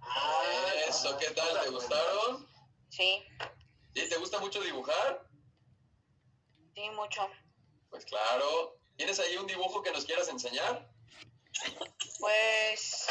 Ah, 0.00 0.42
Eso, 0.88 1.18
¿qué 1.18 1.30
tal? 1.30 1.60
¿Te 1.64 1.70
gustaron? 1.70 2.48
Sí, 2.90 3.24
¿Sí? 3.94 4.08
¿Te 4.08 4.16
gusta 4.18 4.38
mucho 4.38 4.60
dibujar? 4.62 5.26
sí, 6.76 6.88
mucho. 6.90 7.28
Pues 7.90 8.04
claro. 8.04 8.78
¿Tienes 8.96 9.18
ahí 9.18 9.36
un 9.36 9.48
dibujo 9.48 9.82
que 9.82 9.90
nos 9.90 10.04
quieras 10.04 10.28
enseñar? 10.28 10.88
Pues 12.20 13.08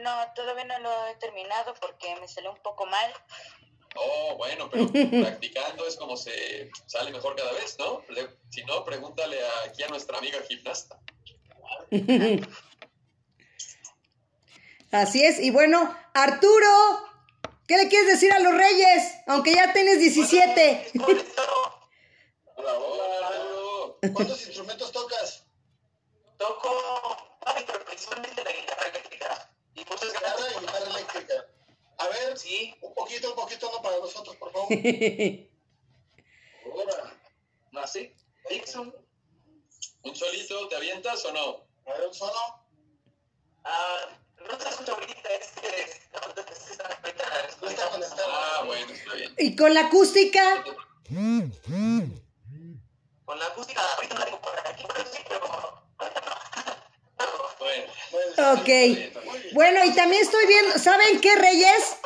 no, 0.00 0.32
todavía 0.36 0.64
no 0.64 0.78
lo 0.78 1.06
he 1.06 1.16
terminado 1.16 1.74
porque 1.80 2.14
me 2.20 2.28
salió 2.28 2.52
un 2.52 2.62
poco 2.62 2.86
mal. 2.86 3.12
Oh, 3.96 4.36
bueno, 4.36 4.70
pero 4.70 4.86
practicando 5.22 5.86
es 5.88 5.96
como 5.96 6.16
se 6.16 6.70
sale 6.86 7.10
mejor 7.10 7.34
cada 7.34 7.52
vez, 7.52 7.76
¿no? 7.80 8.04
Si 8.50 8.62
no, 8.64 8.84
pregúntale 8.84 9.40
aquí 9.66 9.82
a 9.82 9.88
nuestra 9.88 10.18
amiga 10.18 10.40
gimnasta. 10.48 11.00
Así 14.92 15.24
es. 15.24 15.40
Y 15.40 15.50
bueno, 15.50 15.96
Arturo, 16.12 16.68
¿qué 17.66 17.78
le 17.78 17.88
quieres 17.88 18.08
decir 18.08 18.30
a 18.32 18.38
los 18.38 18.54
reyes? 18.54 19.14
Aunque 19.26 19.54
ya 19.54 19.72
tienes 19.72 19.98
17. 19.98 20.92
Hola, 22.54 22.78
hola, 22.78 23.28
Arturo. 23.28 23.98
¿Cuántos 24.12 24.46
instrumentos 24.46 24.92
tocas? 24.92 25.44
Toco, 26.36 26.70
principalmente 27.86 28.44
la 28.44 28.52
guitarra 28.52 28.88
eléctrica. 28.88 29.50
Y 29.74 29.84
muchas 29.84 30.12
Guitarra 30.12 30.36
gracias 30.36 30.56
y 30.56 30.60
guitarra 30.60 30.90
eléctrica. 30.90 31.46
A 31.98 32.08
ver, 32.08 32.38
Sí, 32.38 32.74
un 32.82 32.94
poquito, 32.94 33.30
un 33.30 33.36
poquito, 33.36 33.70
no 33.72 33.80
para 33.82 33.98
nosotros, 33.98 34.36
por 34.36 34.52
favor. 34.52 34.68
Ahora, 36.66 37.16
nací. 37.72 38.14
Dixon. 38.50 38.94
¿Un 40.04 40.16
solito 40.16 40.68
te 40.68 40.76
avientas 40.76 41.24
o 41.24 41.32
no? 41.32 41.66
A 41.86 41.96
ver, 41.96 42.08
un 42.08 42.14
solo. 42.14 42.32
Ah, 43.64 44.18
ahorita, 44.88 45.28
es. 45.34 45.52
Ah, 48.28 48.62
bueno, 48.66 48.92
está 48.92 49.14
bien. 49.14 49.34
y 49.38 49.56
con 49.56 49.72
la 49.74 49.80
acústica. 49.82 50.64
con 53.24 53.38
la 53.38 53.46
acústica, 53.46 53.80
ahorita 53.96 54.14
no 54.14 54.20
la 54.20 54.26
tengo 54.26 54.40
por 54.40 54.52
aquí, 54.66 54.84
pero 54.94 55.04
sí, 55.10 55.18
pero 55.28 55.44
ahorita 55.98 56.20
no. 56.20 56.32
Bueno, 57.58 57.92
Bueno, 58.10 58.52
Ok. 58.60 58.66
Bien. 58.66 59.12
Bueno, 59.52 59.84
y 59.84 59.92
también 59.94 60.22
estoy 60.22 60.46
viendo, 60.46 60.78
¿saben 60.78 61.20
qué, 61.20 61.34
Reyes? 61.36 61.96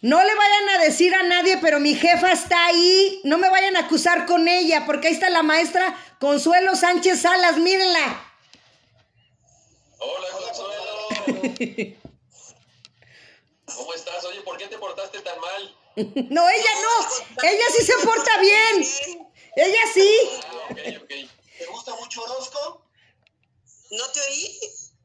No 0.00 0.22
le 0.24 0.34
vayan 0.34 0.68
a 0.70 0.78
decir 0.82 1.14
a 1.14 1.22
nadie, 1.22 1.58
pero 1.58 1.78
mi 1.80 1.94
jefa 1.94 2.32
está 2.32 2.66
ahí. 2.66 3.20
No 3.24 3.38
me 3.38 3.48
vayan 3.48 3.76
a 3.76 3.80
acusar 3.80 4.26
con 4.26 4.48
ella, 4.48 4.84
porque 4.86 5.08
ahí 5.08 5.14
está 5.14 5.30
la 5.30 5.42
maestra 5.42 5.94
Consuelo 6.20 6.74
Sánchez 6.76 7.20
Salas, 7.22 7.56
mírenla. 7.58 8.24
hola, 9.98 10.26
Consuelo. 10.32 11.96
¿Cómo 13.76 13.94
estás? 13.94 14.24
Oye, 14.24 14.40
¿por 14.42 14.56
qué 14.56 14.68
te 14.68 14.78
portaste 14.78 15.20
tan 15.20 15.38
mal? 15.40 15.76
No, 15.96 16.48
ella 16.48 16.70
no. 16.80 17.42
Ella 17.42 17.64
sí 17.76 17.84
se 17.84 17.94
porta 17.98 18.40
bien. 18.40 18.86
Ella 19.56 19.80
sí. 19.92 20.18
Ah, 20.46 20.68
ok, 20.70 20.78
ok. 21.02 21.10
¿Te 21.58 21.66
gusta 21.66 21.94
mucho 21.96 22.22
Orozco? 22.22 22.86
¿No 23.90 24.08
te 24.10 24.20
oí? 24.20 24.60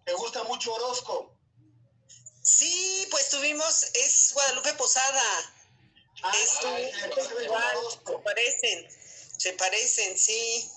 ¿Te 0.06 0.14
gusta 0.14 0.44
mucho 0.44 0.74
Orozco? 0.74 1.38
Sí, 2.42 3.06
pues 3.12 3.30
tuvimos, 3.30 3.84
es 3.94 4.32
Guadalupe 4.34 4.74
Posada. 4.76 5.54
Ah, 6.24 6.32
ah, 6.32 6.80
es 6.80 7.42
igual, 7.44 7.78
se 8.06 8.18
parecen, 8.24 8.88
se 9.38 9.54
parecen, 9.54 10.18
sí. 10.18 10.72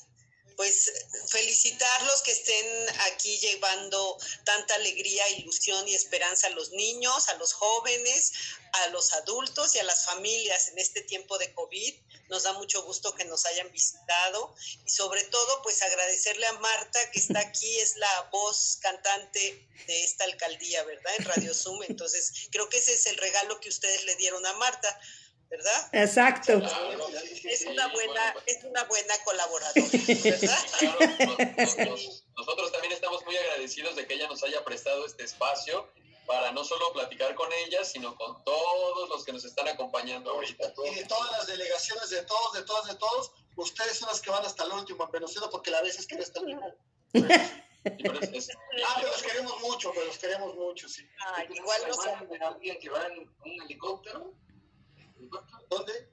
Pues 0.61 0.93
felicitarlos 1.29 2.21
que 2.21 2.33
estén 2.33 2.67
aquí 3.13 3.39
llevando 3.39 4.19
tanta 4.45 4.75
alegría, 4.75 5.27
ilusión 5.31 5.89
y 5.89 5.95
esperanza 5.95 6.49
a 6.49 6.51
los 6.51 6.73
niños, 6.73 7.31
a 7.31 7.35
los 7.37 7.55
jóvenes, 7.55 8.33
a 8.73 8.89
los 8.89 9.11
adultos 9.15 9.75
y 9.75 9.79
a 9.79 9.85
las 9.85 10.05
familias 10.05 10.69
en 10.69 10.79
este 10.79 11.01
tiempo 11.01 11.39
de 11.39 11.55
COVID. 11.55 11.95
Nos 12.29 12.43
da 12.43 12.53
mucho 12.53 12.83
gusto 12.83 13.15
que 13.15 13.25
nos 13.25 13.47
hayan 13.47 13.73
visitado 13.73 14.55
y 14.85 14.91
sobre 14.91 15.25
todo 15.25 15.63
pues 15.63 15.81
agradecerle 15.81 16.47
a 16.49 16.53
Marta 16.59 17.11
que 17.11 17.21
está 17.21 17.41
aquí, 17.41 17.79
es 17.79 17.97
la 17.97 18.29
voz 18.31 18.77
cantante 18.83 19.67
de 19.87 20.05
esta 20.05 20.25
alcaldía, 20.25 20.85
¿verdad? 20.85 21.15
En 21.17 21.25
Radio 21.25 21.55
Zoom. 21.55 21.85
Entonces 21.85 22.49
creo 22.51 22.69
que 22.69 22.77
ese 22.77 22.93
es 22.93 23.07
el 23.07 23.17
regalo 23.17 23.61
que 23.61 23.71
ustedes 23.71 24.05
le 24.05 24.15
dieron 24.17 24.45
a 24.45 24.53
Marta, 24.53 25.01
¿verdad? 25.51 25.89
Exacto. 25.93 26.53
Es 27.45 27.67
una 27.67 27.89
buena, 27.89 28.35
es 28.47 28.65
una 28.65 28.85
buena 28.85 29.15
colaboradora, 29.25 29.83
nosotros 32.37 32.73
también 32.73 32.93
estamos 32.93 33.25
muy 33.25 33.37
agradecidos 33.37 33.97
de 33.97 34.07
que 34.07 34.15
ella 34.15 34.29
nos 34.29 34.43
haya 34.45 34.65
prestado 34.65 35.05
este 35.07 35.25
espacio 35.25 35.89
para 36.27 36.53
no 36.53 36.65
solo 36.65 36.93
platicar 36.93 37.35
con 37.35 37.49
ella, 37.67 37.85
sino 37.85 38.15
con 38.17 38.43
todos 38.45 39.09
los 39.09 39.25
que 39.25 39.33
nos 39.33 39.45
están 39.45 39.67
acompañando 39.69 40.31
ahorita. 40.31 40.73
Y 40.91 40.95
de 40.95 41.05
todas 41.07 41.33
las 41.33 41.47
delegaciones, 41.49 42.09
de 42.11 42.23
todos, 42.23 42.53
de 42.53 42.63
todas, 42.63 42.87
de 42.87 42.95
todos, 42.95 43.33
ustedes 43.57 43.99
son 43.99 44.09
los 44.11 44.21
que 44.21 44.31
van 44.31 44.45
hasta 44.47 44.63
el 44.65 44.71
último 44.73 45.05
en 45.05 45.11
Venecido 45.11 45.51
porque 45.51 45.73
la 45.73 45.83
vez 45.83 45.99
es 45.99 46.07
que 46.07 46.15
eres 46.15 46.33
tan 46.33 46.49
Y 46.49 46.55
por 48.05 48.23
eso 48.23 48.33
es- 48.33 48.49
Ah, 48.87 48.95
pero 49.01 49.09
los 49.11 49.23
queremos 49.23 49.61
mucho, 49.61 49.91
pero 49.93 50.07
los 50.07 50.19
queremos 50.19 50.55
mucho, 50.55 50.89
sí. 50.89 51.03
Ay, 51.35 51.49
igual 51.53 51.81
de 52.29 52.39
alguien 52.45 52.79
que 52.79 52.89
va 52.91 53.07
en 53.09 53.29
un 53.45 53.63
helicóptero. 53.65 54.33
¿Dónde? 55.69 56.13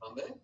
¿Dónde? 0.00 0.34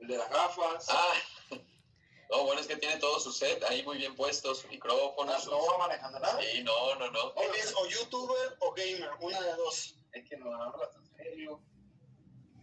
El 0.00 0.08
de 0.08 0.16
las 0.16 0.30
gafas. 0.30 0.86
Ah, 0.88 1.14
no, 2.30 2.44
bueno, 2.44 2.60
es 2.60 2.66
que 2.66 2.76
tiene 2.76 2.96
todo 2.98 3.18
su 3.20 3.32
set 3.32 3.62
ahí 3.64 3.82
muy 3.84 3.98
bien 3.98 4.14
puesto, 4.14 4.54
su 4.54 4.68
micrófono, 4.68 5.32
Ah, 5.32 5.40
¿No 5.46 5.66
va 5.66 5.78
manejando 5.78 6.18
nada? 6.20 6.40
Sí, 6.40 6.62
no, 6.62 6.94
no, 6.96 7.10
no. 7.10 7.34
Él 7.36 7.50
es 7.56 7.74
o 7.76 7.86
youtuber 7.86 8.56
o 8.60 8.72
gamer, 8.72 9.10
una 9.20 9.40
de 9.40 9.54
dos. 9.56 9.96
Es 10.12 10.28
que 10.28 10.36
no 10.36 10.54
hablas 10.54 10.94
en 10.96 11.06
serio. 11.16 11.60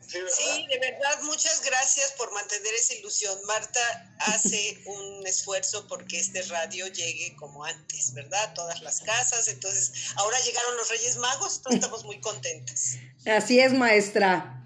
Sí, 0.08 0.66
de 0.70 0.80
verdad, 0.80 1.22
muchas 1.24 1.62
gracias 1.66 2.14
por 2.14 2.32
mantener 2.34 2.74
esa 2.76 2.94
ilusión. 2.94 3.38
Marta 3.46 3.80
hace 4.20 4.82
un 4.86 5.28
esfuerzo 5.28 5.86
porque 5.88 6.20
este 6.20 6.42
radio 6.44 6.88
llegue 6.88 7.36
como 7.36 7.66
antes, 7.66 8.14
¿verdad? 8.14 8.42
A 8.44 8.54
todas 8.54 8.82
las 8.82 9.02
casas. 9.02 9.50
Entonces, 9.50 9.92
ahora 10.16 10.38
llegaron 10.46 10.78
los 10.78 10.90
Reyes 10.90 11.18
Magos, 11.18 11.58
entonces 11.58 11.82
estamos 11.82 12.06
muy 12.06 12.20
contentas. 12.22 12.96
Así 13.26 13.60
es, 13.60 13.74
maestra. 13.74 14.66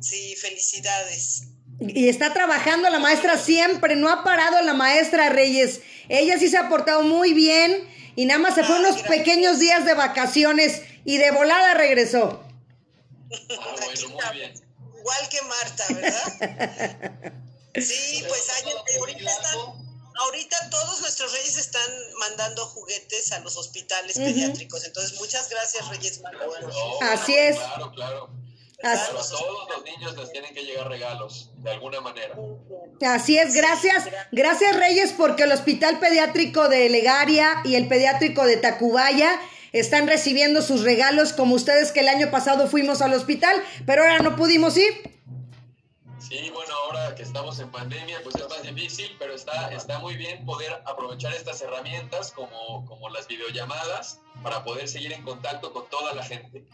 Sí, 0.00 0.36
felicidades. 0.36 1.44
Y 1.80 2.10
está 2.10 2.34
trabajando 2.34 2.90
la 2.90 2.98
maestra 2.98 3.38
siempre, 3.38 3.96
no 3.96 4.10
ha 4.10 4.22
parado 4.22 4.60
la 4.62 4.74
maestra 4.74 5.30
Reyes. 5.30 5.80
Ella 6.10 6.38
sí 6.38 6.48
se 6.48 6.58
ha 6.58 6.68
portado 6.68 7.02
muy 7.02 7.32
bien 7.32 7.88
y 8.16 8.26
nada 8.26 8.40
más 8.40 8.54
se 8.54 8.64
fue 8.64 8.74
Ay, 8.74 8.80
unos 8.80 8.98
gracias. 8.98 9.18
pequeños 9.18 9.58
días 9.58 9.86
de 9.86 9.94
vacaciones 9.94 10.82
y 11.06 11.16
de 11.16 11.30
volada 11.30 11.72
regresó. 11.74 12.44
Ah, 13.58 13.74
bueno, 13.84 14.08
muy 14.08 14.38
bien. 14.38 14.54
Igual 14.98 15.28
que 15.30 15.42
Marta, 15.42 15.84
¿verdad? 15.94 17.32
Sí, 17.72 18.24
pues 18.28 18.48
hay, 18.50 18.72
ahorita, 18.98 19.30
están- 19.30 19.86
ahorita 20.16 20.70
todos 20.70 21.00
nuestros 21.02 21.32
reyes 21.32 21.56
están 21.56 21.88
mandando 22.18 22.66
juguetes 22.66 23.30
a 23.30 23.38
los 23.38 23.56
hospitales 23.56 24.18
pediátricos. 24.18 24.84
Entonces, 24.84 25.18
muchas 25.20 25.48
gracias, 25.48 25.88
Reyes 25.88 26.20
Magos. 26.20 26.60
No, 26.62 27.00
Así 27.08 27.32
es. 27.36 27.56
Claro, 27.56 27.92
claro. 27.92 28.30
Así, 28.82 29.02
Pero 29.08 29.20
a 29.20 29.28
todos 29.28 29.68
los 29.68 29.84
niños 29.84 30.16
les 30.16 30.32
tienen 30.32 30.52
que 30.54 30.64
llegar 30.64 30.88
regalos, 30.88 31.50
de 31.58 31.70
alguna 31.70 32.00
manera. 32.00 32.34
así 33.06 33.38
es, 33.38 33.54
gracias. 33.54 34.04
Gracias 34.32 34.74
Reyes 34.74 35.12
porque 35.16 35.44
el 35.44 35.52
Hospital 35.52 36.00
Pediátrico 36.00 36.68
de 36.68 36.88
Legaria 36.88 37.60
y 37.64 37.76
el 37.76 37.88
Pediátrico 37.88 38.44
de 38.46 38.56
Tacubaya 38.56 39.38
están 39.72 40.06
recibiendo 40.06 40.62
sus 40.62 40.82
regalos 40.82 41.32
como 41.32 41.54
ustedes 41.54 41.92
que 41.92 42.00
el 42.00 42.08
año 42.08 42.30
pasado 42.30 42.66
fuimos 42.66 43.02
al 43.02 43.14
hospital, 43.14 43.62
pero 43.86 44.02
ahora 44.02 44.18
no 44.18 44.36
pudimos 44.36 44.76
ir. 44.76 45.20
Sí, 46.18 46.50
bueno, 46.54 46.72
ahora 46.84 47.14
que 47.14 47.22
estamos 47.22 47.58
en 47.58 47.70
pandemia, 47.70 48.20
pues 48.22 48.36
es 48.36 48.48
más 48.48 48.62
difícil, 48.62 49.16
pero 49.18 49.34
está, 49.34 49.72
está 49.72 49.98
muy 49.98 50.16
bien 50.16 50.44
poder 50.44 50.70
aprovechar 50.84 51.34
estas 51.34 51.60
herramientas 51.62 52.30
como, 52.30 52.84
como 52.86 53.08
las 53.08 53.26
videollamadas 53.26 54.20
para 54.42 54.62
poder 54.62 54.86
seguir 54.86 55.12
en 55.12 55.22
contacto 55.22 55.72
con 55.72 55.88
toda 55.88 56.14
la 56.14 56.22
gente. 56.22 56.64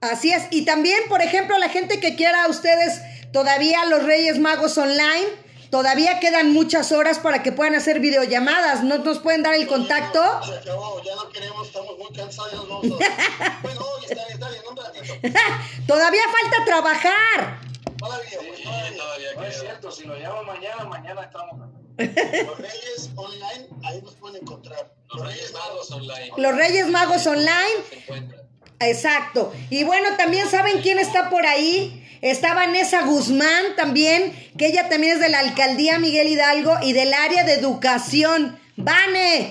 Así 0.00 0.32
es. 0.32 0.44
Y 0.50 0.64
también, 0.64 0.98
por 1.08 1.20
ejemplo, 1.22 1.58
la 1.58 1.68
gente 1.68 2.00
que 2.00 2.16
quiera 2.16 2.44
a 2.44 2.48
ustedes 2.48 3.00
todavía 3.32 3.84
los 3.86 4.04
Reyes 4.04 4.38
Magos 4.38 4.78
online, 4.78 5.26
todavía 5.76 6.20
quedan 6.20 6.54
muchas 6.54 6.90
horas 6.90 7.18
para 7.18 7.42
que 7.42 7.52
puedan 7.52 7.74
hacer 7.74 8.00
videollamadas. 8.00 8.82
¿No 8.82 8.96
nos 8.96 9.18
pueden 9.18 9.42
dar 9.42 9.54
el 9.54 9.66
contacto? 9.66 10.22
Se 10.42 10.56
acabó, 10.56 11.02
ya 11.02 11.14
no 11.16 11.28
queremos, 11.28 11.66
estamos 11.66 11.98
muy 11.98 12.10
cansados. 12.16 12.66
Vamos 12.66 12.86
a... 12.86 13.58
bueno, 13.62 13.80
está 14.02 14.24
bien, 14.24 14.30
está 14.30 14.48
bien, 14.48 14.62
un 14.70 14.76
ratito. 14.78 15.14
todavía 15.86 16.22
falta 16.40 16.64
trabajar. 16.64 17.60
Todavía, 17.98 18.38
pues, 18.38 18.62
todavía. 18.62 18.96
Todavía 18.96 19.34
No 19.36 19.44
es 19.44 19.60
cierto, 19.60 19.92
si 19.92 20.04
lo 20.04 20.16
llamo 20.16 20.44
mañana, 20.44 20.84
mañana 20.84 21.22
estamos. 21.24 21.68
Los 21.98 22.58
Reyes 22.58 23.10
Online, 23.14 23.68
ahí 23.84 24.00
nos 24.00 24.14
pueden 24.14 24.40
encontrar. 24.40 24.94
Los 25.12 25.26
Reyes 25.26 25.52
Magos 25.52 25.90
online. 25.90 26.32
Los 26.38 26.56
Reyes 26.56 26.86
Magos 26.88 27.26
online. 27.26 28.30
Exacto. 28.80 29.52
Y 29.70 29.84
bueno, 29.84 30.16
también 30.16 30.48
saben 30.48 30.80
quién 30.82 30.98
está 30.98 31.30
por 31.30 31.46
ahí. 31.46 32.02
Está 32.22 32.54
Vanessa 32.54 33.02
Guzmán 33.02 33.76
también, 33.76 34.32
que 34.58 34.68
ella 34.68 34.88
también 34.88 35.14
es 35.14 35.20
de 35.20 35.28
la 35.28 35.40
alcaldía 35.40 35.98
Miguel 35.98 36.28
Hidalgo 36.28 36.76
y 36.82 36.92
del 36.92 37.12
área 37.12 37.44
de 37.44 37.54
educación. 37.54 38.58
Vane. 38.76 39.50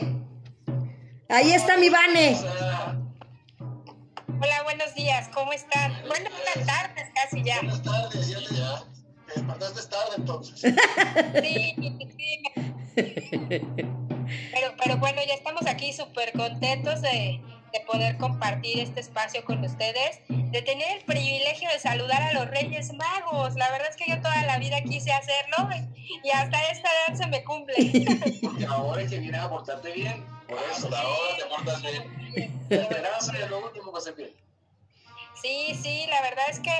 Ahí 1.29 1.53
está 1.53 1.77
mi 1.77 1.89
Vane. 1.89 2.37
Hola, 4.27 4.63
buenos 4.63 4.93
días, 4.95 5.29
¿cómo 5.33 5.53
están? 5.53 5.93
Buenas 6.07 6.33
tardes 6.65 7.09
casi 7.15 7.43
ya. 7.43 7.55
Buenas 7.57 7.81
tardes, 7.83 8.27
ya 8.27 8.39
te, 8.39 8.53
tarde 9.89 10.15
entonces. 10.17 10.61
Sí, 11.41 11.75
sí. 12.17 12.41
Pero, 14.51 14.73
pero 14.81 14.97
bueno, 14.97 15.21
ya 15.27 15.35
estamos 15.35 15.67
aquí 15.67 15.93
súper 15.93 16.31
contentos 16.31 16.99
de, 17.01 17.39
de 17.75 17.85
poder 17.85 18.17
compartir 18.17 18.79
este 18.79 19.01
espacio 19.01 19.43
con 19.43 19.63
ustedes, 19.63 20.21
de 20.29 20.61
tener 20.61 20.97
el 20.97 21.03
privilegio 21.03 21.69
de 21.69 21.79
saludar 21.79 22.21
a 22.21 22.33
los 22.33 22.47
Reyes 22.49 22.93
Magos. 22.93 23.55
La 23.55 23.69
verdad 23.71 23.89
es 23.89 23.97
que 23.97 24.09
yo 24.09 24.21
toda 24.21 24.41
la 24.43 24.57
vida 24.59 24.81
quise 24.81 25.11
hacerlo 25.11 25.69
y 26.23 26.29
hasta 26.29 26.57
esta 26.69 26.89
edad 27.07 27.17
se 27.17 27.27
me 27.27 27.43
cumple. 27.43 27.75
Porque 28.41 28.65
ahora 28.65 29.01
es 29.01 29.09
que 29.09 29.19
vienes 29.19 29.41
a 29.41 29.49
portarte 29.49 29.91
bien. 29.91 30.25
Por 30.47 30.59
eso, 30.71 30.87
ahora 30.95 31.37
te 31.37 31.45
portas 31.45 31.81
bien. 31.81 32.65
la 32.69 32.75
esperanza 32.75 33.33
es 33.37 33.49
lo 33.49 33.65
último 33.65 33.91
que 33.93 34.01
se 34.01 34.13
pierde. 34.13 34.35
Sí, 35.41 35.77
sí, 35.81 36.05
la 36.09 36.21
verdad 36.21 36.45
es 36.49 36.59
que 36.59 36.71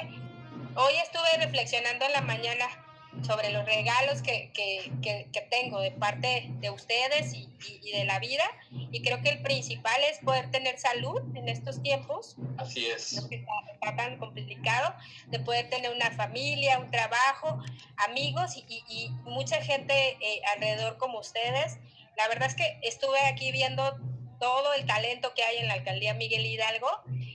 hoy 0.76 0.94
estuve 1.04 1.46
reflexionando 1.46 2.06
en 2.06 2.14
la 2.14 2.22
mañana 2.22 2.85
sobre 3.24 3.50
los 3.52 3.66
regalos 3.66 4.22
que, 4.22 4.52
que, 4.54 4.92
que, 5.02 5.28
que 5.32 5.42
tengo 5.42 5.80
de 5.80 5.92
parte 5.92 6.48
de 6.60 6.70
ustedes 6.70 7.34
y, 7.34 7.50
y- 7.68 7.80
y 7.90 7.92
de 7.98 8.06
la 8.06 8.20
vida. 8.20 8.44
Y 8.92 9.02
creo 9.02 9.22
que 9.22 9.30
el 9.30 9.42
principal 9.42 10.00
es 10.12 10.20
poder 10.20 10.52
tener 10.52 10.78
salud 10.80 11.22
en 11.36 11.50
estos 11.50 11.82
tiempos, 11.82 12.36
Así 12.58 12.86
es. 12.88 13.14
¿no? 13.14 13.28
que 13.30 13.36
está, 13.38 13.52
está 13.74 13.96
tan 13.96 14.18
complicado, 14.18 14.94
de 15.28 15.40
poder 15.40 15.70
tener 15.70 15.92
una 15.92 16.12
familia, 16.12 16.80
un 16.80 16.92
trabajo, 16.92 17.60
amigos 18.08 18.56
y, 18.58 18.66
y- 18.68 18.84
y 18.88 19.10
mucha 19.24 19.62
gente 19.62 19.94
eh, 20.22 20.42
alrededor 20.56 20.98
como 20.98 21.20
ustedes. 21.20 21.78
La 22.18 22.28
verdad 22.28 22.48
es 22.48 22.56
que 22.56 22.80
estuve 22.84 23.20
aquí 23.26 23.52
viendo 23.52 23.98
todo 24.40 24.74
el 24.74 24.86
talento 24.86 25.34
que 25.34 25.44
hay 25.44 25.58
en 25.58 25.68
la 25.68 25.74
alcaldía 25.76 26.14
Miguel 26.14 26.46
Hidalgo 26.46 26.90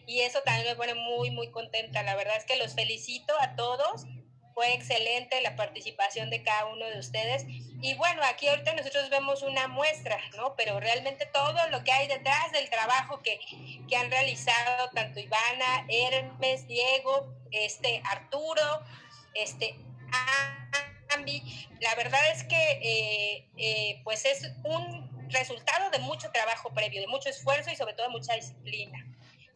y 0.07 0.21
eso 0.21 0.41
también 0.45 0.67
me 0.69 0.77
pone 0.77 0.95
muy, 0.95 1.31
muy 1.31 1.51
contenta. 1.51 2.03
La 2.03 2.15
verdad 2.15 2.37
es 2.37 2.45
que 2.45 2.57
los 2.57 2.75
felicito 2.75 3.33
a 3.41 3.57
todos. 3.57 4.05
Fue 4.61 4.75
excelente 4.75 5.41
la 5.41 5.57
participación 5.57 6.29
de 6.29 6.43
cada 6.43 6.67
uno 6.67 6.85
de 6.85 6.99
ustedes. 6.99 7.47
Y 7.81 7.95
bueno, 7.95 8.21
aquí 8.27 8.47
ahorita 8.47 8.75
nosotros 8.75 9.09
vemos 9.09 9.41
una 9.41 9.69
muestra, 9.69 10.19
¿no? 10.37 10.55
Pero 10.55 10.79
realmente 10.79 11.25
todo 11.25 11.57
lo 11.71 11.83
que 11.83 11.91
hay 11.91 12.07
detrás 12.09 12.53
del 12.53 12.69
trabajo 12.69 13.23
que, 13.23 13.41
que 13.89 13.97
han 13.97 14.11
realizado 14.11 14.91
tanto 14.91 15.19
Ivana, 15.19 15.87
Hermes, 15.89 16.67
Diego, 16.67 17.35
este, 17.53 18.03
Arturo, 18.05 18.85
este, 19.33 19.77
Ambi, 21.15 21.43
la 21.81 21.95
verdad 21.95 22.21
es 22.31 22.45
que 22.45 22.81
eh, 22.83 23.49
eh, 23.57 24.03
pues 24.05 24.27
es 24.27 24.43
un 24.65 25.31
resultado 25.31 25.89
de 25.89 26.01
mucho 26.01 26.31
trabajo 26.33 26.69
previo, 26.75 27.01
de 27.01 27.07
mucho 27.07 27.31
esfuerzo 27.31 27.71
y 27.71 27.77
sobre 27.77 27.95
todo 27.95 28.11
mucha 28.11 28.35
disciplina. 28.35 29.10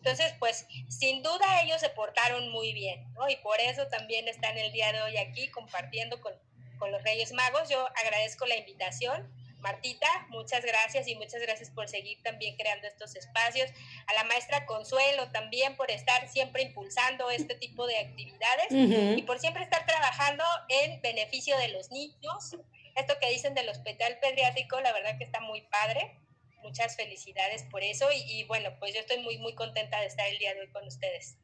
Entonces, 0.05 0.34
pues 0.38 0.66
sin 0.88 1.22
duda 1.22 1.62
ellos 1.62 1.80
se 1.80 1.88
portaron 1.88 2.50
muy 2.50 2.74
bien, 2.74 3.11
¿no? 3.14 3.26
Y 3.30 3.36
por 3.36 3.59
eso 3.59 3.86
también 3.86 4.28
están 4.28 4.59
el 4.59 4.70
día 4.70 4.92
de 4.92 5.00
hoy 5.00 5.16
aquí 5.16 5.50
compartiendo 5.50 6.20
con, 6.20 6.34
con 6.78 6.92
los 6.92 7.02
Reyes 7.02 7.32
Magos. 7.32 7.70
Yo 7.70 7.88
agradezco 8.05 8.44
la 8.44 8.55
invitación. 8.55 9.32
Martita, 9.61 10.07
muchas 10.28 10.62
gracias 10.62 11.09
y 11.09 11.14
muchas 11.14 11.40
gracias 11.40 11.70
por 11.70 11.88
seguir 11.88 12.22
también 12.22 12.55
creando 12.57 12.86
estos 12.86 13.16
espacios. 13.16 13.70
A 14.07 14.12
la 14.12 14.24
maestra 14.24 14.66
Consuelo 14.66 15.32
también 15.32 15.74
por 15.74 15.90
estar 15.90 16.28
siempre 16.28 16.64
impulsando 16.64 17.30
este 17.30 17.55
tipo 17.55 17.86
de 17.86 17.96
actividades 17.96 18.72
Ujú. 18.72 19.18
y 19.18 19.22
por 19.22 19.38
siempre 19.38 19.62
estar 19.62 19.86
trabajando 19.86 20.44
en 20.68 21.00
beneficio 21.00 21.57
de 21.57 21.68
los 21.68 21.90
niños. 21.90 22.59
Esto 22.94 23.18
que 23.18 23.30
dicen 23.30 23.55
del 23.55 23.70
hospital 23.70 24.18
pediátrico, 24.20 24.78
la 24.82 24.92
verdad 24.92 25.16
que 25.16 25.24
está 25.24 25.40
muy 25.40 25.62
padre. 25.62 26.14
Muchas 26.64 26.96
felicidades 26.96 27.62
por 27.70 27.84
eso 27.84 28.10
y, 28.10 28.40
y 28.40 28.44
bueno, 28.44 28.70
pues 28.80 28.94
yo 28.94 29.00
estoy 29.00 29.18
muy, 29.18 29.38
muy 29.38 29.54
contenta 29.54 30.00
de 30.00 30.06
estar 30.06 30.26
el 30.26 30.38
día 30.38 30.54
de 30.54 30.60
hoy 30.62 30.68
con 30.72 30.84
ustedes. 30.86 31.36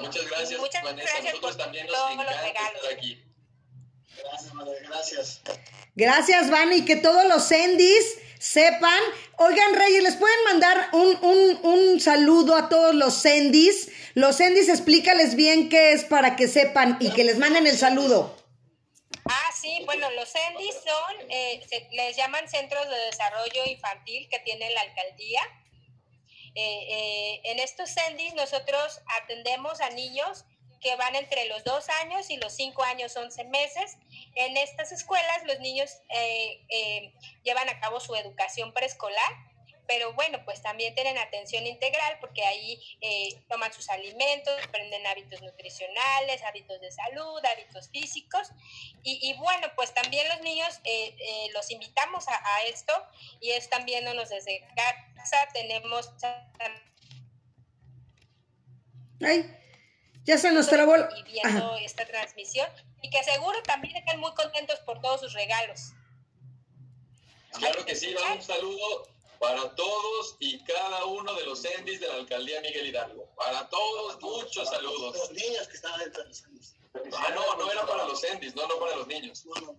Muchas 0.00 0.28
gracias, 0.28 0.58
Muchas 0.58 0.82
Vanessa. 0.82 1.08
gracias 1.12 1.34
Nosotros 1.34 1.56
por 1.56 1.62
también 1.64 1.86
nos 1.86 1.94
todos 1.94 2.16
los 2.16 2.26
regalos. 2.42 2.82
estar 2.82 2.92
aquí. 2.92 3.24
Gracias, 4.22 4.54
madre, 4.54 4.76
gracias. 4.82 5.42
Y 6.76 6.84
que 6.84 6.96
todos 6.96 7.26
los 7.28 7.50
Endis 7.52 8.18
sepan. 8.38 9.00
Oigan, 9.38 9.74
Reyes, 9.74 10.02
¿les 10.02 10.16
pueden 10.16 10.44
mandar 10.44 10.88
un, 10.92 11.16
un, 11.22 11.60
un 11.62 12.00
saludo 12.00 12.56
a 12.56 12.68
todos 12.68 12.94
los 12.94 13.24
Endis? 13.24 13.90
Los 14.14 14.40
Endis, 14.40 14.68
explícales 14.68 15.34
bien 15.34 15.68
qué 15.68 15.92
es 15.92 16.04
para 16.04 16.34
que 16.36 16.48
sepan 16.48 16.96
y 17.00 17.10
que 17.12 17.24
les 17.24 17.38
manden 17.38 17.66
el 17.66 17.76
saludo. 17.78 18.39
Sí, 19.60 19.82
bueno, 19.84 20.10
los 20.12 20.30
CENDIs 20.32 20.74
son, 20.74 21.30
eh, 21.30 21.60
se- 21.68 21.88
les 21.92 22.16
llaman 22.16 22.48
Centros 22.48 22.88
de 22.88 22.96
Desarrollo 23.06 23.64
Infantil 23.66 24.28
que 24.30 24.38
tiene 24.40 24.70
la 24.70 24.80
alcaldía. 24.82 25.40
Eh, 26.54 26.86
eh, 26.90 27.40
en 27.44 27.58
estos 27.60 27.90
CENDIs 27.94 28.34
nosotros 28.34 29.00
atendemos 29.22 29.80
a 29.80 29.90
niños 29.90 30.44
que 30.80 30.96
van 30.96 31.14
entre 31.14 31.44
los 31.44 31.62
dos 31.64 31.88
años 32.02 32.30
y 32.30 32.38
los 32.38 32.54
cinco 32.54 32.82
años, 32.82 33.14
11 33.16 33.44
meses. 33.44 33.96
En 34.34 34.56
estas 34.56 34.92
escuelas 34.92 35.44
los 35.44 35.60
niños 35.60 35.90
eh, 36.08 37.12
llevan 37.44 37.68
a 37.68 37.78
cabo 37.80 38.00
su 38.00 38.14
educación 38.16 38.72
preescolar, 38.72 39.30
pero 39.90 40.12
bueno, 40.12 40.38
pues 40.44 40.62
también 40.62 40.94
tienen 40.94 41.18
atención 41.18 41.66
integral 41.66 42.16
porque 42.20 42.44
ahí 42.44 42.80
eh, 43.00 43.42
toman 43.48 43.72
sus 43.72 43.88
alimentos, 43.88 44.54
aprenden 44.62 45.04
hábitos 45.04 45.42
nutricionales, 45.42 46.44
hábitos 46.44 46.80
de 46.80 46.92
salud, 46.92 47.42
hábitos 47.44 47.88
físicos. 47.90 48.52
Y, 49.02 49.18
y 49.20 49.34
bueno, 49.38 49.66
pues 49.74 49.92
también 49.92 50.28
los 50.28 50.42
niños 50.42 50.78
eh, 50.84 51.16
eh, 51.18 51.48
los 51.54 51.72
invitamos 51.72 52.28
a, 52.28 52.54
a 52.54 52.62
esto 52.66 52.92
y 53.40 53.50
es 53.50 53.68
también 53.68 54.04
viéndonos 54.04 54.28
desde 54.28 54.64
casa. 54.76 55.48
Tenemos 55.52 56.08
Ay, 59.20 59.52
ya 60.22 60.38
se 60.38 60.52
nos 60.52 60.68
trabó. 60.68 60.94
y 61.16 61.22
viendo 61.24 61.74
esta 61.78 62.06
transmisión 62.06 62.68
y 63.02 63.10
que 63.10 63.24
seguro 63.24 63.60
también 63.64 63.96
están 63.96 64.20
muy 64.20 64.32
contentos 64.34 64.78
por 64.86 65.00
todos 65.00 65.20
sus 65.20 65.32
regalos. 65.32 65.94
Claro 67.58 67.84
que 67.84 67.96
sí, 67.96 68.14
va 68.14 68.34
un 68.34 68.42
saludo 68.42 69.19
para 69.40 69.74
todos 69.74 70.36
y 70.38 70.62
cada 70.64 71.06
uno 71.06 71.34
de 71.34 71.46
los 71.46 71.64
endis 71.64 71.98
de 71.98 72.06
la 72.08 72.16
alcaldía 72.16 72.60
Miguel 72.60 72.88
Hidalgo. 72.88 73.26
Para 73.36 73.66
todos, 73.70 74.20
muchos 74.20 74.68
saludos. 74.68 75.16
Los 75.16 75.30
niños 75.32 75.66
que 75.66 75.76
estaban 75.76 75.98
dentro 75.98 76.22
de 76.22 76.28
los 76.28 76.44
años. 76.44 76.76
Ah, 77.16 77.32
no, 77.34 77.56
no 77.56 77.72
era 77.72 77.86
para 77.86 78.04
los 78.04 78.22
endis, 78.22 78.54
no, 78.54 78.68
no 78.68 78.78
para 78.78 78.96
los 78.96 79.06
niños. 79.06 79.42
Bueno, 79.44 79.76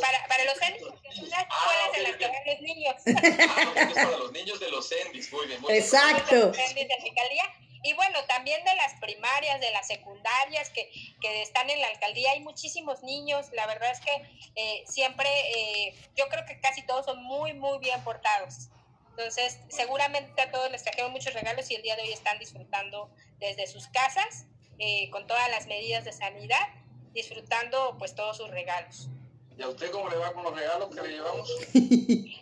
para, 0.00 0.26
para 0.26 0.44
los 0.46 0.54
porque 0.80 1.14
son 1.14 1.30
las 1.30 1.42
escuelas 1.42 1.96
en 1.96 2.02
las 2.02 2.16
que 2.16 2.26
van 2.26 2.46
los 2.46 2.60
niños. 2.60 2.94
Ah, 3.06 3.70
ok, 3.70 3.76
es 3.76 3.94
para 3.94 4.18
los 4.18 4.32
niños 4.32 4.58
de 4.58 4.70
los 4.70 4.90
endis, 4.90 5.32
muy 5.32 5.46
bien. 5.46 5.60
Muy 5.60 5.72
bien. 5.72 5.82
Exacto. 5.84 6.34
de 6.34 6.88
la 6.88 6.94
alcaldía. 7.04 7.65
Y 7.86 7.92
bueno, 7.92 8.18
también 8.26 8.64
de 8.64 8.74
las 8.74 8.94
primarias, 8.94 9.60
de 9.60 9.70
las 9.70 9.86
secundarias 9.86 10.70
que, 10.70 10.90
que 11.20 11.42
están 11.42 11.70
en 11.70 11.80
la 11.80 11.86
alcaldía, 11.86 12.32
hay 12.32 12.40
muchísimos 12.40 13.04
niños. 13.04 13.46
La 13.52 13.64
verdad 13.68 13.92
es 13.92 14.00
que 14.00 14.10
eh, 14.56 14.82
siempre, 14.88 15.28
eh, 15.56 15.94
yo 16.16 16.28
creo 16.28 16.44
que 16.46 16.58
casi 16.58 16.82
todos 16.82 17.06
son 17.06 17.22
muy, 17.22 17.54
muy 17.54 17.78
bien 17.78 18.02
portados. 18.02 18.70
Entonces, 19.10 19.60
seguramente 19.68 20.42
a 20.42 20.50
todos 20.50 20.68
les 20.72 20.82
trajeron 20.82 21.12
muchos 21.12 21.32
regalos 21.32 21.70
y 21.70 21.76
el 21.76 21.82
día 21.82 21.94
de 21.94 22.02
hoy 22.02 22.12
están 22.12 22.40
disfrutando 22.40 23.08
desde 23.38 23.68
sus 23.68 23.86
casas, 23.86 24.46
eh, 24.80 25.08
con 25.10 25.28
todas 25.28 25.48
las 25.50 25.68
medidas 25.68 26.04
de 26.04 26.12
sanidad, 26.12 26.68
disfrutando 27.12 27.94
pues 28.00 28.16
todos 28.16 28.36
sus 28.36 28.50
regalos. 28.50 29.10
¿Y 29.58 29.62
a 29.62 29.68
usted 29.68 29.90
cómo 29.90 30.08
le 30.10 30.16
va 30.16 30.32
con 30.32 30.44
los 30.44 30.54
regalos 30.54 30.94
que 30.94 31.02
le 31.02 31.08
llevamos? 31.08 31.50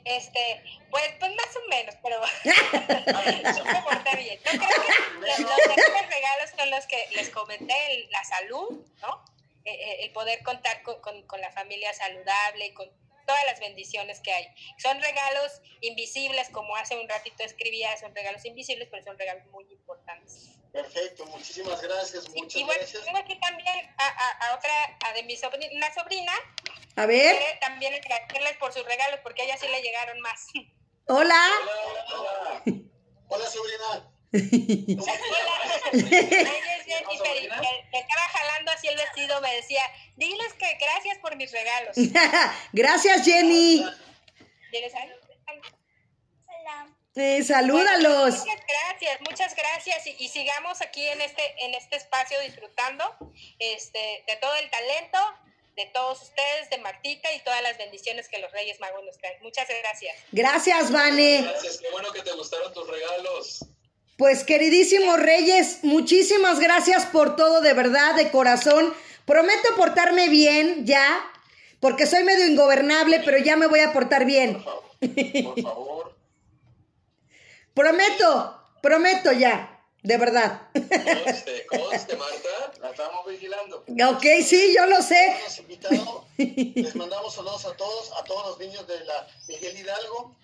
Este, 0.04 0.62
pues, 0.90 1.04
pues 1.18 1.32
más 1.34 1.56
o 1.56 1.68
menos, 1.68 1.94
pero 2.02 2.20
se 2.42 3.62
me 3.62 3.82
porta 3.82 4.16
bien. 4.16 4.38
Yo 4.44 4.50
creo 4.50 4.60
que 4.60 5.20
los, 5.20 5.38
mejores 5.38 6.08
regalos 6.10 6.50
son 6.56 6.70
los 6.70 6.86
que 6.86 7.06
les 7.14 7.30
comenté, 7.30 8.08
la 8.10 8.24
salud, 8.24 8.84
¿no? 9.00 9.24
el 9.64 10.12
poder 10.12 10.42
contar 10.42 10.82
con, 10.82 11.00
con, 11.00 11.40
la 11.40 11.50
familia 11.52 11.92
saludable, 11.94 12.74
con 12.74 12.90
todas 13.26 13.44
las 13.46 13.60
bendiciones 13.60 14.20
que 14.20 14.32
hay. 14.32 14.46
Son 14.76 15.00
regalos 15.00 15.62
invisibles, 15.80 16.50
como 16.50 16.76
hace 16.76 16.96
un 16.96 17.08
ratito 17.08 17.42
escribía, 17.44 17.96
son 17.96 18.14
regalos 18.14 18.44
invisibles, 18.44 18.88
pero 18.90 19.02
son 19.04 19.18
regalos 19.18 19.46
muy 19.46 19.64
importantes. 19.70 20.50
Perfecto, 20.74 21.24
muchísimas 21.26 21.80
gracias, 21.80 22.28
muchas 22.30 22.56
y, 22.56 22.64
bueno, 22.64 22.80
gracias. 22.80 23.04
Tengo 23.04 23.18
aquí 23.18 23.38
también 23.38 23.94
a, 23.96 24.08
a, 24.48 24.54
otra, 24.56 24.98
a 25.06 25.12
de 25.12 25.22
mi 25.22 25.36
sobrina, 25.36 25.68
una 25.72 25.94
sobrina. 25.94 26.32
A 26.96 27.06
ver. 27.06 27.36
Quiere 27.38 27.58
también 27.60 27.94
agradecerles 27.94 28.56
por 28.56 28.72
sus 28.72 28.84
regalos, 28.84 29.20
porque 29.22 29.42
a 29.42 29.44
ella 29.44 29.56
sí 29.56 29.68
le 29.68 29.80
llegaron 29.82 30.20
más. 30.20 30.46
Hola. 31.06 31.48
Hola, 31.62 32.06
hola. 32.08 32.62
hola 33.28 33.46
sobrina. 33.46 34.10
Que 34.32 34.98
estaba 38.00 38.22
jalando 38.32 38.72
así 38.72 38.88
el 38.88 38.96
vestido, 38.96 39.40
me 39.40 39.54
decía, 39.54 39.82
diles 40.16 40.54
que 40.54 40.76
gracias 40.80 41.18
por 41.18 41.36
mis 41.36 41.52
regalos. 41.52 41.94
gracias, 42.72 43.24
Jenny. 43.24 43.86
¿Tienes 44.72 44.92
algo? 44.96 45.23
Hola. 47.16 47.26
Eh, 47.26 47.44
salúdalos. 47.44 48.38
muchas 48.38 48.60
gracias, 48.66 49.20
muchas 49.20 49.56
gracias 49.56 50.06
y, 50.06 50.16
y, 50.18 50.28
sigamos 50.28 50.80
aquí 50.80 51.06
en 51.06 51.20
este 51.20 51.42
en 51.64 51.74
este 51.74 51.96
espacio 51.96 52.38
disfrutando 52.40 53.04
este 53.58 54.24
de 54.26 54.36
todo 54.36 54.54
el 54.56 54.68
talento 54.70 55.18
de 55.76 55.86
todos 55.86 56.22
ustedes, 56.22 56.70
de 56.70 56.78
Martita 56.78 57.32
y 57.32 57.40
todas 57.40 57.62
las 57.62 57.76
bendiciones 57.78 58.28
que 58.28 58.38
los 58.38 58.50
Reyes 58.52 58.78
Magos 58.80 59.04
nos 59.04 59.18
traen. 59.18 59.42
Muchas 59.42 59.66
gracias. 59.82 60.16
Gracias, 60.30 60.92
Vane. 60.92 61.42
Gracias, 61.42 61.78
qué 61.78 61.90
bueno 61.90 62.12
que 62.12 62.22
te 62.22 62.32
gustaron 62.32 62.72
tus 62.72 62.88
regalos. 62.88 63.64
Pues 64.16 64.44
queridísimos 64.44 65.18
Reyes, 65.18 65.80
muchísimas 65.82 66.60
gracias 66.60 67.06
por 67.06 67.34
todo, 67.34 67.60
de 67.60 67.72
verdad, 67.72 68.14
de 68.14 68.30
corazón. 68.30 68.94
Prometo 69.24 69.74
portarme 69.76 70.28
bien 70.28 70.86
ya, 70.86 71.24
porque 71.80 72.06
soy 72.06 72.22
medio 72.22 72.46
ingobernable, 72.46 73.22
pero 73.24 73.38
ya 73.38 73.56
me 73.56 73.66
voy 73.66 73.80
a 73.80 73.92
portar 73.92 74.24
bien. 74.24 74.62
Por 74.62 75.62
favor. 75.62 75.93
Prometo, 77.74 78.60
prometo 78.80 79.32
ya, 79.32 79.84
de 80.02 80.16
verdad. 80.16 80.68
Conste, 80.72 81.66
conste, 81.70 82.16
Marta. 82.16 82.72
La 82.80 82.90
estamos 82.90 83.26
vigilando. 83.26 83.84
Ok, 84.10 84.24
sí, 84.44 84.74
yo 84.74 84.86
lo 84.86 85.02
sé. 85.02 85.36
Les 86.38 86.94
mandamos 86.94 87.34
saludos 87.34 87.64
a 87.66 87.76
todos, 87.76 88.12
a 88.18 88.24
todos 88.24 88.48
los 88.48 88.58
niños 88.58 88.86
de 88.86 89.04
la 89.04 89.26
Miguel 89.48 89.76
Hidalgo 89.78 90.36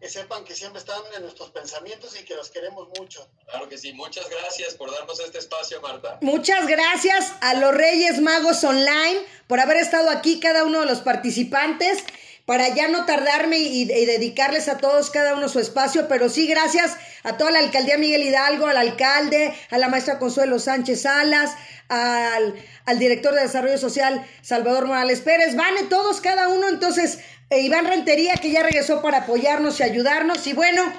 que 0.00 0.08
sepan 0.08 0.44
que 0.44 0.54
siempre 0.54 0.80
están 0.80 1.02
en 1.14 1.22
nuestros 1.22 1.50
pensamientos 1.50 2.18
y 2.18 2.24
que 2.24 2.34
los 2.34 2.48
queremos 2.48 2.88
mucho. 2.98 3.28
Claro 3.50 3.68
que 3.68 3.76
sí, 3.76 3.92
muchas 3.92 4.30
gracias 4.30 4.74
por 4.74 4.90
darnos 4.90 5.20
este 5.20 5.38
espacio, 5.38 5.78
Marta. 5.82 6.18
Muchas 6.22 6.66
gracias 6.66 7.34
a 7.42 7.52
los 7.54 7.74
Reyes 7.74 8.18
Magos 8.20 8.64
Online 8.64 9.20
por 9.46 9.60
haber 9.60 9.76
estado 9.76 10.08
aquí 10.08 10.40
cada 10.40 10.64
uno 10.64 10.80
de 10.80 10.86
los 10.86 11.00
participantes 11.00 12.02
para 12.50 12.74
ya 12.74 12.88
no 12.88 13.06
tardarme 13.06 13.58
y, 13.58 13.84
dedicarles 13.84 14.66
a 14.68 14.78
todos 14.78 15.10
cada 15.10 15.36
uno 15.36 15.48
su 15.48 15.60
espacio, 15.60 16.08
pero 16.08 16.28
sí 16.28 16.48
gracias 16.48 16.96
a 17.22 17.36
toda 17.36 17.52
la 17.52 17.60
alcaldía 17.60 17.96
Miguel 17.96 18.24
Hidalgo, 18.24 18.66
al 18.66 18.76
alcalde, 18.76 19.54
a 19.70 19.78
la 19.78 19.86
maestra 19.86 20.18
Consuelo 20.18 20.58
Sánchez 20.58 21.02
Salas, 21.02 21.52
al, 21.86 22.56
al 22.86 22.98
director 22.98 23.36
de 23.36 23.42
Desarrollo 23.42 23.78
Social 23.78 24.26
Salvador 24.42 24.86
Morales 24.86 25.20
Pérez, 25.20 25.54
vane 25.54 25.84
todos 25.84 26.20
cada 26.20 26.48
uno, 26.48 26.68
entonces 26.68 27.20
e 27.50 27.60
Iván 27.60 27.86
Rentería, 27.86 28.34
que 28.34 28.50
ya 28.50 28.64
regresó 28.64 29.00
para 29.00 29.18
apoyarnos 29.18 29.78
y 29.78 29.84
ayudarnos. 29.84 30.44
Y 30.48 30.52
bueno, 30.52 30.92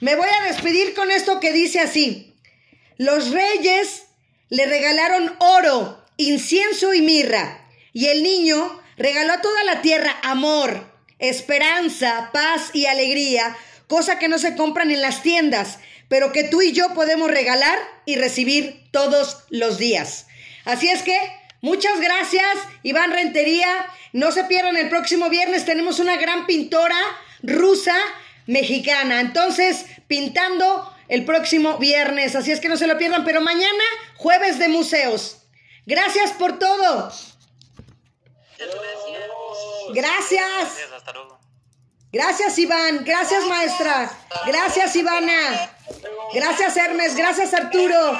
me 0.00 0.16
voy 0.16 0.30
a 0.40 0.46
despedir 0.46 0.94
con 0.94 1.10
esto 1.10 1.38
que 1.38 1.52
dice 1.52 1.80
así. 1.80 2.34
Los 2.96 3.30
reyes 3.30 4.04
le 4.48 4.64
regalaron 4.64 5.36
oro, 5.38 6.02
incienso 6.16 6.94
y 6.94 7.02
mirra. 7.02 7.68
Y 7.92 8.06
el 8.06 8.22
niño 8.22 8.80
regaló 8.96 9.34
a 9.34 9.42
toda 9.42 9.64
la 9.64 9.82
tierra 9.82 10.16
amor, 10.22 10.93
esperanza, 11.18 12.30
paz 12.32 12.70
y 12.72 12.86
alegría, 12.86 13.56
cosa 13.86 14.18
que 14.18 14.28
no 14.28 14.38
se 14.38 14.56
compran 14.56 14.90
en 14.90 15.02
las 15.02 15.22
tiendas, 15.22 15.78
pero 16.08 16.32
que 16.32 16.44
tú 16.44 16.62
y 16.62 16.72
yo 16.72 16.94
podemos 16.94 17.30
regalar 17.30 17.78
y 18.06 18.16
recibir 18.16 18.84
todos 18.90 19.44
los 19.50 19.78
días. 19.78 20.26
Así 20.64 20.88
es 20.88 21.02
que, 21.02 21.18
muchas 21.60 22.00
gracias, 22.00 22.46
Iván 22.82 23.12
Rentería. 23.12 23.86
No 24.12 24.32
se 24.32 24.44
pierdan 24.44 24.76
el 24.76 24.88
próximo 24.88 25.28
viernes, 25.28 25.64
tenemos 25.64 25.98
una 25.98 26.16
gran 26.16 26.46
pintora 26.46 26.98
rusa 27.42 27.96
mexicana. 28.46 29.20
Entonces, 29.20 29.86
pintando 30.06 30.94
el 31.08 31.24
próximo 31.24 31.78
viernes. 31.78 32.34
Así 32.36 32.52
es 32.52 32.60
que 32.60 32.68
no 32.68 32.76
se 32.76 32.86
lo 32.86 32.98
pierdan, 32.98 33.24
pero 33.24 33.40
mañana, 33.40 33.84
jueves 34.16 34.58
de 34.58 34.68
museos. 34.68 35.38
Gracias 35.86 36.32
por 36.32 36.58
todo. 36.58 37.12
Gracias. 39.92 40.72
Gracias, 42.12 42.58
Iván. 42.58 43.04
Gracias, 43.04 43.44
maestra. 43.44 44.10
Gracias, 44.46 44.94
Ivana. 44.94 45.76
Gracias, 46.32 46.76
Hermes. 46.76 47.16
Gracias, 47.16 47.52
Arturo. 47.52 48.12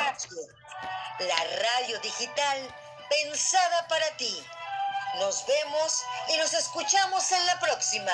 La 1.21 1.45
radio 1.45 2.01
digital 2.01 2.75
pensada 3.09 3.87
para 3.89 4.17
ti. 4.17 4.45
Nos 5.21 5.47
vemos 5.47 6.03
y 6.29 6.37
nos 6.39 6.53
escuchamos 6.55 7.31
en 7.31 7.47
la 7.47 7.61
próxima. 7.61 8.13